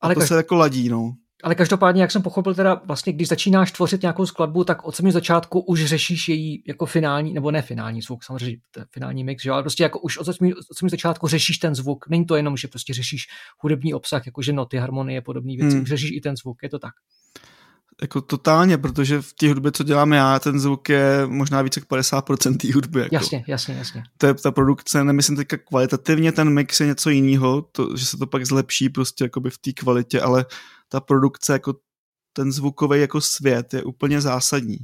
A 0.00 0.06
ale 0.06 0.14
to 0.14 0.20
každý... 0.20 0.28
se 0.28 0.36
jako 0.36 0.54
ladí, 0.54 0.88
no. 0.88 1.12
Ale 1.44 1.54
každopádně, 1.54 2.02
jak 2.02 2.10
jsem 2.10 2.22
pochopil, 2.22 2.54
teda 2.54 2.82
vlastně, 2.84 3.12
když 3.12 3.28
začínáš 3.28 3.72
tvořit 3.72 4.02
nějakou 4.02 4.26
skladbu, 4.26 4.64
tak 4.64 4.84
od 4.84 4.96
samého 4.96 5.12
začátku 5.12 5.60
už 5.60 5.84
řešíš 5.84 6.28
její 6.28 6.62
jako 6.66 6.86
finální, 6.86 7.32
nebo 7.32 7.50
ne 7.50 7.62
finální 7.62 8.02
zvuk, 8.02 8.24
samozřejmě 8.24 8.58
finální 8.90 9.24
mix, 9.24 9.42
že? 9.42 9.50
ale 9.50 9.62
prostě 9.62 9.82
jako 9.82 10.00
už 10.00 10.18
od 10.18 10.24
samého, 10.24 10.90
začátku 10.90 11.28
řešíš 11.28 11.58
ten 11.58 11.74
zvuk. 11.74 12.08
Není 12.08 12.26
to 12.26 12.36
jenom, 12.36 12.56
že 12.56 12.68
prostě 12.68 12.94
řešíš 12.94 13.26
hudební 13.60 13.94
obsah, 13.94 14.26
jakože 14.26 14.52
noty, 14.52 14.76
harmonie, 14.76 15.22
podobné 15.22 15.56
věci, 15.56 15.74
hmm. 15.74 15.82
už 15.82 15.88
řešíš 15.88 16.10
i 16.12 16.20
ten 16.20 16.36
zvuk, 16.36 16.62
je 16.62 16.68
to 16.68 16.78
tak. 16.78 16.92
Jako 18.02 18.20
totálně, 18.20 18.78
protože 18.78 19.22
v 19.22 19.32
té 19.32 19.48
hudbě, 19.48 19.72
co 19.72 19.84
dělám 19.84 20.12
já, 20.12 20.38
ten 20.38 20.60
zvuk 20.60 20.88
je 20.88 21.26
možná 21.26 21.62
více 21.62 21.80
jak 21.80 21.88
50% 21.88 22.56
té 22.56 22.72
hudby. 22.74 23.00
Jako. 23.00 23.14
Jasně, 23.14 23.44
jasně, 23.48 23.74
jasně. 23.74 24.02
To 24.18 24.26
je 24.26 24.34
ta 24.34 24.50
produkce, 24.50 25.04
nemyslím 25.04 25.36
teďka 25.36 25.56
kvalitativně, 25.56 26.32
ten 26.32 26.50
mix 26.50 26.80
je 26.80 26.86
něco 26.86 27.10
jiného, 27.10 27.62
to, 27.62 27.96
že 27.96 28.06
se 28.06 28.16
to 28.16 28.26
pak 28.26 28.46
zlepší 28.46 28.88
prostě 28.88 29.24
jakoby 29.24 29.50
v 29.50 29.58
té 29.58 29.72
kvalitě, 29.72 30.20
ale 30.20 30.46
ta 30.88 31.00
produkce, 31.00 31.52
jako 31.52 31.74
ten 32.32 32.52
zvukový 32.52 33.00
jako 33.00 33.20
svět 33.20 33.74
je 33.74 33.82
úplně 33.82 34.20
zásadní. 34.20 34.78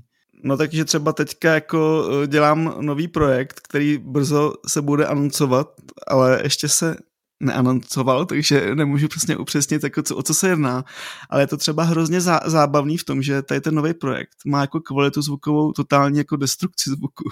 No 0.44 0.56
takže 0.56 0.84
třeba 0.84 1.12
teďka 1.12 1.54
jako 1.54 2.08
e, 2.22 2.26
dělám 2.26 2.74
nový 2.80 3.08
projekt, 3.08 3.60
který 3.60 3.98
brzo 3.98 4.52
se 4.66 4.82
bude 4.82 5.06
anoncovat, 5.06 5.74
ale 6.06 6.40
ještě 6.42 6.68
se 6.68 6.96
neanoncoval, 7.40 8.26
takže 8.26 8.74
nemůžu 8.74 9.08
přesně 9.08 9.36
upřesnit, 9.36 9.84
jako 9.84 10.02
co, 10.02 10.16
o 10.16 10.22
co 10.22 10.34
se 10.34 10.48
jedná, 10.48 10.84
ale 11.30 11.42
je 11.42 11.46
to 11.46 11.56
třeba 11.56 11.82
hrozně 11.82 12.20
zá, 12.20 12.40
zábavný 12.46 12.96
v 12.96 13.04
tom, 13.04 13.22
že 13.22 13.42
tady 13.42 13.60
ten 13.60 13.74
nový 13.74 13.94
projekt 13.94 14.36
má 14.46 14.60
jako 14.60 14.80
kvalitu 14.80 15.22
zvukovou 15.22 15.72
totálně 15.72 16.20
jako 16.20 16.36
destrukci 16.36 16.90
zvuku. 16.90 17.24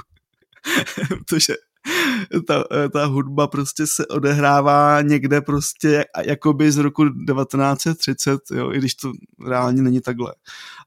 Protože 1.08 1.54
ta, 2.46 2.64
ta 2.92 3.04
hudba 3.04 3.46
prostě 3.46 3.86
se 3.86 4.06
odehrává 4.06 5.02
někde 5.02 5.40
prostě 5.40 6.04
jakoby 6.24 6.72
z 6.72 6.76
roku 6.76 7.04
1930, 7.04 8.40
jo, 8.50 8.72
i 8.72 8.78
když 8.78 8.94
to 8.94 9.12
reálně 9.46 9.82
není 9.82 10.00
takhle. 10.00 10.34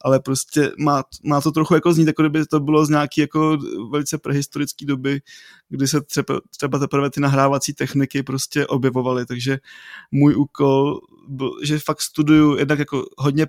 Ale 0.01 0.19
prostě 0.19 0.71
má, 0.79 1.03
má 1.23 1.41
to 1.41 1.51
trochu 1.51 1.73
jako 1.73 1.93
znít, 1.93 2.07
jako 2.07 2.23
kdyby 2.23 2.45
to 2.45 2.59
bylo 2.59 2.86
z 2.86 2.89
nějaký 2.89 3.21
jako 3.21 3.57
velice 3.91 4.17
prehistorické 4.17 4.86
doby, 4.86 5.21
kdy 5.69 5.88
se 5.88 6.01
třeba, 6.01 6.41
třeba 6.57 6.79
teprve 6.79 7.09
ty 7.09 7.19
nahrávací 7.21 7.73
techniky 7.73 8.23
prostě 8.23 8.67
objevovaly, 8.67 9.25
takže 9.25 9.59
můj 10.11 10.36
úkol 10.36 10.99
byl, 11.27 11.51
že 11.63 11.79
fakt 11.79 12.01
studuju 12.01 12.57
jednak 12.57 12.79
jako 12.79 13.05
hodně 13.17 13.47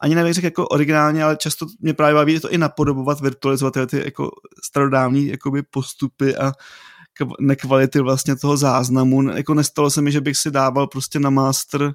ani 0.00 0.14
nevím, 0.14 0.32
řekl 0.32 0.46
jako 0.46 0.68
originálně, 0.68 1.24
ale 1.24 1.36
často 1.36 1.66
mě 1.80 1.94
právě 1.94 2.14
baví 2.14 2.40
to 2.40 2.50
i 2.50 2.58
napodobovat, 2.58 3.20
virtualizovat 3.20 3.74
ty, 3.90 4.02
jako 4.04 4.30
starodávní 4.64 5.26
jakoby 5.26 5.62
postupy 5.62 6.36
a 6.36 6.52
nekvality 7.40 8.00
vlastně 8.00 8.36
toho 8.36 8.56
záznamu. 8.56 9.30
Jako 9.30 9.54
nestalo 9.54 9.90
se 9.90 10.02
mi, 10.02 10.12
že 10.12 10.20
bych 10.20 10.36
si 10.36 10.50
dával 10.50 10.86
prostě 10.86 11.20
na 11.20 11.30
master 11.30 11.94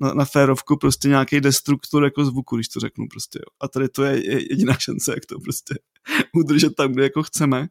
na, 0.00 0.14
na 0.14 0.24
férovku 0.24 0.76
prostě 0.76 1.08
nějaký 1.08 1.40
destruktor 1.40 2.04
jako 2.04 2.24
zvuku, 2.24 2.56
když 2.56 2.68
to 2.68 2.80
řeknu 2.80 3.06
prostě. 3.10 3.38
Jo. 3.38 3.56
A 3.60 3.68
tady 3.68 3.88
to 3.88 4.04
je 4.04 4.42
jediná 4.50 4.74
šance, 4.74 5.12
jak 5.14 5.26
to 5.26 5.40
prostě 5.40 5.74
udržet 6.34 6.74
tam, 6.74 6.92
kde 6.92 7.02
jako 7.02 7.22
chceme 7.22 7.68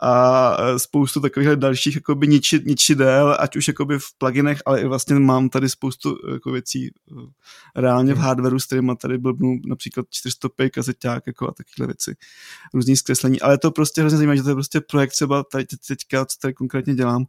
a 0.00 0.56
e, 0.60 0.78
spoustu 0.78 1.20
takových 1.20 1.48
dalších 1.48 1.94
jakoby 1.94 2.28
niči, 2.28 2.60
ničidel, 2.64 3.36
ať 3.38 3.56
už 3.56 3.68
jakoby 3.68 3.98
v 3.98 4.14
pluginech, 4.18 4.62
ale 4.66 4.80
i 4.80 4.86
vlastně 4.86 5.14
mám 5.14 5.48
tady 5.48 5.68
spoustu 5.68 6.16
e, 6.28 6.32
jako 6.32 6.50
věcí 6.50 6.86
e, 6.86 6.90
reálně 7.76 8.14
v 8.14 8.18
hardwareu, 8.18 8.58
s 8.58 8.66
kterýma 8.66 8.94
tady 8.94 9.18
blbnu 9.18 9.60
například 9.66 10.06
405 10.10 10.70
kazeťák 10.70 11.26
jako 11.26 11.48
a 11.48 11.52
takovéhle 11.52 11.86
věci, 11.86 12.16
různý 12.74 12.96
zkreslení, 12.96 13.40
ale 13.40 13.54
je 13.54 13.58
to 13.58 13.70
prostě 13.70 14.00
hrozně 14.00 14.16
zajímavé, 14.16 14.36
že 14.36 14.42
to 14.42 14.48
je 14.48 14.54
prostě 14.54 14.80
projekt 14.80 15.12
třeba 15.12 15.42
tady 15.42 15.64
teďka, 15.88 16.24
co 16.24 16.38
tady 16.38 16.54
konkrétně 16.54 16.94
dělám, 16.94 17.24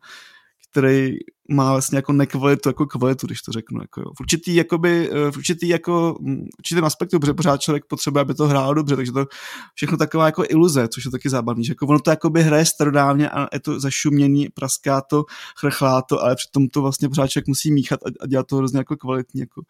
který 0.71 1.11
má 1.51 1.71
vlastně 1.71 1.97
jako 1.97 2.13
nekvalitu, 2.13 2.69
jako 2.69 2.85
kvalitu, 2.85 3.27
když 3.27 3.41
to 3.41 3.51
řeknu. 3.51 3.81
Jako 3.81 4.01
jo. 4.01 4.05
V 4.17 4.19
určitý, 4.19 4.55
jakoby, 4.55 5.09
v 5.31 5.37
určitý 5.37 5.67
jako, 5.67 6.17
v 6.21 6.59
určitém 6.59 6.85
aspektu, 6.85 7.19
protože 7.19 7.33
pořád 7.33 7.61
člověk 7.61 7.85
potřebuje, 7.85 8.21
aby 8.21 8.33
to 8.33 8.47
hrálo 8.47 8.73
dobře, 8.73 8.95
takže 8.95 9.11
to 9.11 9.25
všechno 9.73 9.97
taková 9.97 10.25
jako 10.25 10.43
iluze, 10.49 10.87
což 10.87 11.05
je 11.05 11.11
taky 11.11 11.29
zábavný, 11.29 11.65
že 11.65 11.71
jako 11.71 11.87
ono 11.87 11.99
to 11.99 12.09
jakoby 12.09 12.43
hraje 12.43 12.65
starodávně 12.65 13.29
a 13.29 13.47
je 13.53 13.59
to 13.59 13.79
zašumění, 13.79 14.49
praská 14.53 15.01
to, 15.01 15.25
chrchlá 15.59 16.01
to, 16.01 16.23
ale 16.23 16.35
přitom 16.35 16.67
to 16.67 16.81
vlastně 16.81 17.09
pořád 17.09 17.27
člověk 17.27 17.47
musí 17.47 17.71
míchat 17.71 17.99
a, 18.03 18.09
a 18.21 18.27
dělat 18.27 18.47
to 18.47 18.55
hrozně 18.55 18.77
jako 18.77 18.97
kvalitně. 18.97 19.41
Jako. 19.41 19.61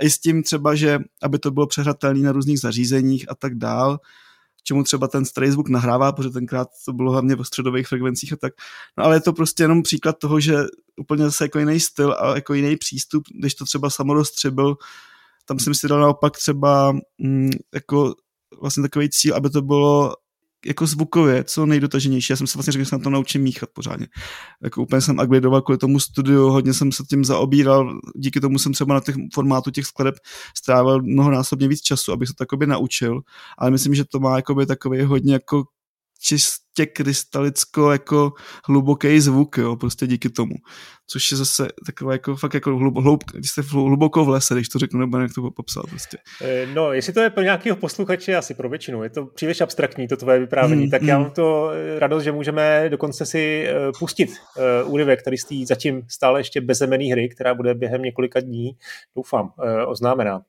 I 0.00 0.10
s 0.10 0.18
tím 0.18 0.42
třeba, 0.42 0.74
že 0.74 0.98
aby 1.22 1.38
to 1.38 1.50
bylo 1.50 1.66
přehratelné 1.66 2.20
na 2.20 2.32
různých 2.32 2.60
zařízeních 2.60 3.30
a 3.30 3.34
tak 3.34 3.54
dál, 3.54 3.98
čemu 4.62 4.82
třeba 4.82 5.08
ten 5.08 5.24
starý 5.24 5.50
zvuk 5.50 5.68
nahrává, 5.68 6.12
protože 6.12 6.30
tenkrát 6.30 6.68
to 6.84 6.92
bylo 6.92 7.12
hlavně 7.12 7.36
v 7.36 7.44
středových 7.44 7.88
frekvencích 7.88 8.32
a 8.32 8.36
tak. 8.36 8.52
No 8.98 9.04
ale 9.04 9.16
je 9.16 9.20
to 9.20 9.32
prostě 9.32 9.62
jenom 9.62 9.82
příklad 9.82 10.18
toho, 10.18 10.40
že 10.40 10.56
úplně 10.96 11.24
zase 11.24 11.44
jako 11.44 11.58
jiný 11.58 11.80
styl 11.80 12.16
a 12.18 12.34
jako 12.34 12.54
jiný 12.54 12.76
přístup, 12.76 13.24
když 13.40 13.54
to 13.54 13.64
třeba 13.64 13.90
samoroztřebil, 13.90 14.76
tam 15.44 15.58
jsem 15.58 15.74
si 15.74 15.88
dal 15.88 16.00
naopak 16.00 16.36
třeba 16.36 16.92
mm, 17.18 17.50
jako 17.74 18.14
vlastně 18.60 18.82
takový 18.82 19.10
cíl, 19.10 19.34
aby 19.34 19.50
to 19.50 19.62
bylo 19.62 20.14
jako 20.66 20.86
zvukově, 20.86 21.44
co 21.44 21.66
nejdotaženější. 21.66 22.32
Já 22.32 22.36
jsem 22.36 22.46
se 22.46 22.58
vlastně 22.58 22.72
řekl, 22.72 22.84
že 22.84 22.88
se 22.88 22.96
na 22.96 23.02
to 23.02 23.10
naučím 23.10 23.42
míchat 23.42 23.68
pořádně. 23.72 24.06
Jako 24.62 24.82
úplně 24.82 25.00
jsem 25.00 25.18
upgradeoval 25.18 25.62
kvůli 25.62 25.78
tomu 25.78 26.00
studiu, 26.00 26.48
hodně 26.48 26.74
jsem 26.74 26.92
se 26.92 27.02
tím 27.10 27.24
zaobíral, 27.24 28.00
díky 28.16 28.40
tomu 28.40 28.58
jsem 28.58 28.72
třeba 28.72 28.94
na 28.94 29.00
těch 29.00 29.14
formátu 29.34 29.70
těch 29.70 29.86
skladeb 29.86 30.14
strávil 30.56 31.02
mnohonásobně 31.02 31.68
víc 31.68 31.80
času, 31.80 32.12
abych 32.12 32.28
se 32.28 32.34
to 32.34 32.44
takoby 32.44 32.66
naučil, 32.66 33.20
ale 33.58 33.70
myslím, 33.70 33.94
že 33.94 34.04
to 34.04 34.20
má 34.20 34.40
takový 34.66 35.02
hodně 35.02 35.32
jako 35.32 35.64
čistě 36.22 36.86
krystalicko 36.86 37.92
jako 37.92 38.32
hluboký 38.64 39.20
zvuk, 39.20 39.58
jo, 39.58 39.76
prostě 39.76 40.06
díky 40.06 40.30
tomu. 40.30 40.54
Což 41.06 41.30
je 41.30 41.36
zase 41.36 41.68
takové 41.86 42.14
jako 42.14 42.36
fakt 42.36 42.54
jako 42.54 42.76
hlub, 42.76 42.96
hlub, 42.96 43.24
když 43.34 43.50
jste 43.50 43.62
hluboko 43.62 44.24
v 44.24 44.28
lese, 44.28 44.54
když 44.54 44.68
to 44.68 44.78
řeknu, 44.78 45.00
nebo 45.00 45.18
jak 45.18 45.34
to 45.34 45.50
popsal 45.50 45.82
prostě. 45.90 46.18
Eh, 46.42 46.66
no, 46.74 46.92
jestli 46.92 47.12
to 47.12 47.20
je 47.20 47.30
pro 47.30 47.42
nějakého 47.42 47.76
posluchače, 47.76 48.36
asi 48.36 48.54
pro 48.54 48.68
většinu, 48.68 49.02
je 49.02 49.10
to 49.10 49.26
příliš 49.26 49.60
abstraktní, 49.60 50.08
to 50.08 50.16
tvoje 50.16 50.38
vyprávění, 50.38 50.82
hmm, 50.82 50.90
tak 50.90 51.00
hmm. 51.00 51.08
já 51.08 51.18
mám 51.18 51.30
to 51.30 51.70
eh, 51.70 51.98
radost, 51.98 52.24
že 52.24 52.32
můžeme 52.32 52.88
dokonce 52.88 53.26
si 53.26 53.66
uh, 53.68 53.98
pustit 53.98 54.30
úryvek, 54.84 55.20
který 55.20 55.38
stojí 55.38 55.66
zatím 55.66 56.02
stále 56.08 56.40
ještě 56.40 56.60
bezemený 56.60 57.12
hry, 57.12 57.28
která 57.28 57.54
bude 57.54 57.74
během 57.74 58.02
několika 58.02 58.40
dní, 58.40 58.76
doufám, 59.16 59.52
oznámená. 59.86 60.42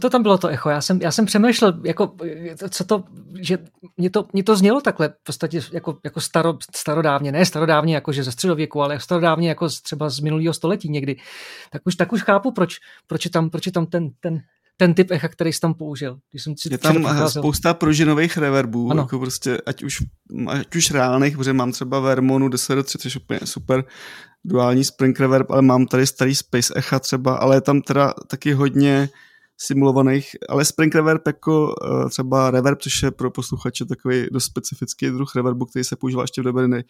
Proto 0.00 0.10
tam 0.10 0.22
bylo 0.22 0.38
to 0.38 0.48
echo. 0.48 0.70
Já 0.70 0.80
jsem, 0.80 1.02
já 1.02 1.10
jsem 1.10 1.26
přemýšlel, 1.26 1.80
jako, 1.84 2.12
co 2.70 2.84
to, 2.84 3.04
že 3.40 3.58
mě 3.96 4.10
to, 4.10 4.26
mě 4.32 4.42
to 4.42 4.56
znělo 4.56 4.80
takhle 4.80 5.08
v 5.08 5.24
podstatě 5.24 5.60
jako, 5.72 5.98
jako 6.04 6.20
staro, 6.20 6.58
starodávně, 6.76 7.32
ne 7.32 7.46
starodávně 7.46 7.94
jako 7.94 8.12
že 8.12 8.22
ze 8.22 8.32
středověku, 8.32 8.82
ale 8.82 9.00
starodávně 9.00 9.48
jako 9.48 9.68
třeba 9.82 10.10
z 10.10 10.20
minulého 10.20 10.54
století 10.54 10.88
někdy. 10.88 11.16
Tak 11.72 11.82
už, 11.84 11.94
tak 11.94 12.12
už 12.12 12.22
chápu, 12.22 12.52
proč, 12.52 12.76
proč 13.06 13.24
je 13.24 13.30
tam, 13.30 13.50
proč 13.50 13.66
je 13.66 13.72
tam 13.72 13.86
ten, 13.86 14.10
ten, 14.20 14.40
ten 14.76 14.94
typ 14.94 15.10
echa, 15.10 15.28
který 15.28 15.52
jsi 15.52 15.60
tam 15.60 15.74
použil. 15.74 16.18
Když 16.30 16.42
jsem 16.42 16.54
je 16.70 16.78
tam 16.78 17.28
spousta 17.28 17.74
pružinových 17.74 18.36
reverbů, 18.36 18.90
ano. 18.90 19.02
jako 19.02 19.18
prostě, 19.18 19.58
ať 19.66 19.82
už, 19.82 20.02
ať 20.48 20.76
už 20.76 20.90
reálných, 20.90 21.36
protože 21.36 21.52
mám 21.52 21.72
třeba 21.72 22.00
Vermonu 22.00 22.48
10 22.48 22.86
3, 22.86 22.98
což 22.98 23.14
je 23.14 23.20
úplně 23.20 23.40
super 23.44 23.84
duální 24.44 24.84
spring 24.84 25.20
reverb, 25.20 25.50
ale 25.50 25.62
mám 25.62 25.86
tady 25.86 26.06
starý 26.06 26.34
Space 26.34 26.74
Echa 26.76 26.98
třeba, 26.98 27.34
ale 27.34 27.56
je 27.56 27.60
tam 27.60 27.82
teda 27.82 28.14
taky 28.28 28.52
hodně 28.52 29.08
simulovaných, 29.62 30.36
ale 30.48 30.64
Spring 30.64 30.94
Reverb 30.94 31.26
jako 31.26 31.74
uh, 31.82 32.08
třeba 32.08 32.50
reverb, 32.50 32.78
což 32.82 33.02
je 33.02 33.10
pro 33.10 33.30
posluchače 33.30 33.84
takový 33.84 34.26
dost 34.32 34.44
specifický 34.44 35.10
druh 35.10 35.36
reverbu, 35.36 35.64
který 35.64 35.84
se 35.84 35.96
používá 35.96 36.22
ještě 36.22 36.40
v 36.40 36.44
době, 36.44 36.68
ne, 36.68 36.84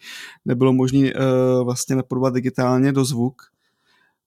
nebylo 0.45 0.73
možné 0.73 0.99
uh, 0.99 1.65
vlastně 1.65 1.95
napodobovat 1.95 2.33
digitálně 2.33 2.91
do 2.91 3.05
zvuk, 3.05 3.41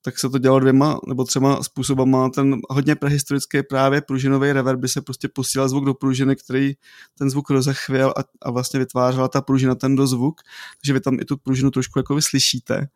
tak 0.03 0.18
se 0.18 0.30
to 0.30 0.38
dělalo 0.38 0.61
dvěma 0.61 1.01
nebo 1.09 1.24
třema 1.24 1.62
způsobama. 1.62 2.30
Ten 2.30 2.57
hodně 2.70 2.95
prehistorický 2.95 3.62
právě 3.62 4.01
pružinový 4.01 4.53
reverb 4.53 4.80
by 4.80 4.88
se 4.88 5.01
prostě 5.01 5.28
posílal 5.28 5.68
zvuk 5.68 5.84
do 5.84 5.95
pružiny, 5.95 6.36
který 6.36 6.72
ten 7.18 7.30
zvuk 7.30 7.51
rozechvěl 7.51 8.14
a, 8.16 8.20
a 8.42 8.51
vlastně 8.51 8.80
vytvářela 8.80 9.28
ta 9.28 9.40
pružina 9.40 9.74
ten 9.74 9.97
do 9.97 10.07
zvuk, 10.07 10.40
takže 10.80 10.92
vy 10.92 11.01
tam 11.01 11.20
i 11.20 11.24
tu 11.24 11.36
pružinu 11.36 11.70
trošku 11.70 11.99
jako 11.99 12.14
vyslyšíte 12.14 12.88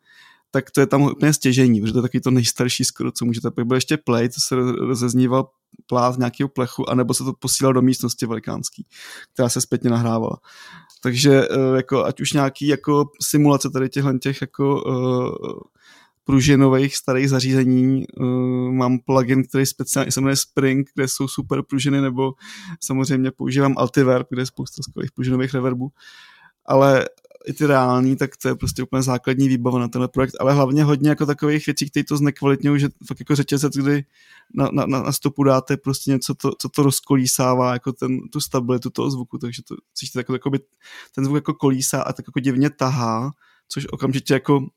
tak 0.51 0.71
to 0.71 0.79
je 0.79 0.87
tam 0.87 1.01
úplně 1.01 1.33
stěžení, 1.33 1.81
protože 1.81 1.93
to 1.93 1.99
je 1.99 2.01
takový 2.01 2.21
to 2.21 2.31
nejstarší 2.31 2.85
skoro, 2.85 3.11
co 3.11 3.25
můžete. 3.25 3.51
Pak 3.51 3.65
byl 3.65 3.77
ještě 3.77 3.97
play, 3.97 4.29
to 4.29 4.35
se 4.47 4.55
rozezníval 4.55 5.49
plát 5.87 6.17
nějakého 6.17 6.49
plechu, 6.49 6.89
anebo 6.89 7.13
se 7.13 7.23
to 7.23 7.33
posílal 7.33 7.73
do 7.73 7.81
místnosti 7.81 8.25
velikánský, 8.25 8.85
která 9.33 9.49
se 9.49 9.61
zpětně 9.61 9.89
nahrávala. 9.89 10.37
Takže 11.01 11.47
eh, 11.51 11.75
jako, 11.75 12.05
ať 12.05 12.21
už 12.21 12.33
nějaký 12.33 12.67
jako 12.67 13.05
simulace 13.21 13.69
tady 13.69 13.89
těchto 13.89 14.17
těch 14.17 14.41
jako 14.41 14.83
uh, 14.83 15.59
pružinových 16.23 16.95
starých 16.95 17.29
zařízení. 17.29 18.05
Uh, 18.07 18.25
mám 18.71 18.99
plugin, 18.99 19.43
který 19.43 19.65
speciálně 19.65 20.11
se 20.11 20.21
jmenuje 20.21 20.35
Spring, 20.35 20.89
kde 20.95 21.07
jsou 21.07 21.27
super 21.27 21.63
pružiny, 21.63 22.01
nebo 22.01 22.33
samozřejmě 22.83 23.31
používám 23.31 23.73
Altiverb, 23.77 24.27
kde 24.29 24.41
je 24.41 24.45
spousta 24.45 24.83
skvělých 24.83 25.11
pružinových 25.11 25.53
reverbů. 25.53 25.91
Ale 26.65 27.05
i 27.49 27.53
ty 27.53 27.65
reální, 27.65 28.15
tak 28.15 28.37
to 28.37 28.47
je 28.47 28.55
prostě 28.55 28.83
úplně 28.83 29.01
základní 29.01 29.47
výbava 29.47 29.79
na 29.79 29.87
tenhle 29.87 30.07
projekt, 30.07 30.35
ale 30.39 30.53
hlavně 30.53 30.83
hodně 30.83 31.09
jako 31.09 31.25
takových 31.25 31.65
věcí, 31.65 31.89
které 31.89 32.03
to 32.03 32.17
znekvalitňují, 32.17 32.79
že 32.79 32.89
fakt 33.07 33.19
jako 33.19 33.35
řetězec, 33.35 33.73
kdy 33.73 34.05
na, 34.53 34.69
na, 34.71 34.85
na 34.85 35.11
stopu 35.11 35.43
dáte 35.43 35.77
prostě 35.77 36.11
něco, 36.11 36.35
to, 36.35 36.51
co 36.57 36.69
to 36.69 36.83
rozkolísává, 36.83 37.73
jako 37.73 37.93
ten, 37.93 38.19
tu 38.29 38.41
stabilitu 38.41 38.89
toho 38.89 39.11
zvuku, 39.11 39.37
takže 39.37 39.63
to 39.63 39.75
cítíte 39.93 40.19
jako, 40.19 40.33
jako 40.33 40.49
by, 40.49 40.59
ten 41.15 41.25
zvuk 41.25 41.35
jako 41.35 41.53
kolísá 41.53 42.01
a 42.01 42.13
tak 42.13 42.27
jako 42.27 42.39
divně 42.39 42.69
tahá, 42.69 43.31
což 43.67 43.87
okamžitě 43.91 44.33
jako 44.33 44.67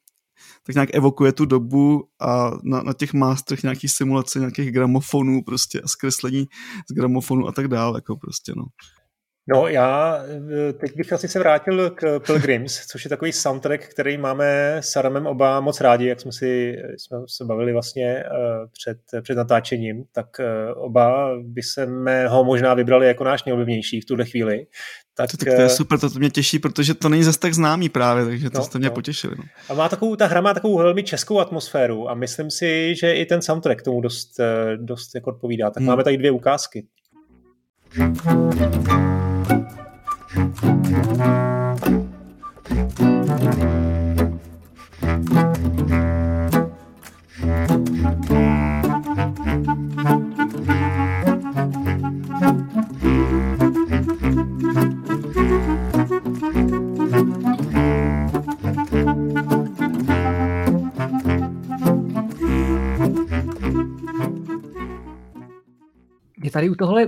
tak 0.63 0.75
nějak 0.75 0.95
evokuje 0.95 1.33
tu 1.33 1.45
dobu 1.45 2.09
a 2.21 2.51
na, 2.63 2.83
na 2.83 2.93
těch 2.93 3.13
mástrech 3.13 3.63
nějaký 3.63 3.89
simulace 3.89 4.39
nějakých 4.39 4.73
gramofonů 4.73 5.43
prostě 5.43 5.81
a 5.81 5.89
zkreslení 5.89 6.49
z 6.91 6.95
gramofonu 6.95 7.49
a 7.49 7.53
tak 7.53 7.69
dále, 7.69 7.99
jako 7.99 8.17
prostě 8.17 8.53
no. 8.57 8.65
No 9.49 9.69
já 9.69 10.19
eh, 10.69 10.73
teď 10.73 10.97
bych 10.97 11.13
asi 11.13 11.29
se 11.29 11.39
vrátil 11.39 11.91
k 11.91 12.21
Pilgrims, 12.27 12.87
což 12.87 13.05
je 13.05 13.09
takový 13.09 13.33
soundtrack, 13.33 13.89
který 13.89 14.19
máme 14.19 14.77
s 14.81 14.97
Aramem 14.97 15.27
oba 15.27 15.61
moc 15.61 15.81
rádi, 15.81 16.07
jak 16.07 16.21
jsme 16.21 16.33
si 16.33 16.77
jsme 16.97 17.19
se 17.29 17.45
bavili 17.45 17.73
vlastně 17.73 18.07
eh, 18.07 18.27
před, 18.73 19.23
před 19.23 19.35
natáčením, 19.35 20.05
tak 20.13 20.27
eh, 20.41 20.75
oba 20.75 21.31
by 21.43 21.63
se 21.63 21.89
ho 22.29 22.45
možná 22.45 22.75
vybrali 22.75 23.07
jako 23.07 23.25
náš 23.25 23.45
nejoblivnější 23.45 24.01
v 24.01 24.05
tuhle 24.05 24.25
chvíli. 24.25 24.67
Tak, 25.15 25.31
to, 25.31 25.37
tak 25.37 25.55
to 25.55 25.63
je 25.63 25.69
super, 25.69 25.99
to, 25.99 26.11
to 26.11 26.19
mě 26.19 26.31
těší, 26.31 26.59
protože 26.59 26.95
to 26.95 27.09
není 27.09 27.23
zase 27.23 27.39
tak 27.39 27.55
známý 27.55 27.89
právě, 27.89 28.25
takže 28.25 28.51
to 28.51 28.59
no, 28.59 28.65
jste 28.65 28.79
mě 28.79 28.89
no. 28.89 28.95
potěšili. 28.95 29.35
No. 29.39 29.45
A 29.69 29.75
má 29.75 29.89
takovou, 29.89 30.17
ta 30.17 30.27
hra 30.27 30.41
má 30.41 30.55
takovou 30.55 30.79
velmi 30.79 31.03
českou 31.03 31.39
atmosféru 31.41 32.11
a 32.11 32.15
myslím 32.15 32.51
si, 32.51 32.95
že 33.01 33.15
i 33.15 33.27
ten 33.27 33.43
soundtrack 33.43 33.83
tomu 33.83 34.01
dost, 34.01 34.41
dost 34.77 35.15
jako 35.15 35.31
odpovídá. 35.31 35.71
Tak 35.71 35.81
hmm. 35.81 35.87
máme 35.87 36.05
tady 36.05 36.17
dvě 36.17 36.31
ukázky. 36.31 36.87
Thank 39.53 39.69
you. 43.63 43.92
Tady 66.53 66.71
u 66.71 66.75
tohle, 66.75 67.07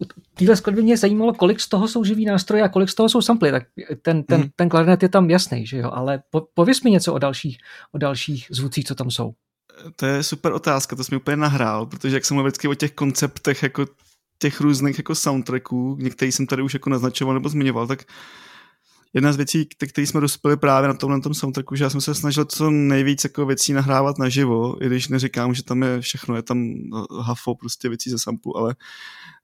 u 0.00 0.04
téhle 0.34 0.56
skladby 0.56 0.82
mě 0.82 0.96
zajímalo, 0.96 1.34
kolik 1.34 1.60
z 1.60 1.68
toho 1.68 1.88
jsou 1.88 2.04
živý 2.04 2.24
nástroje 2.24 2.62
a 2.62 2.68
kolik 2.68 2.88
z 2.88 2.94
toho 2.94 3.08
jsou 3.08 3.22
samply. 3.22 3.50
Tak 3.50 3.62
ten, 4.02 4.22
ten, 4.22 4.40
hmm. 4.40 4.50
ten 4.56 4.68
klarinet 4.68 5.02
je 5.02 5.08
tam 5.08 5.30
jasný, 5.30 5.66
že 5.66 5.78
jo? 5.78 5.90
Ale 5.92 6.22
po, 6.30 6.48
pověs 6.54 6.82
mi 6.82 6.90
něco 6.90 7.14
o 7.14 7.18
dalších, 7.18 7.58
o 7.92 7.98
dalších 7.98 8.46
zvucích, 8.50 8.84
co 8.84 8.94
tam 8.94 9.10
jsou. 9.10 9.32
To 9.96 10.06
je 10.06 10.22
super 10.22 10.52
otázka, 10.52 10.96
to 10.96 11.04
jsi 11.04 11.14
mi 11.14 11.20
úplně 11.20 11.36
nahrál, 11.36 11.86
protože 11.86 12.16
jak 12.16 12.24
jsem 12.24 12.34
mluvil 12.34 12.50
vždycky 12.50 12.68
o 12.68 12.74
těch 12.74 12.92
konceptech 12.92 13.62
jako 13.62 13.86
těch 14.38 14.60
různých 14.60 14.98
jako 14.98 15.14
soundtracků, 15.14 15.96
některý 16.00 16.32
jsem 16.32 16.46
tady 16.46 16.62
už 16.62 16.74
jako 16.74 16.90
naznačoval 16.90 17.34
nebo 17.34 17.48
zmiňoval, 17.48 17.86
tak 17.86 18.04
jedna 19.18 19.32
z 19.32 19.36
věcí, 19.36 19.66
které 19.66 20.06
jsme 20.06 20.20
dospěli 20.20 20.56
právě 20.56 20.88
na 20.88 20.94
tomhle 20.94 21.20
tom 21.20 21.34
soundtracku, 21.34 21.74
že 21.76 21.84
já 21.84 21.90
jsem 21.90 22.00
se 22.00 22.14
snažil 22.14 22.44
co 22.44 22.70
nejvíc 22.70 23.24
jako 23.24 23.46
věcí 23.46 23.72
nahrávat 23.72 24.18
naživo, 24.18 24.84
i 24.84 24.86
když 24.86 25.08
neříkám, 25.08 25.54
že 25.54 25.62
tam 25.62 25.82
je 25.82 26.00
všechno, 26.00 26.36
je 26.36 26.42
tam 26.42 26.74
hafo 27.20 27.54
prostě 27.54 27.88
věcí 27.88 28.10
ze 28.10 28.18
samplu, 28.18 28.56
ale 28.56 28.76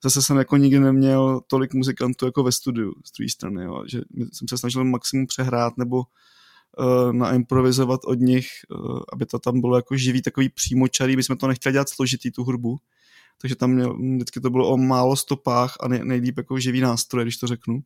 zase 0.04 0.22
jsem 0.22 0.36
jako 0.36 0.56
nikdy 0.56 0.80
neměl 0.80 1.40
tolik 1.46 1.74
muzikantů 1.74 2.26
jako 2.26 2.42
ve 2.42 2.52
studiu 2.52 2.92
z 3.04 3.12
druhé 3.18 3.28
strany, 3.28 3.64
jo, 3.64 3.84
že 3.88 4.00
jsem 4.32 4.48
se 4.48 4.58
snažil 4.58 4.84
maximum 4.84 5.26
přehrát 5.26 5.78
nebo 5.78 5.96
uh, 5.96 7.12
naimprovizovat 7.12 8.00
od 8.04 8.18
nich, 8.20 8.46
uh, 8.70 9.00
aby 9.12 9.26
to 9.26 9.38
tam 9.38 9.60
bylo 9.60 9.76
jako 9.76 9.96
živý, 9.96 10.22
takový 10.22 10.48
přímočarý, 10.48 11.22
jsme 11.22 11.36
to 11.36 11.48
nechtěli 11.48 11.72
dělat 11.72 11.88
složitý, 11.88 12.30
tu 12.30 12.44
hudbu, 12.44 12.78
takže 13.40 13.56
tam 13.56 13.70
měl, 13.70 13.98
vždycky 14.14 14.40
to 14.40 14.50
bylo 14.50 14.68
o 14.68 14.76
málo 14.76 15.16
stopách 15.16 15.76
a 15.80 15.88
nej, 15.88 16.00
nejlíp 16.04 16.38
jako 16.38 16.58
živý 16.58 16.80
nástroj, 16.80 17.24
když 17.24 17.36
to 17.36 17.46
řeknu. 17.46 17.80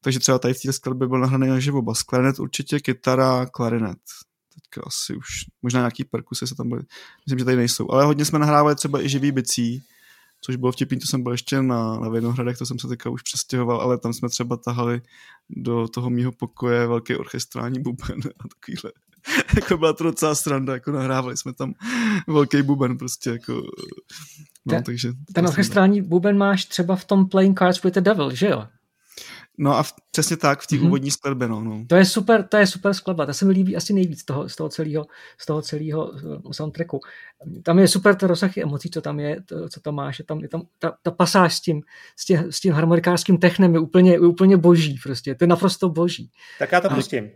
Takže 0.00 0.18
třeba 0.18 0.38
tady 0.38 0.54
v 0.54 0.62
té 0.62 0.72
skladbě 0.72 1.08
byl 1.08 1.18
nahraný 1.18 1.48
na 1.48 1.60
živo 1.60 1.82
bas, 1.82 2.02
klarinet 2.02 2.38
určitě, 2.38 2.80
kytara, 2.80 3.46
klarinet. 3.46 3.98
Teďka 4.54 4.82
asi 4.86 5.16
už, 5.16 5.28
možná 5.62 5.80
nějaký 5.80 6.04
perkusy 6.04 6.46
se 6.46 6.54
tam 6.54 6.68
byly, 6.68 6.82
myslím, 7.26 7.38
že 7.38 7.44
tady 7.44 7.56
nejsou. 7.56 7.90
Ale 7.90 8.04
hodně 8.04 8.24
jsme 8.24 8.38
nahrávali 8.38 8.74
třeba 8.74 9.04
i 9.04 9.08
živý 9.08 9.32
bicí, 9.32 9.82
což 10.40 10.56
bylo 10.56 10.72
vtipný, 10.72 10.98
to 10.98 11.06
jsem 11.06 11.22
byl 11.22 11.32
ještě 11.32 11.62
na, 11.62 11.98
na 12.00 12.08
Vinohradech, 12.08 12.58
to 12.58 12.66
jsem 12.66 12.78
se 12.78 12.88
teďka 12.88 13.10
už 13.10 13.22
přestěhoval, 13.22 13.80
ale 13.80 13.98
tam 13.98 14.12
jsme 14.12 14.28
třeba 14.28 14.56
tahali 14.56 15.02
do 15.50 15.88
toho 15.88 16.10
mýho 16.10 16.32
pokoje 16.32 16.86
velký 16.86 17.16
orchestrální 17.16 17.80
buben 17.80 18.20
a 18.38 18.48
takovýhle. 18.48 18.92
jako 19.56 19.76
byla 19.76 19.92
to 19.92 20.04
docela 20.04 20.34
sranda, 20.34 20.72
jako 20.74 20.92
nahrávali 20.92 21.36
jsme 21.36 21.52
tam 21.52 21.74
velký 22.26 22.62
buben 22.62 22.98
prostě, 22.98 23.30
jako 23.30 23.52
no, 24.66 24.74
ten, 24.74 24.82
takže... 24.82 25.12
Ten 25.32 25.46
orchestrální 25.46 26.02
buben 26.02 26.38
máš 26.38 26.64
třeba 26.64 26.96
v 26.96 27.04
tom 27.04 27.28
Playing 27.28 27.58
Cards 27.58 27.82
with 27.82 27.94
the 27.94 28.00
Devil, 28.00 28.34
že 28.34 28.46
jo? 28.46 28.66
No 29.58 29.76
a 29.76 29.82
v, 29.82 29.92
přesně 30.10 30.36
tak, 30.36 30.60
v 30.60 30.66
té 30.66 30.76
mm-hmm. 30.76 30.86
úvodní 30.86 31.10
skladbě, 31.10 31.48
no, 31.48 31.64
no. 31.64 31.84
To 31.86 31.96
je 31.96 32.04
super, 32.04 32.42
to 32.42 32.56
je 32.56 32.66
super 32.66 32.94
skladba, 32.94 33.26
ta 33.26 33.32
se 33.32 33.44
mi 33.44 33.52
líbí 33.52 33.76
asi 33.76 33.92
nejvíc 33.92 34.24
toho, 34.24 34.48
z 34.48 34.56
toho 34.56 34.68
celého, 34.68 35.06
z 35.38 35.46
toho 35.46 35.62
celého 35.62 36.12
eh, 36.16 36.54
soundtracku. 36.54 37.00
Tam 37.62 37.78
je 37.78 37.88
super 37.88 38.14
ten 38.14 38.28
rozsah 38.28 38.58
emocí, 38.58 38.90
co 38.90 39.00
tam 39.00 39.20
je, 39.20 39.42
to, 39.42 39.68
co 39.68 39.80
tam 39.80 39.94
máš, 39.94 40.18
je 40.18 40.24
tam, 40.24 40.40
je 40.40 40.48
tam 40.48 40.62
ta, 40.78 40.96
ta 41.02 41.10
pasáž 41.10 41.54
s 41.54 41.60
tím, 41.60 41.82
s 42.16 42.24
tím, 42.24 42.38
s 42.52 42.60
tím 42.60 42.72
harmonikářským 42.72 43.38
technem 43.38 43.74
je 43.74 43.80
úplně, 43.80 44.12
je 44.12 44.20
úplně 44.20 44.56
boží 44.56 44.98
prostě, 45.02 45.34
to 45.34 45.44
je 45.44 45.48
naprosto 45.48 45.88
boží. 45.88 46.30
Tak 46.58 46.72
já 46.72 46.80
to 46.80 46.88
pustím. 46.88 47.30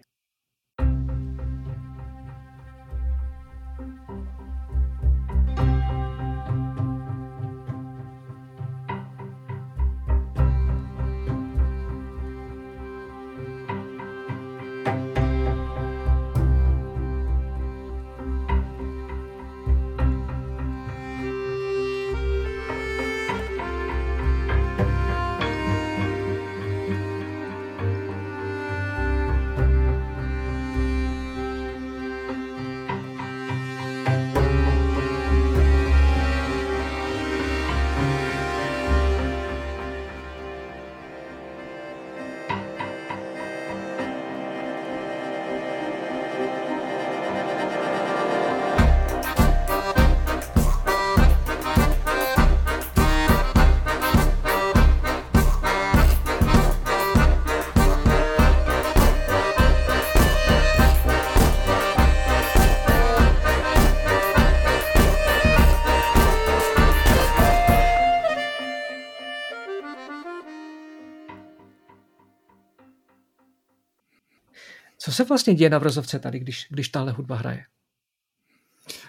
Se 75.20 75.28
vlastně 75.28 75.54
děje 75.54 75.70
na 75.70 75.78
vrzovce 75.78 76.18
tady, 76.18 76.38
když, 76.38 76.66
když 76.70 76.88
tahle 76.88 77.12
hudba 77.12 77.36
hraje? 77.36 77.64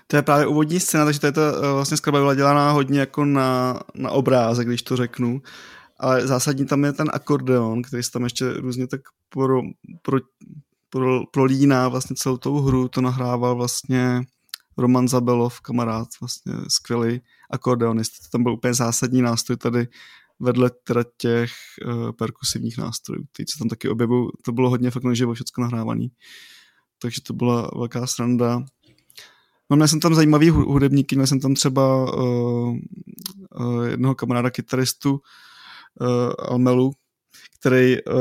To 0.07 0.15
je 0.15 0.21
právě 0.21 0.47
úvodní 0.47 0.79
scéna, 0.79 1.05
takže 1.05 1.19
to 1.19 1.25
je 1.25 1.31
to 1.31 1.41
eh, 1.41 1.73
vlastně 1.73 1.97
skladba 1.97 2.19
byla 2.19 2.35
dělaná 2.35 2.71
hodně 2.71 2.99
jako 2.99 3.25
na, 3.25 3.79
na 3.95 4.11
obrázek, 4.11 4.67
když 4.67 4.81
to 4.81 4.95
řeknu. 4.95 5.41
Ale 5.99 6.27
zásadní 6.27 6.65
tam 6.65 6.83
je 6.83 6.93
ten 6.93 7.07
akordeon, 7.13 7.81
který 7.81 8.03
se 8.03 8.11
tam 8.11 8.23
ještě 8.23 8.53
různě 8.53 8.87
tak 8.87 9.01
pro, 9.29 9.61
pro, 10.01 10.17
pro, 10.89 11.25
prolíná 11.31 11.87
vlastně 11.87 12.15
celou 12.15 12.37
tou 12.37 12.61
hru. 12.61 12.87
To 12.87 13.01
nahrával 13.01 13.55
vlastně 13.55 14.21
Roman 14.77 15.07
Zabelov, 15.07 15.61
kamarád, 15.61 16.07
vlastně 16.21 16.53
skvělý 16.67 17.21
akordeonist. 17.49 18.13
To 18.23 18.29
tam 18.31 18.43
byl 18.43 18.53
úplně 18.53 18.73
zásadní 18.73 19.21
nástroj 19.21 19.57
tady 19.57 19.87
vedle 20.41 20.71
teda 20.83 21.03
těch 21.17 21.51
uh, 21.85 22.11
perkusivních 22.11 22.77
nástrojů, 22.77 23.23
ty 23.31 23.45
se 23.49 23.59
tam 23.59 23.69
taky 23.69 23.89
objevují, 23.89 24.29
to 24.45 24.51
bylo 24.51 24.69
hodně 24.69 24.91
fakt 24.91 25.03
naživo 25.03 25.33
všechno 25.33 25.61
nahrávaný. 25.61 26.11
Takže 27.01 27.21
to 27.21 27.33
byla 27.33 27.71
velká 27.75 28.07
sranda. 28.07 28.63
No, 29.69 29.75
měl 29.75 29.87
jsem 29.87 29.99
tam 29.99 30.15
zajímavý 30.15 30.49
hudebníky, 30.49 31.15
měl 31.15 31.27
jsem 31.27 31.39
tam 31.39 31.53
třeba 31.53 32.13
uh, 32.15 32.77
uh, 33.59 33.83
jednoho 33.83 34.15
kamaráda 34.15 34.49
kytaristu 34.49 35.11
uh, 35.11 36.33
Almelu, 36.39 36.91
který 37.61 37.97
uh, 38.03 38.15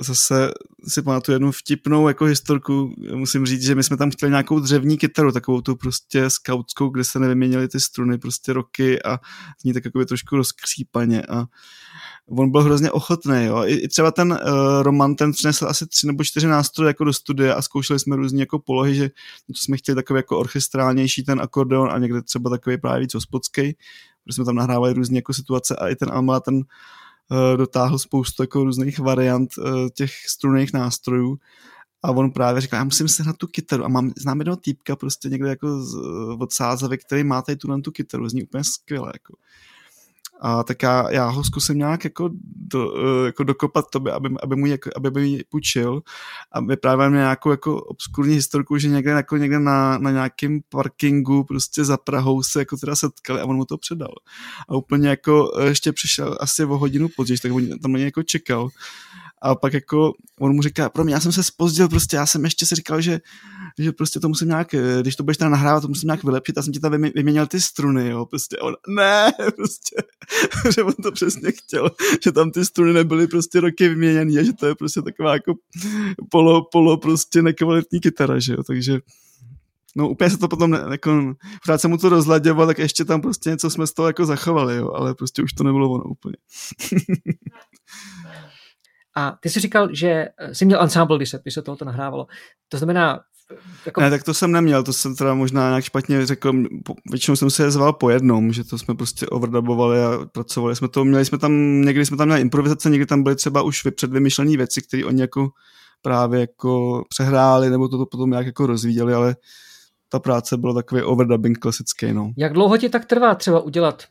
zase 0.00 0.50
si 0.88 1.02
pamatuju 1.02 1.34
jednu 1.34 1.52
vtipnou 1.52 2.08
jako 2.08 2.24
historku. 2.24 2.94
Musím 3.14 3.46
říct, 3.46 3.62
že 3.62 3.74
my 3.74 3.82
jsme 3.82 3.96
tam 3.96 4.10
chtěli 4.10 4.30
nějakou 4.30 4.60
dřevní 4.60 4.98
kytaru, 4.98 5.32
takovou 5.32 5.60
tu 5.60 5.76
prostě 5.76 6.30
skautskou, 6.30 6.88
kde 6.88 7.04
se 7.04 7.18
nevyměnily 7.18 7.68
ty 7.68 7.80
struny 7.80 8.18
prostě 8.18 8.52
roky 8.52 9.02
a 9.02 9.20
zní 9.62 9.72
tak 9.72 9.84
jako 9.84 10.04
trošku 10.04 10.36
rozkřípaně 10.36 11.22
a 11.22 11.44
on 12.28 12.50
byl 12.50 12.62
hrozně 12.62 12.90
ochotný, 12.90 13.44
jo. 13.44 13.62
I, 13.64 13.74
i 13.74 13.88
třeba 13.88 14.10
ten 14.10 14.32
uh, 14.32 14.38
Roman, 14.82 15.14
ten 15.14 15.32
přinesl 15.32 15.66
asi 15.66 15.86
tři 15.86 16.06
nebo 16.06 16.24
čtyři 16.24 16.46
nástroje 16.46 16.88
jako 16.88 17.04
do 17.04 17.12
studia 17.12 17.54
a 17.54 17.62
zkoušeli 17.62 18.00
jsme 18.00 18.16
různé 18.16 18.40
jako 18.40 18.58
polohy, 18.58 18.94
že 18.94 19.08
to 19.46 19.54
jsme 19.54 19.76
chtěli 19.76 19.96
takový 19.96 20.18
jako 20.18 20.38
orchestrálnější 20.38 21.24
ten 21.24 21.40
akordeon 21.40 21.90
a 21.92 21.98
někde 21.98 22.22
třeba 22.22 22.50
takový 22.50 22.78
právě 22.78 23.00
víc 23.00 23.14
hospodský, 23.14 23.62
protože 24.24 24.34
jsme 24.34 24.44
tam 24.44 24.54
nahrávali 24.54 24.92
různé 24.92 25.18
jako 25.18 25.32
situace 25.32 25.76
a 25.76 25.88
i 25.88 25.96
ten 25.96 26.08
Alma 26.12 26.40
ten 26.40 26.62
dotáhl 27.56 27.98
spoustu 27.98 28.42
jako 28.42 28.64
různých 28.64 28.98
variant 28.98 29.50
uh, 29.58 29.88
těch 29.94 30.10
strunných 30.28 30.72
nástrojů 30.72 31.38
a 32.02 32.10
on 32.10 32.30
právě 32.30 32.60
říkal, 32.60 32.78
já 32.78 32.84
musím 32.84 33.08
se 33.08 33.24
na 33.24 33.32
tu 33.32 33.46
kytaru 33.46 33.84
a 33.84 33.88
mám, 33.88 34.12
znám 34.16 34.38
jednoho 34.38 34.56
týpka 34.56 34.96
prostě 34.96 35.28
někde 35.28 35.48
jako 35.48 35.82
z, 35.82 35.94
od 36.38 36.52
Sázavy, 36.52 36.98
který 36.98 37.24
má 37.24 37.42
tady 37.42 37.56
tu, 37.56 37.80
tu 37.80 37.90
kytaru, 37.90 38.28
zní 38.28 38.42
úplně 38.42 38.64
skvěle, 38.64 39.10
jako. 39.14 39.34
A 40.40 40.62
tak 40.62 40.82
já, 40.82 41.10
já 41.10 41.28
ho 41.28 41.44
zkusím 41.44 41.78
nějak 41.78 42.04
jako, 42.04 42.30
do, 42.72 42.94
eh, 42.96 43.26
jako 43.26 43.44
dokopat 43.44 43.90
tobě, 43.90 44.12
aby, 44.12 44.28
aby, 44.42 44.56
mu, 44.56 44.66
jako, 44.66 44.90
aby 44.96 45.10
mi 45.10 45.44
půjčil 45.48 46.02
a 46.52 46.60
vyprávěl 46.60 47.10
mi 47.10 47.16
nějakou 47.16 47.50
jako 47.50 47.82
obskurní 47.82 48.34
historku, 48.34 48.78
že 48.78 48.88
někde, 48.88 49.10
jako 49.10 49.36
někde 49.36 49.58
na, 49.58 49.98
na 49.98 50.10
nějakém 50.10 50.60
parkingu 50.68 51.44
prostě 51.44 51.84
za 51.84 51.96
Prahou 51.96 52.42
se 52.42 52.58
jako 52.58 52.76
teda 52.76 52.96
setkali 52.96 53.40
a 53.40 53.44
on 53.44 53.56
mu 53.56 53.64
to 53.64 53.78
předal. 53.78 54.12
A 54.68 54.76
úplně 54.76 55.08
jako 55.08 55.52
ještě 55.64 55.92
přišel 55.92 56.38
asi 56.40 56.64
o 56.64 56.78
hodinu 56.78 57.08
později, 57.16 57.38
tak 57.38 57.52
on 57.52 57.78
tam 57.82 57.92
na 57.92 57.98
něj 57.98 58.04
jako 58.04 58.22
čekal 58.22 58.68
a 59.42 59.54
pak 59.54 59.72
jako 59.72 60.12
on 60.40 60.54
mu 60.54 60.62
říká, 60.62 60.88
pro 60.88 61.04
mě, 61.04 61.14
já 61.14 61.20
jsem 61.20 61.32
se 61.32 61.42
spozdil, 61.42 61.88
prostě 61.88 62.16
já 62.16 62.26
jsem 62.26 62.44
ještě 62.44 62.66
si 62.66 62.74
říkal, 62.74 63.00
že, 63.00 63.20
že 63.78 63.92
prostě 63.92 64.20
to 64.20 64.28
musím 64.28 64.48
nějak, 64.48 64.74
když 65.00 65.16
to 65.16 65.22
budeš 65.22 65.36
tam 65.36 65.50
nahrávat, 65.50 65.82
to 65.82 65.88
musím 65.88 66.06
nějak 66.06 66.24
vylepšit, 66.24 66.56
já 66.56 66.62
jsem 66.62 66.72
ti 66.72 66.80
tam 66.80 66.92
vyměnil 66.92 67.46
ty 67.46 67.60
struny, 67.60 68.10
jo, 68.10 68.26
prostě 68.26 68.56
on, 68.56 68.74
ne, 68.88 69.32
prostě, 69.56 69.96
že 70.74 70.82
on 70.82 70.94
to 71.02 71.12
přesně 71.12 71.52
chtěl, 71.52 71.90
že 72.24 72.32
tam 72.32 72.50
ty 72.50 72.64
struny 72.64 72.92
nebyly 72.92 73.26
prostě 73.26 73.60
roky 73.60 73.88
vyměněný 73.88 74.38
a 74.38 74.42
že 74.42 74.52
to 74.52 74.66
je 74.66 74.74
prostě 74.74 75.02
taková 75.02 75.32
jako 75.32 75.54
polo, 76.30 76.68
polo 76.72 76.96
prostě 76.96 77.42
nekvalitní 77.42 78.00
kytara, 78.00 78.38
že 78.38 78.52
jo, 78.52 78.62
takže 78.62 78.98
no 79.96 80.08
úplně 80.08 80.30
se 80.30 80.38
to 80.38 80.48
potom, 80.48 80.70
ne, 80.70 80.84
jako, 80.90 81.34
pořád 81.64 81.80
se 81.80 81.88
mu 81.88 81.98
to 81.98 82.08
rozladěval, 82.08 82.66
tak 82.66 82.78
ještě 82.78 83.04
tam 83.04 83.20
prostě 83.20 83.50
něco 83.50 83.70
jsme 83.70 83.86
z 83.86 83.92
toho 83.92 84.08
jako 84.08 84.26
zachovali, 84.26 84.76
jo, 84.76 84.90
ale 84.94 85.14
prostě 85.14 85.42
už 85.42 85.52
to 85.52 85.64
nebylo 85.64 85.90
ono 85.90 86.04
úplně. 86.04 86.36
A 89.16 89.36
ty 89.40 89.50
jsi 89.50 89.60
říkal, 89.60 89.88
že 89.94 90.08
eh, 90.38 90.54
jsi 90.54 90.64
měl 90.64 90.82
ensemble, 90.82 91.16
když 91.16 91.30
se, 91.30 91.40
když 91.42 91.54
se 91.54 91.62
tohoto 91.62 91.84
nahrávalo. 91.84 92.26
To 92.68 92.76
znamená... 92.76 93.20
Jako... 93.86 94.00
Ne, 94.00 94.10
tak 94.10 94.22
to 94.22 94.34
jsem 94.34 94.52
neměl, 94.52 94.82
to 94.82 94.92
jsem 94.92 95.16
teda 95.16 95.34
možná 95.34 95.68
nějak 95.68 95.84
špatně 95.84 96.26
řekl, 96.26 96.52
většinou 97.10 97.36
jsem 97.36 97.50
se 97.50 97.62
je 97.62 97.70
zval 97.70 97.92
po 97.92 98.10
jednom, 98.10 98.52
že 98.52 98.64
to 98.64 98.78
jsme 98.78 98.94
prostě 98.94 99.26
overdubovali 99.26 100.04
a 100.04 100.18
pracovali 100.32 100.76
jsme 100.76 100.88
to, 100.88 101.04
měli 101.04 101.24
jsme 101.24 101.38
tam, 101.38 101.82
někdy 101.82 102.06
jsme 102.06 102.16
tam 102.16 102.26
měli 102.26 102.40
improvizace, 102.40 102.90
někdy 102.90 103.06
tam 103.06 103.22
byly 103.22 103.36
třeba 103.36 103.62
už 103.62 103.82
předvymyšlené 103.96 104.56
věci, 104.56 104.82
které 104.82 105.04
oni 105.04 105.20
jako 105.20 105.48
právě 106.02 106.40
jako 106.40 107.02
přehráli, 107.08 107.70
nebo 107.70 107.88
to, 107.88 107.98
to 107.98 108.06
potom 108.06 108.30
nějak 108.30 108.46
jako 108.46 108.66
rozvíjeli, 108.66 109.14
ale 109.14 109.36
ta 110.08 110.18
práce 110.18 110.56
byla 110.56 110.74
takový 110.74 111.02
overdubbing 111.02 111.58
klasický, 111.58 112.12
no. 112.12 112.32
Jak 112.36 112.52
dlouho 112.52 112.78
ti 112.78 112.88
tak 112.88 113.04
trvá 113.04 113.34
třeba 113.34 113.60
udělat 113.60 114.04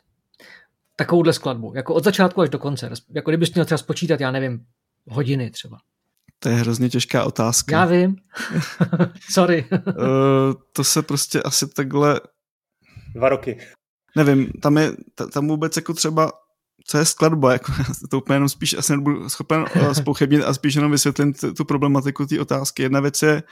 takovouhle 0.96 1.34
skladbu, 1.34 1.74
jako 1.76 1.94
od 1.94 2.04
začátku 2.04 2.42
až 2.42 2.50
do 2.50 2.60
konce, 2.60 2.90
jako 3.10 3.32
kdybys 3.32 3.54
měl 3.54 3.66
třeba 3.66 3.78
spočítat, 3.78 4.20
já 4.20 4.32
nevím, 4.32 4.66
hodiny 5.08 5.52
třeba? 5.52 5.78
To 6.40 6.50
je 6.50 6.56
hrozně 6.56 6.90
těžká 6.90 7.24
otázka. 7.24 7.76
Já 7.76 7.86
vím. 7.86 8.16
Sorry. 9.32 9.66
uh, 9.72 10.54
to 10.72 10.84
se 10.84 11.02
prostě 11.02 11.42
asi 11.42 11.68
takhle... 11.68 12.22
Dva 13.16 13.30
roky. 13.30 13.60
nevím, 14.16 14.52
tam 14.62 14.78
je, 14.78 14.92
tam 15.34 15.48
vůbec 15.48 15.76
jako 15.76 15.94
třeba 15.94 16.32
co 16.88 16.98
je 16.98 17.06
skladba, 17.06 17.54
jako, 17.54 17.72
to 18.10 18.18
úplně 18.18 18.36
jenom 18.36 18.50
spíš 18.50 18.74
asi 18.74 18.94
nebudu 18.96 19.30
schopen 19.30 19.66
spochybnit 19.94 20.44
a 20.44 20.54
spíš 20.54 20.76
jenom 20.76 20.92
vysvětlím 20.92 21.34
tu 21.34 21.66
problematiku 21.66 22.26
té 22.26 22.42
otázky. 22.42 22.84
Jedna 22.84 23.00
věc 23.00 23.22
je, 23.22 23.44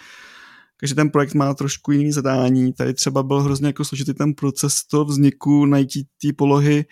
takže 0.80 0.96
ten 0.96 1.10
projekt 1.10 1.34
má 1.34 1.54
trošku 1.54 1.92
jiný 1.92 2.12
zadání. 2.12 2.74
Tady 2.74 2.94
třeba 2.94 3.24
byl 3.24 3.42
hrozně 3.42 3.68
jako 3.68 3.86
složitý 3.86 4.14
ten 4.14 4.34
proces 4.34 4.84
toho 4.84 5.06
vzniku, 5.06 5.66
najít 5.66 6.08
té 6.22 6.34
polohy, 6.38 6.86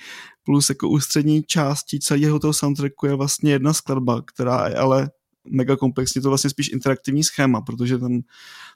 plus 0.43 0.69
jako 0.69 0.89
ústřední 0.89 1.43
částí 1.43 1.99
celého 1.99 2.39
toho 2.39 2.53
soundtracku 2.53 3.05
je 3.05 3.15
vlastně 3.15 3.51
jedna 3.51 3.73
skladba, 3.73 4.21
která 4.21 4.67
je 4.67 4.75
ale 4.75 5.09
mega 5.51 5.75
komplexní, 5.75 6.21
to 6.21 6.29
vlastně 6.29 6.49
spíš 6.49 6.69
interaktivní 6.69 7.23
schéma, 7.23 7.61
protože 7.61 7.97
tam, 7.97 8.19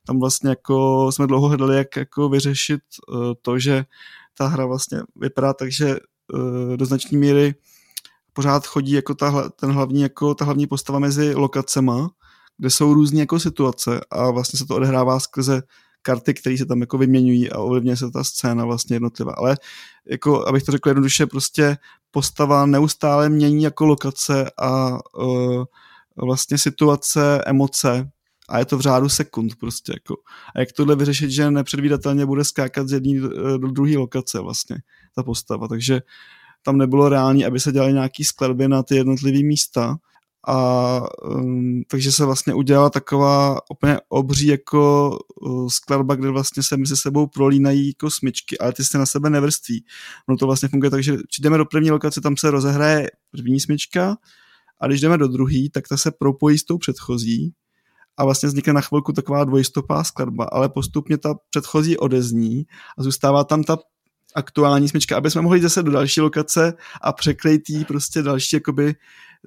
tam 0.08 0.20
vlastně 0.20 0.49
jako 0.49 1.08
jsme 1.12 1.28
dlouho 1.28 1.47
hledali, 1.47 1.78
jak 1.78 1.95
jako 1.95 2.30
vyřešit 2.30 2.82
uh, 3.10 3.34
to, 3.41 3.60
že 3.60 3.86
ta 4.38 4.47
hra 4.47 4.66
vlastně 4.66 4.99
vypadá 5.16 5.53
tak, 5.53 5.72
že 5.72 5.99
uh, 6.34 6.78
do 6.78 6.86
značné 6.86 7.18
míry 7.18 7.56
pořád 8.34 8.68
chodí 8.68 8.91
jako 8.91 9.16
ta, 9.16 9.49
ten 9.49 9.72
hlavní, 9.72 10.01
jako 10.01 10.36
ta 10.36 10.45
hlavní 10.45 10.68
postava 10.68 10.99
mezi 10.99 11.36
lokacema, 11.36 12.10
kde 12.58 12.70
jsou 12.70 12.93
různé 12.93 13.20
jako 13.20 13.39
situace 13.39 14.01
a 14.12 14.32
vlastně 14.32 14.60
se 14.60 14.66
to 14.66 14.76
odehrává 14.76 15.20
skrze 15.20 15.62
karty, 16.01 16.34
které 16.34 16.58
se 16.58 16.66
tam 16.66 16.82
jako 16.82 16.97
vyměňují 16.97 17.51
a 17.51 17.60
ovlivňuje 17.60 17.97
se 17.97 18.12
ta 18.12 18.24
scéna 18.24 18.66
vlastně 18.66 18.95
jednotlivá. 18.95 19.34
Ale 19.38 19.58
jako, 20.10 20.47
abych 20.47 20.64
to 20.64 20.72
řekl 20.72 20.89
jednoduše, 20.89 21.26
prostě 21.26 21.78
postava 22.12 22.66
neustále 22.66 23.30
mění 23.30 23.64
jako 23.64 23.86
lokace 23.86 24.51
a 24.62 24.97
uh, 25.18 25.64
vlastně 26.18 26.58
situace, 26.58 27.41
emoce 27.45 28.10
a 28.49 28.60
je 28.60 28.66
to 28.66 28.78
v 28.78 28.82
řádu 28.82 29.10
sekund 29.10 29.56
prostě 29.56 29.91
jako. 29.95 30.16
A 30.56 30.60
jak 30.60 30.72
tohle 30.72 30.95
vyřešit, 30.95 31.32
že 31.32 31.51
nepředvídatelně 31.51 32.26
bude 32.26 32.43
skákat 32.43 32.88
z 32.88 32.91
jedné 32.91 33.30
do 33.58 33.72
druhé 33.72 33.97
lokace 33.97 34.39
vlastně 34.39 34.78
ta 35.16 35.24
postava, 35.24 35.68
takže 35.68 36.01
tam 36.64 36.78
nebylo 36.78 37.10
reálné, 37.10 37.45
aby 37.45 37.60
se 37.60 37.72
dělaly 37.72 37.93
nějaký 37.93 38.24
skladby 38.24 38.68
na 38.68 38.84
ty 38.84 38.95
jednotlivé 38.95 39.43
místa, 39.43 39.97
a 40.47 41.01
um, 41.23 41.83
takže 41.87 42.11
se 42.11 42.25
vlastně 42.25 42.53
udělala 42.53 42.89
taková 42.89 43.59
úplně 43.71 43.99
obří 44.09 44.47
jako 44.47 45.09
uh, 45.41 45.67
skladba, 45.69 46.15
kde 46.15 46.29
vlastně 46.29 46.63
se 46.63 46.77
mezi 46.77 46.97
sebou 46.97 47.27
prolínají 47.27 47.87
jako 47.87 48.11
smyčky, 48.11 48.57
ale 48.57 48.73
ty 48.73 48.83
se 48.83 48.97
na 48.97 49.05
sebe 49.05 49.29
nevrství. 49.29 49.85
No 50.29 50.37
to 50.37 50.45
vlastně 50.45 50.69
funguje 50.69 50.91
tak, 50.91 51.03
že 51.03 51.11
když 51.11 51.39
jdeme 51.41 51.57
do 51.57 51.65
první 51.65 51.91
lokace, 51.91 52.21
tam 52.21 52.37
se 52.37 52.51
rozehraje 52.51 53.09
první 53.31 53.59
smyčka 53.59 54.17
a 54.81 54.87
když 54.87 55.01
jdeme 55.01 55.17
do 55.17 55.27
druhé, 55.27 55.69
tak 55.73 55.87
ta 55.87 55.97
se 55.97 56.11
propojí 56.11 56.57
s 56.57 56.63
tou 56.63 56.77
předchozí 56.77 57.53
a 58.17 58.25
vlastně 58.25 58.47
vznikne 58.47 58.73
na 58.73 58.81
chvilku 58.81 59.13
taková 59.13 59.43
dvojstopá 59.43 60.03
skladba, 60.03 60.45
ale 60.51 60.69
postupně 60.69 61.17
ta 61.17 61.35
předchozí 61.49 61.97
odezní 61.97 62.65
a 62.97 63.03
zůstává 63.03 63.43
tam 63.43 63.63
ta 63.63 63.77
aktuální 64.35 64.89
smyčka, 64.89 65.17
aby 65.17 65.31
jsme 65.31 65.41
mohli 65.41 65.61
zase 65.61 65.83
do 65.83 65.91
další 65.91 66.21
lokace 66.21 66.73
a 67.01 67.13
překlejt 67.13 67.61
prostě 67.87 68.21
další 68.21 68.55
jakoby 68.55 68.95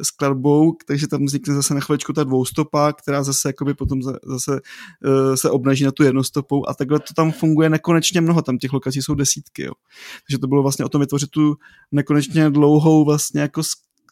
skladbou, 0.03 0.77
takže 0.87 1.09
tam 1.09 1.25
vznikne 1.25 1.55
zase 1.55 1.75
na 1.75 1.81
chvíličku 1.81 2.13
ta 2.13 2.25
dvoustopa, 2.25 2.93
která 2.93 3.23
zase 3.23 3.49
jakoby 3.49 3.75
potom 3.75 4.03
zase 4.03 4.53
uh, 4.53 5.35
se 5.35 5.51
obnaží 5.51 5.85
na 5.85 5.93
tu 5.93 6.03
jednostopou 6.03 6.69
a 6.69 6.75
takhle 6.75 6.99
to 6.99 7.15
tam 7.17 7.33
funguje 7.33 7.71
nekonečně 7.71 8.21
mnoho, 8.21 8.43
tam 8.43 8.59
těch 8.59 8.73
lokací 8.73 9.03
jsou 9.03 9.15
desítky, 9.15 9.63
jo. 9.63 9.73
Takže 10.27 10.39
to 10.39 10.47
bylo 10.47 10.63
vlastně 10.63 10.85
o 10.85 10.89
tom 10.89 11.01
vytvořit 11.01 11.31
tu 11.31 11.57
nekonečně 11.93 12.51
dlouhou 12.51 13.05
vlastně 13.05 13.41
jako 13.41 13.63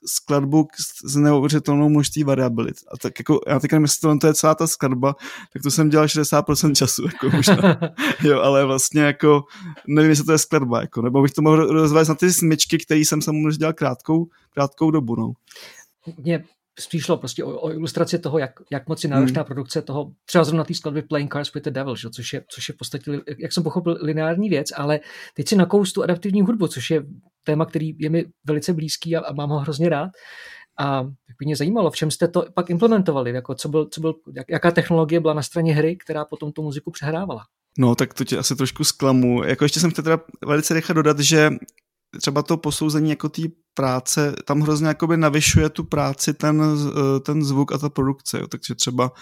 skladbu 0.06 0.68
s 1.04 1.16
neuvěřitelnou 1.16 1.88
množství 1.88 2.24
variabilit. 2.24 2.76
A 2.92 2.96
tak 2.96 3.18
jako, 3.18 3.40
já 3.46 3.60
teď 3.60 3.72
myslím, 3.72 4.12
že 4.12 4.18
to 4.18 4.26
je 4.26 4.34
celá 4.34 4.54
ta 4.54 4.66
skladba, 4.66 5.16
tak 5.52 5.62
to 5.62 5.70
jsem 5.70 5.88
dělal 5.88 6.06
60% 6.06 6.74
času, 6.74 7.02
jako 7.06 7.36
možná. 7.36 7.56
jo, 8.22 8.40
ale 8.40 8.64
vlastně 8.64 9.00
jako, 9.00 9.44
nevím, 9.86 10.10
jestli 10.10 10.24
to 10.24 10.32
je 10.32 10.38
skladba, 10.38 10.80
jako, 10.80 11.02
nebo 11.02 11.22
bych 11.22 11.32
to 11.32 11.42
mohl 11.42 11.66
rozvést 11.66 12.08
na 12.08 12.14
ty 12.14 12.32
smyčky, 12.32 12.78
které 12.78 13.00
jsem 13.00 13.22
samozřejmě 13.22 13.58
dělal 13.58 13.72
krátkou, 13.72 14.26
krátkou 14.54 14.90
dobu, 14.90 15.16
no. 15.16 15.32
Mě 16.18 16.44
spíš 16.80 17.04
šlo 17.04 17.16
prostě 17.16 17.44
o, 17.44 17.60
o 17.60 17.72
ilustraci 17.72 18.18
toho, 18.18 18.38
jak, 18.38 18.50
jak 18.72 18.88
moc 18.88 19.04
je 19.04 19.10
náročná 19.10 19.42
hmm. 19.42 19.46
produkce 19.46 19.82
toho, 19.82 20.12
třeba 20.24 20.44
zrovna 20.44 20.64
té 20.64 20.74
skladby 20.74 21.02
Playing 21.02 21.32
Cards 21.32 21.54
with 21.54 21.64
the 21.64 21.70
Devil, 21.70 21.96
že? 21.96 22.10
Což, 22.10 22.32
je, 22.32 22.44
což 22.48 22.68
je 22.68 22.72
v 22.72 22.78
podstatě, 22.78 23.20
jak 23.38 23.52
jsem 23.52 23.62
pochopil, 23.62 23.98
lineární 24.00 24.48
věc, 24.48 24.68
ale 24.76 25.00
teď 25.34 25.48
si 25.48 25.56
nakous 25.56 25.92
tu 25.92 26.02
adaptivní 26.02 26.42
hudbu, 26.42 26.68
což 26.68 26.90
je 26.90 27.04
téma, 27.44 27.66
který 27.66 27.98
je 27.98 28.10
mi 28.10 28.24
velice 28.46 28.72
blízký 28.72 29.16
a, 29.16 29.20
a 29.20 29.32
mám 29.32 29.50
ho 29.50 29.58
hrozně 29.58 29.88
rád. 29.88 30.10
A 30.78 30.96
jak 31.02 31.36
by 31.38 31.46
mě 31.46 31.56
zajímalo, 31.56 31.90
v 31.90 31.96
čem 31.96 32.10
jste 32.10 32.28
to 32.28 32.44
pak 32.54 32.70
implementovali, 32.70 33.30
jako 33.30 33.54
co 33.54 33.68
byl, 33.68 33.86
co 33.86 34.00
byl, 34.00 34.14
jak, 34.36 34.46
jaká 34.48 34.70
technologie 34.70 35.20
byla 35.20 35.34
na 35.34 35.42
straně 35.42 35.74
hry, 35.74 35.96
která 35.96 36.24
potom 36.24 36.52
tu 36.52 36.62
muziku 36.62 36.90
přehrávala. 36.90 37.42
No, 37.78 37.94
tak 37.94 38.14
to 38.14 38.24
tě 38.24 38.38
asi 38.38 38.56
trošku 38.56 38.84
zklamu. 38.84 39.44
Jako 39.44 39.64
ještě 39.64 39.80
jsem 39.80 39.90
chtěl 39.90 40.04
teda 40.04 40.18
velice 40.46 40.74
rychle 40.74 40.94
dodat, 40.94 41.18
že 41.18 41.50
třeba 42.16 42.42
to 42.42 42.56
posouzení 42.56 43.10
jako 43.10 43.28
té 43.28 43.42
práce, 43.74 44.34
tam 44.44 44.60
hrozně 44.60 44.88
jakoby 44.88 45.16
navyšuje 45.16 45.70
tu 45.70 45.84
práci 45.84 46.34
ten, 46.34 46.62
eh, 46.62 47.20
ten 47.20 47.44
zvuk 47.44 47.72
a 47.72 47.78
ta 47.78 47.88
produkce. 47.88 48.38
Jo. 48.38 48.46
Takže 48.46 48.74
třeba 48.74 49.12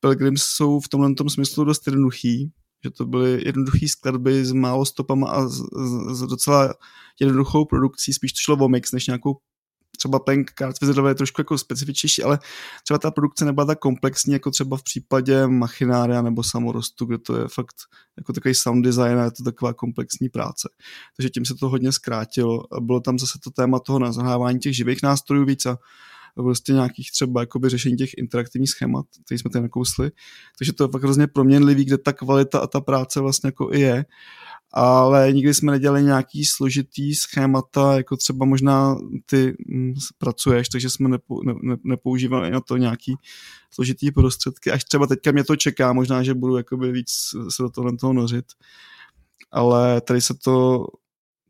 Pilgrims 0.00 0.42
jsou 0.42 0.80
v 0.80 0.88
tomhle 0.88 1.14
tom 1.14 1.30
smyslu 1.30 1.64
dost 1.64 1.86
jednoduchý, 1.86 2.52
že 2.84 2.90
to 2.90 3.06
byly 3.06 3.42
jednoduché 3.46 3.88
skladby 3.88 4.44
s 4.44 4.52
málo 4.52 4.86
stopama 4.86 5.30
a 5.30 5.48
s, 5.48 5.56
s, 5.56 6.18
s 6.18 6.20
docela 6.20 6.74
jednoduchou 7.20 7.64
produkcí, 7.64 8.12
spíš 8.12 8.32
to 8.32 8.38
šlo 8.40 8.56
o 8.64 8.68
mix, 8.68 8.92
než 8.92 9.06
nějakou 9.06 9.36
třeba 9.98 10.18
Playing 10.18 10.52
Cards 10.58 10.78
je 11.08 11.14
trošku 11.14 11.40
jako 11.40 11.58
specifičnější, 11.58 12.22
ale 12.22 12.38
třeba 12.84 12.98
ta 12.98 13.10
produkce 13.10 13.44
nebyla 13.44 13.66
tak 13.66 13.78
komplexní, 13.78 14.32
jako 14.32 14.50
třeba 14.50 14.76
v 14.76 14.82
případě 14.82 15.46
Machinária 15.46 16.22
nebo 16.22 16.42
Samorostu, 16.42 17.04
kde 17.04 17.18
to 17.18 17.36
je 17.36 17.48
fakt 17.54 17.76
jako 18.16 18.32
takový 18.32 18.54
sound 18.54 18.84
design 18.84 19.18
a 19.18 19.24
je 19.24 19.30
to 19.30 19.44
taková 19.44 19.72
komplexní 19.74 20.28
práce. 20.28 20.68
Takže 21.16 21.30
tím 21.30 21.44
se 21.44 21.54
to 21.54 21.68
hodně 21.68 21.92
zkrátilo. 21.92 22.62
Bylo 22.80 23.00
tam 23.00 23.18
zase 23.18 23.38
to 23.44 23.50
téma 23.50 23.78
toho 23.78 23.98
nazahrávání 23.98 24.58
těch 24.58 24.76
živých 24.76 25.02
nástrojů 25.02 25.44
víc 25.44 25.66
a 25.66 25.78
prostě 26.42 26.72
nějakých 26.72 27.10
třeba 27.12 27.40
jakoby 27.40 27.68
řešení 27.68 27.96
těch 27.96 28.10
interaktivních 28.16 28.70
schémat, 28.70 29.06
které 29.24 29.38
jsme 29.38 29.50
tady 29.50 29.62
nakousli. 29.62 30.10
Takže 30.58 30.72
to 30.72 30.84
je 30.84 30.88
fakt 30.88 31.02
hrozně 31.02 31.26
proměnlivý, 31.26 31.84
kde 31.84 31.98
ta 31.98 32.12
kvalita 32.12 32.58
a 32.58 32.66
ta 32.66 32.80
práce 32.80 33.20
vlastně 33.20 33.48
jako 33.48 33.72
i 33.72 33.80
je 33.80 34.04
ale 34.72 35.32
nikdy 35.32 35.54
jsme 35.54 35.72
nedělali 35.72 36.02
nějaký 36.02 36.44
složitý 36.44 37.14
schémata, 37.14 37.94
jako 37.94 38.16
třeba 38.16 38.46
možná 38.46 38.96
ty 39.26 39.56
mm, 39.68 39.94
pracuješ, 40.18 40.68
takže 40.68 40.90
jsme 40.90 41.08
nepo, 41.08 41.44
ne, 41.44 41.54
ne, 41.62 41.76
nepoužívali 41.84 42.50
na 42.50 42.60
to 42.60 42.76
nějaký 42.76 43.14
složitý 43.70 44.10
prostředky. 44.10 44.70
Až 44.70 44.84
třeba 44.84 45.06
teďka 45.06 45.32
mě 45.32 45.44
to 45.44 45.56
čeká, 45.56 45.92
možná, 45.92 46.22
že 46.22 46.34
budu 46.34 46.56
jakoby 46.56 46.92
víc 46.92 47.10
se 47.56 47.62
do 47.62 47.70
toho, 47.70 47.96
toho 47.96 48.12
nořit. 48.12 48.44
Ale 49.50 50.00
tady 50.00 50.20
se 50.20 50.34
to 50.44 50.84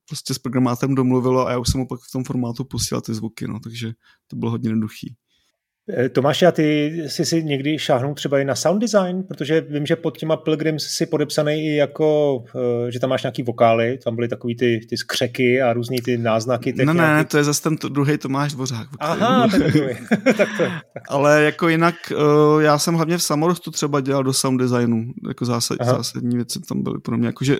prostě 0.08 0.34
s 0.34 0.38
programátem 0.38 0.94
domluvilo 0.94 1.46
a 1.46 1.50
já 1.50 1.58
už 1.58 1.68
jsem 1.68 1.80
mu 1.80 1.86
pak 1.86 2.00
v 2.00 2.12
tom 2.12 2.24
formátu 2.24 2.64
posílal 2.64 3.00
ty 3.00 3.14
zvuky, 3.14 3.48
no, 3.48 3.60
takže 3.60 3.92
to 4.26 4.36
bylo 4.36 4.50
hodně 4.50 4.68
jednoduchý. 4.68 5.16
Eh, 5.96 6.08
Tomáš, 6.08 6.42
a 6.42 6.52
ty 6.52 6.96
jsi 7.06 7.24
si 7.24 7.44
někdy 7.44 7.78
šáhnul 7.78 8.14
třeba 8.14 8.38
i 8.38 8.44
na 8.44 8.54
sound 8.54 8.80
design, 8.80 9.22
protože 9.22 9.60
vím, 9.60 9.86
že 9.86 9.96
pod 9.96 10.18
těma 10.18 10.36
Pilgrims 10.36 10.82
si 10.82 11.06
podepsaný 11.06 11.52
i 11.52 11.76
jako, 11.76 12.44
eh, 12.86 12.92
že 12.92 13.00
tam 13.00 13.10
máš 13.10 13.22
nějaký 13.22 13.42
vokály, 13.42 13.98
tam 14.04 14.16
byly 14.16 14.28
takový 14.28 14.56
ty, 14.56 14.80
ty 14.88 14.96
skřeky 14.96 15.62
a 15.62 15.72
různý 15.72 16.00
ty 16.00 16.18
náznaky. 16.18 16.74
No 16.76 16.84
ne, 16.84 16.94
nějaký... 16.94 17.28
to 17.28 17.36
je 17.36 17.44
zase 17.44 17.62
ten 17.62 17.76
druhý 17.88 18.18
Tomáš 18.18 18.52
Dvořák. 18.52 18.88
Aha, 19.00 19.48
tak, 19.48 19.62
tak 19.62 19.72
to, 19.72 20.32
tak. 20.58 20.82
Ale 21.08 21.42
jako 21.42 21.68
jinak, 21.68 21.94
uh, 22.16 22.62
já 22.62 22.78
jsem 22.78 22.94
hlavně 22.94 23.18
v 23.18 23.22
Samorostu 23.22 23.70
třeba 23.70 24.00
dělal 24.00 24.24
do 24.24 24.32
sound 24.32 24.60
designu, 24.60 25.12
jako 25.28 25.44
zásad, 25.44 25.78
zásadní 25.84 26.36
věci 26.36 26.60
tam 26.60 26.82
byly 26.82 27.00
pro 27.00 27.18
mě, 27.18 27.26
jakože 27.26 27.56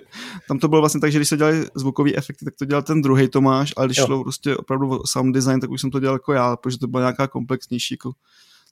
tam 0.47 0.59
to 0.59 0.67
bylo 0.67 0.81
vlastně 0.81 1.01
tak, 1.01 1.11
že 1.11 1.19
když 1.19 1.29
se 1.29 1.37
dělali 1.37 1.65
zvukové 1.75 2.11
efekty, 2.15 2.45
tak 2.45 2.55
to 2.55 2.65
dělal 2.65 2.81
ten 2.81 3.01
druhý 3.01 3.27
Tomáš, 3.27 3.73
ale 3.77 3.87
když 3.87 3.97
jo. 3.97 4.05
šlo 4.05 4.23
prostě 4.23 4.55
opravdu 4.55 4.89
o 4.89 5.07
sound 5.07 5.35
design, 5.35 5.59
tak 5.59 5.69
už 5.69 5.81
jsem 5.81 5.91
to 5.91 5.99
dělal 5.99 6.15
jako 6.15 6.33
já, 6.33 6.55
protože 6.55 6.77
to 6.77 6.87
byla 6.87 7.01
nějaká 7.01 7.27
komplexnější 7.27 7.93
jako 7.93 8.11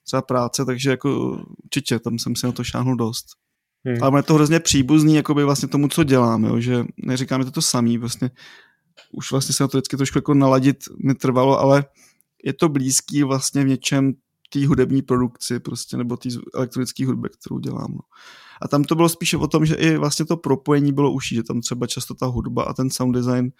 třeba 0.04 0.22
práce, 0.22 0.64
takže 0.64 0.90
jako 0.90 1.38
určitě 1.64 1.98
tam 1.98 2.18
jsem 2.18 2.36
si 2.36 2.46
na 2.46 2.52
to 2.52 2.64
šáhnul 2.64 2.96
dost. 2.96 3.26
Hmm. 3.86 4.02
Ale 4.02 4.18
je 4.18 4.22
to 4.22 4.34
hrozně 4.34 4.60
příbuzný 4.60 5.14
jakoby 5.14 5.44
vlastně 5.44 5.68
tomu, 5.68 5.88
co 5.88 6.04
dělám, 6.04 6.44
jo, 6.44 6.60
že 6.60 6.84
neříkáme 6.96 7.44
to 7.44 7.50
to 7.50 7.62
samý, 7.62 7.98
vlastně 7.98 8.30
už 9.12 9.30
vlastně 9.30 9.54
se 9.54 9.64
na 9.64 9.68
to 9.68 9.78
vždycky 9.78 9.96
trošku 9.96 10.18
jako 10.18 10.34
naladit 10.34 10.76
mi 11.04 11.14
trvalo, 11.14 11.60
ale 11.60 11.84
je 12.44 12.52
to 12.52 12.68
blízký 12.68 13.22
vlastně 13.22 13.64
v 13.64 13.68
něčem 13.68 14.12
té 14.52 14.66
hudební 14.66 15.02
produkci 15.02 15.60
prostě, 15.60 15.96
nebo 15.96 16.16
té 16.16 16.28
elektronické 16.54 17.06
hudby, 17.06 17.28
kterou 17.40 17.58
dělám. 17.58 17.92
No. 17.92 18.00
A 18.62 18.68
tam 18.68 18.84
to 18.84 18.94
bylo 18.94 19.08
spíše 19.08 19.36
o 19.36 19.46
tom, 19.46 19.66
že 19.66 19.74
i 19.74 19.96
vlastně 19.96 20.24
to 20.24 20.36
propojení 20.36 20.92
bylo 20.92 21.12
užší, 21.12 21.34
že 21.34 21.42
tam 21.42 21.60
třeba 21.60 21.86
často 21.86 22.14
ta 22.14 22.26
hudba 22.26 22.62
a 22.62 22.72
ten 22.72 22.90
sound 22.90 23.14
design 23.14 23.50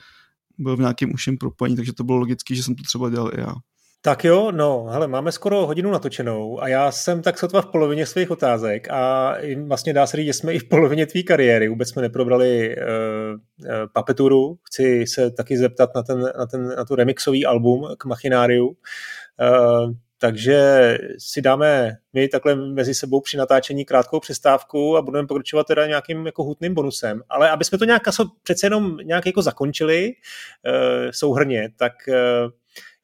byl 0.58 0.76
v 0.76 0.80
nějakém 0.80 1.12
užším 1.14 1.38
propojení, 1.38 1.76
takže 1.76 1.92
to 1.92 2.04
bylo 2.04 2.18
logické, 2.18 2.54
že 2.54 2.62
jsem 2.62 2.74
to 2.74 2.82
třeba 2.82 3.10
dělal 3.10 3.30
i 3.34 3.40
já. 3.40 3.54
Tak 4.02 4.24
jo, 4.24 4.52
no, 4.52 4.84
hele, 4.84 5.06
máme 5.06 5.32
skoro 5.32 5.66
hodinu 5.66 5.90
natočenou 5.90 6.62
a 6.62 6.68
já 6.68 6.92
jsem 6.92 7.22
tak 7.22 7.38
sotva 7.38 7.62
v 7.62 7.66
polovině 7.66 8.06
svých 8.06 8.30
otázek 8.30 8.90
a 8.90 9.34
vlastně 9.66 9.92
dá 9.92 10.06
se 10.06 10.16
říct, 10.16 10.26
že 10.26 10.32
jsme 10.32 10.54
i 10.54 10.58
v 10.58 10.68
polovině 10.68 11.06
tvý 11.06 11.24
kariéry. 11.24 11.68
Vůbec 11.68 11.88
jsme 11.88 12.02
neprobrali 12.02 12.76
uh, 12.76 12.82
uh, 12.84 13.70
papeturu. 13.92 14.58
Chci 14.62 15.06
se 15.06 15.30
taky 15.30 15.58
zeptat 15.58 15.90
na, 15.94 16.02
ten, 16.02 16.20
na, 16.38 16.46
ten, 16.46 16.68
na 16.68 16.84
tu 16.84 16.94
remixový 16.94 17.46
album 17.46 17.88
k 17.98 18.04
Machináriu. 18.04 18.66
Uh, 18.68 19.92
takže 20.20 20.98
si 21.18 21.42
dáme 21.42 21.96
my 22.12 22.28
takhle 22.28 22.54
mezi 22.54 22.94
sebou 22.94 23.20
při 23.20 23.36
natáčení 23.36 23.84
krátkou 23.84 24.20
přestávku 24.20 24.96
a 24.96 25.02
budeme 25.02 25.28
pokračovat 25.28 25.66
teda 25.66 25.86
nějakým 25.86 26.26
jako 26.26 26.44
hutným 26.44 26.74
bonusem. 26.74 27.22
Ale 27.28 27.50
aby 27.50 27.64
jsme 27.64 27.78
to 27.78 27.84
nějak 27.84 28.02
přece 28.42 28.66
jenom 28.66 28.96
nějak 28.96 29.26
jako 29.26 29.42
zakončili 29.42 30.08
uh, 30.08 31.10
souhrně, 31.10 31.68
tak 31.76 31.92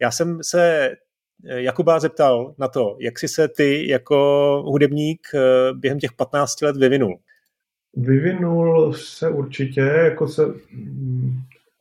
já 0.05 0.11
jsem 0.11 0.39
se 0.43 0.91
Jakuba 1.45 2.01
zeptal 2.01 2.55
na 2.59 2.69
to, 2.69 2.97
jak 3.01 3.19
jsi 3.19 3.29
se 3.29 3.49
ty 3.49 3.89
jako 3.89 4.17
hudebník 4.67 5.21
během 5.73 5.99
těch 5.99 6.13
15 6.13 6.63
let 6.63 6.77
vyvinul. 6.77 7.19
Vyvinul 7.97 8.93
se 8.93 9.29
určitě, 9.29 9.81
jako 9.81 10.29
se, 10.29 10.43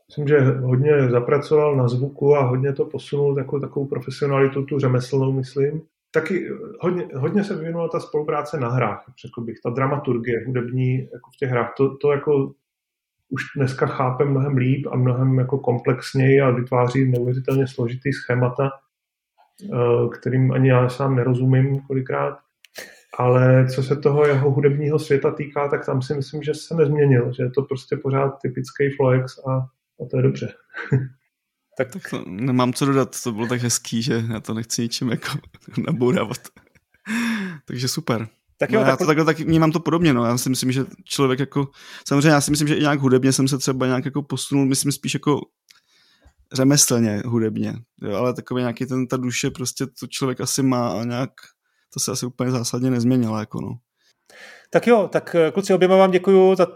myslím, 0.08 0.28
že 0.28 0.40
hodně 0.40 1.10
zapracoval 1.10 1.76
na 1.76 1.88
zvuku 1.88 2.36
a 2.36 2.44
hodně 2.44 2.74
to 2.74 2.86
posunul 2.86 3.36
takovou, 3.36 3.60
takovou 3.60 3.86
profesionalitu, 3.86 4.64
tu 4.64 4.80
řemeslnou, 4.80 5.32
myslím. 5.32 5.82
Taky 6.12 6.50
hodně, 6.80 7.08
hodně 7.16 7.44
se 7.44 7.56
vyvinula 7.56 7.88
ta 7.88 8.00
spolupráce 8.00 8.60
na 8.60 8.70
hrách, 8.70 9.06
řekl 9.26 9.42
bych, 9.42 9.60
ta 9.64 9.70
dramaturgie 9.70 10.46
hudební 10.46 10.98
jako 10.98 11.30
v 11.34 11.38
těch 11.38 11.50
hrách. 11.50 11.74
To, 11.78 11.98
to 11.98 12.12
jako 12.12 12.54
už 13.34 13.42
dneska 13.56 13.86
chápem 13.86 14.28
mnohem 14.28 14.58
líp 14.58 14.88
a 14.92 14.96
mnohem 14.96 15.40
jako 15.40 15.58
komplexněji 15.58 16.42
a 16.42 16.50
vytváří 16.50 17.12
neuvěřitelně 17.12 17.68
složitý 17.68 18.14
schémata, 18.14 18.70
eh, 19.64 20.10
kterým 20.20 20.52
ani 20.52 20.70
já 20.70 20.90
sám 20.90 21.16
nerozumím 21.16 21.80
kolikrát. 21.82 22.38
Ale 23.18 23.68
co 23.68 23.84
se 23.84 23.96
toho 23.96 24.26
jeho 24.26 24.52
hudebního 24.52 25.00
světa 25.00 25.32
týká, 25.32 25.68
tak 25.68 25.86
tam 25.86 26.02
si 26.02 26.14
myslím, 26.14 26.44
že 26.44 26.54
se 26.54 26.76
nezměnil, 26.76 27.34
že 27.34 27.44
je 27.44 27.50
to 27.50 27.62
prostě 27.62 27.98
pořád 27.98 28.30
typický 28.42 28.90
Floex 28.98 29.40
a, 29.48 29.52
a 30.04 30.06
to 30.12 30.18
je 30.18 30.24
dobře. 30.24 30.54
tak, 31.78 31.92
tak 31.92 32.10
to 32.10 32.24
nemám 32.28 32.74
co 32.74 32.86
dodat, 32.86 33.24
to 33.24 33.32
bylo 33.32 33.48
tak 33.48 33.62
hezký, 33.62 34.02
že 34.02 34.24
já 34.34 34.40
to 34.40 34.54
nechci 34.54 34.82
ničím 34.82 35.10
jako 35.10 35.30
nabourávat. 35.88 36.38
Takže 37.66 37.88
super. 37.88 38.28
Tak 38.64 38.72
jo, 38.72 38.80
no, 38.80 38.86
tak... 38.86 38.92
já 38.92 38.98
to 38.98 39.06
takhle 39.06 39.26
tak 39.26 39.40
vnímám 39.40 39.72
to 39.72 39.80
podobně, 39.80 40.14
no. 40.14 40.26
Já 40.26 40.38
si 40.38 40.50
myslím, 40.50 40.72
že 40.72 40.86
člověk 41.04 41.40
jako, 41.40 41.68
samozřejmě 42.08 42.30
já 42.30 42.42
si 42.42 42.52
myslím, 42.52 42.68
že 42.68 42.76
i 42.76 42.82
nějak 42.82 43.00
hudebně 43.00 43.34
jsem 43.34 43.48
se 43.48 43.58
třeba 43.58 43.86
nějak 43.86 44.06
jako 44.06 44.24
posunul, 44.24 44.66
myslím 44.66 44.92
spíš 44.92 45.14
jako 45.14 45.42
řemeslně 46.54 47.22
hudebně, 47.26 47.74
jo, 48.02 48.16
ale 48.16 48.34
takový 48.34 48.62
nějaký 48.62 48.86
ten, 48.86 49.08
ta 49.08 49.18
duše 49.18 49.50
prostě 49.50 49.86
to 50.00 50.08
člověk 50.08 50.42
asi 50.42 50.64
má 50.64 51.02
a 51.02 51.04
nějak 51.04 51.30
to 51.94 52.00
se 52.00 52.12
asi 52.12 52.26
úplně 52.26 52.52
zásadně 52.52 52.92
nezměnilo. 52.92 53.40
Jako 53.40 53.62
no. 53.62 53.76
Tak 54.70 54.88
jo, 54.88 55.10
tak 55.12 55.36
eh, 55.36 55.52
kluci, 55.52 55.74
oběma 55.74 55.98
vám 55.98 56.12
děkuju 56.12 56.56
za, 56.56 56.68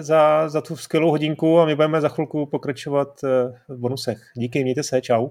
za, 0.00 0.48
za 0.48 0.60
tu 0.60 0.76
skvělou 0.76 1.10
hodinku 1.10 1.60
a 1.60 1.66
my 1.66 1.74
budeme 1.74 2.00
za 2.00 2.08
chvilku 2.08 2.46
pokračovat 2.46 3.24
eh, 3.24 3.28
v 3.68 3.78
bonusech. 3.78 4.18
Díky, 4.36 4.62
mějte 4.62 4.82
se, 4.82 5.00
čau. 5.00 5.28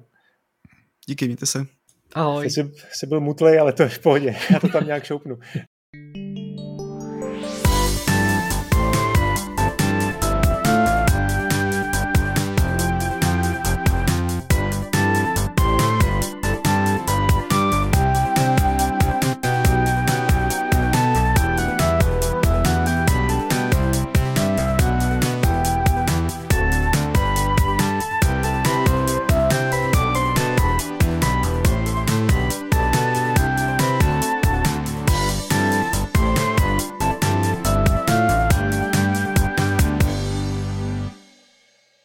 Díky, 1.08 1.26
mějte 1.26 1.46
se. 1.46 1.66
Ahoj. 2.14 2.50
Jsi, 2.50 2.72
jsi 2.92 3.08
byl 3.08 3.20
mutlej, 3.20 3.60
ale 3.60 3.74
to 3.74 3.84
je 3.84 3.90
v 3.90 4.00
pohodě. 4.00 4.36
Já 4.52 4.60
to 4.60 4.68
tam 4.68 4.86
nějak 4.86 5.04
šoupnu. 5.04 5.38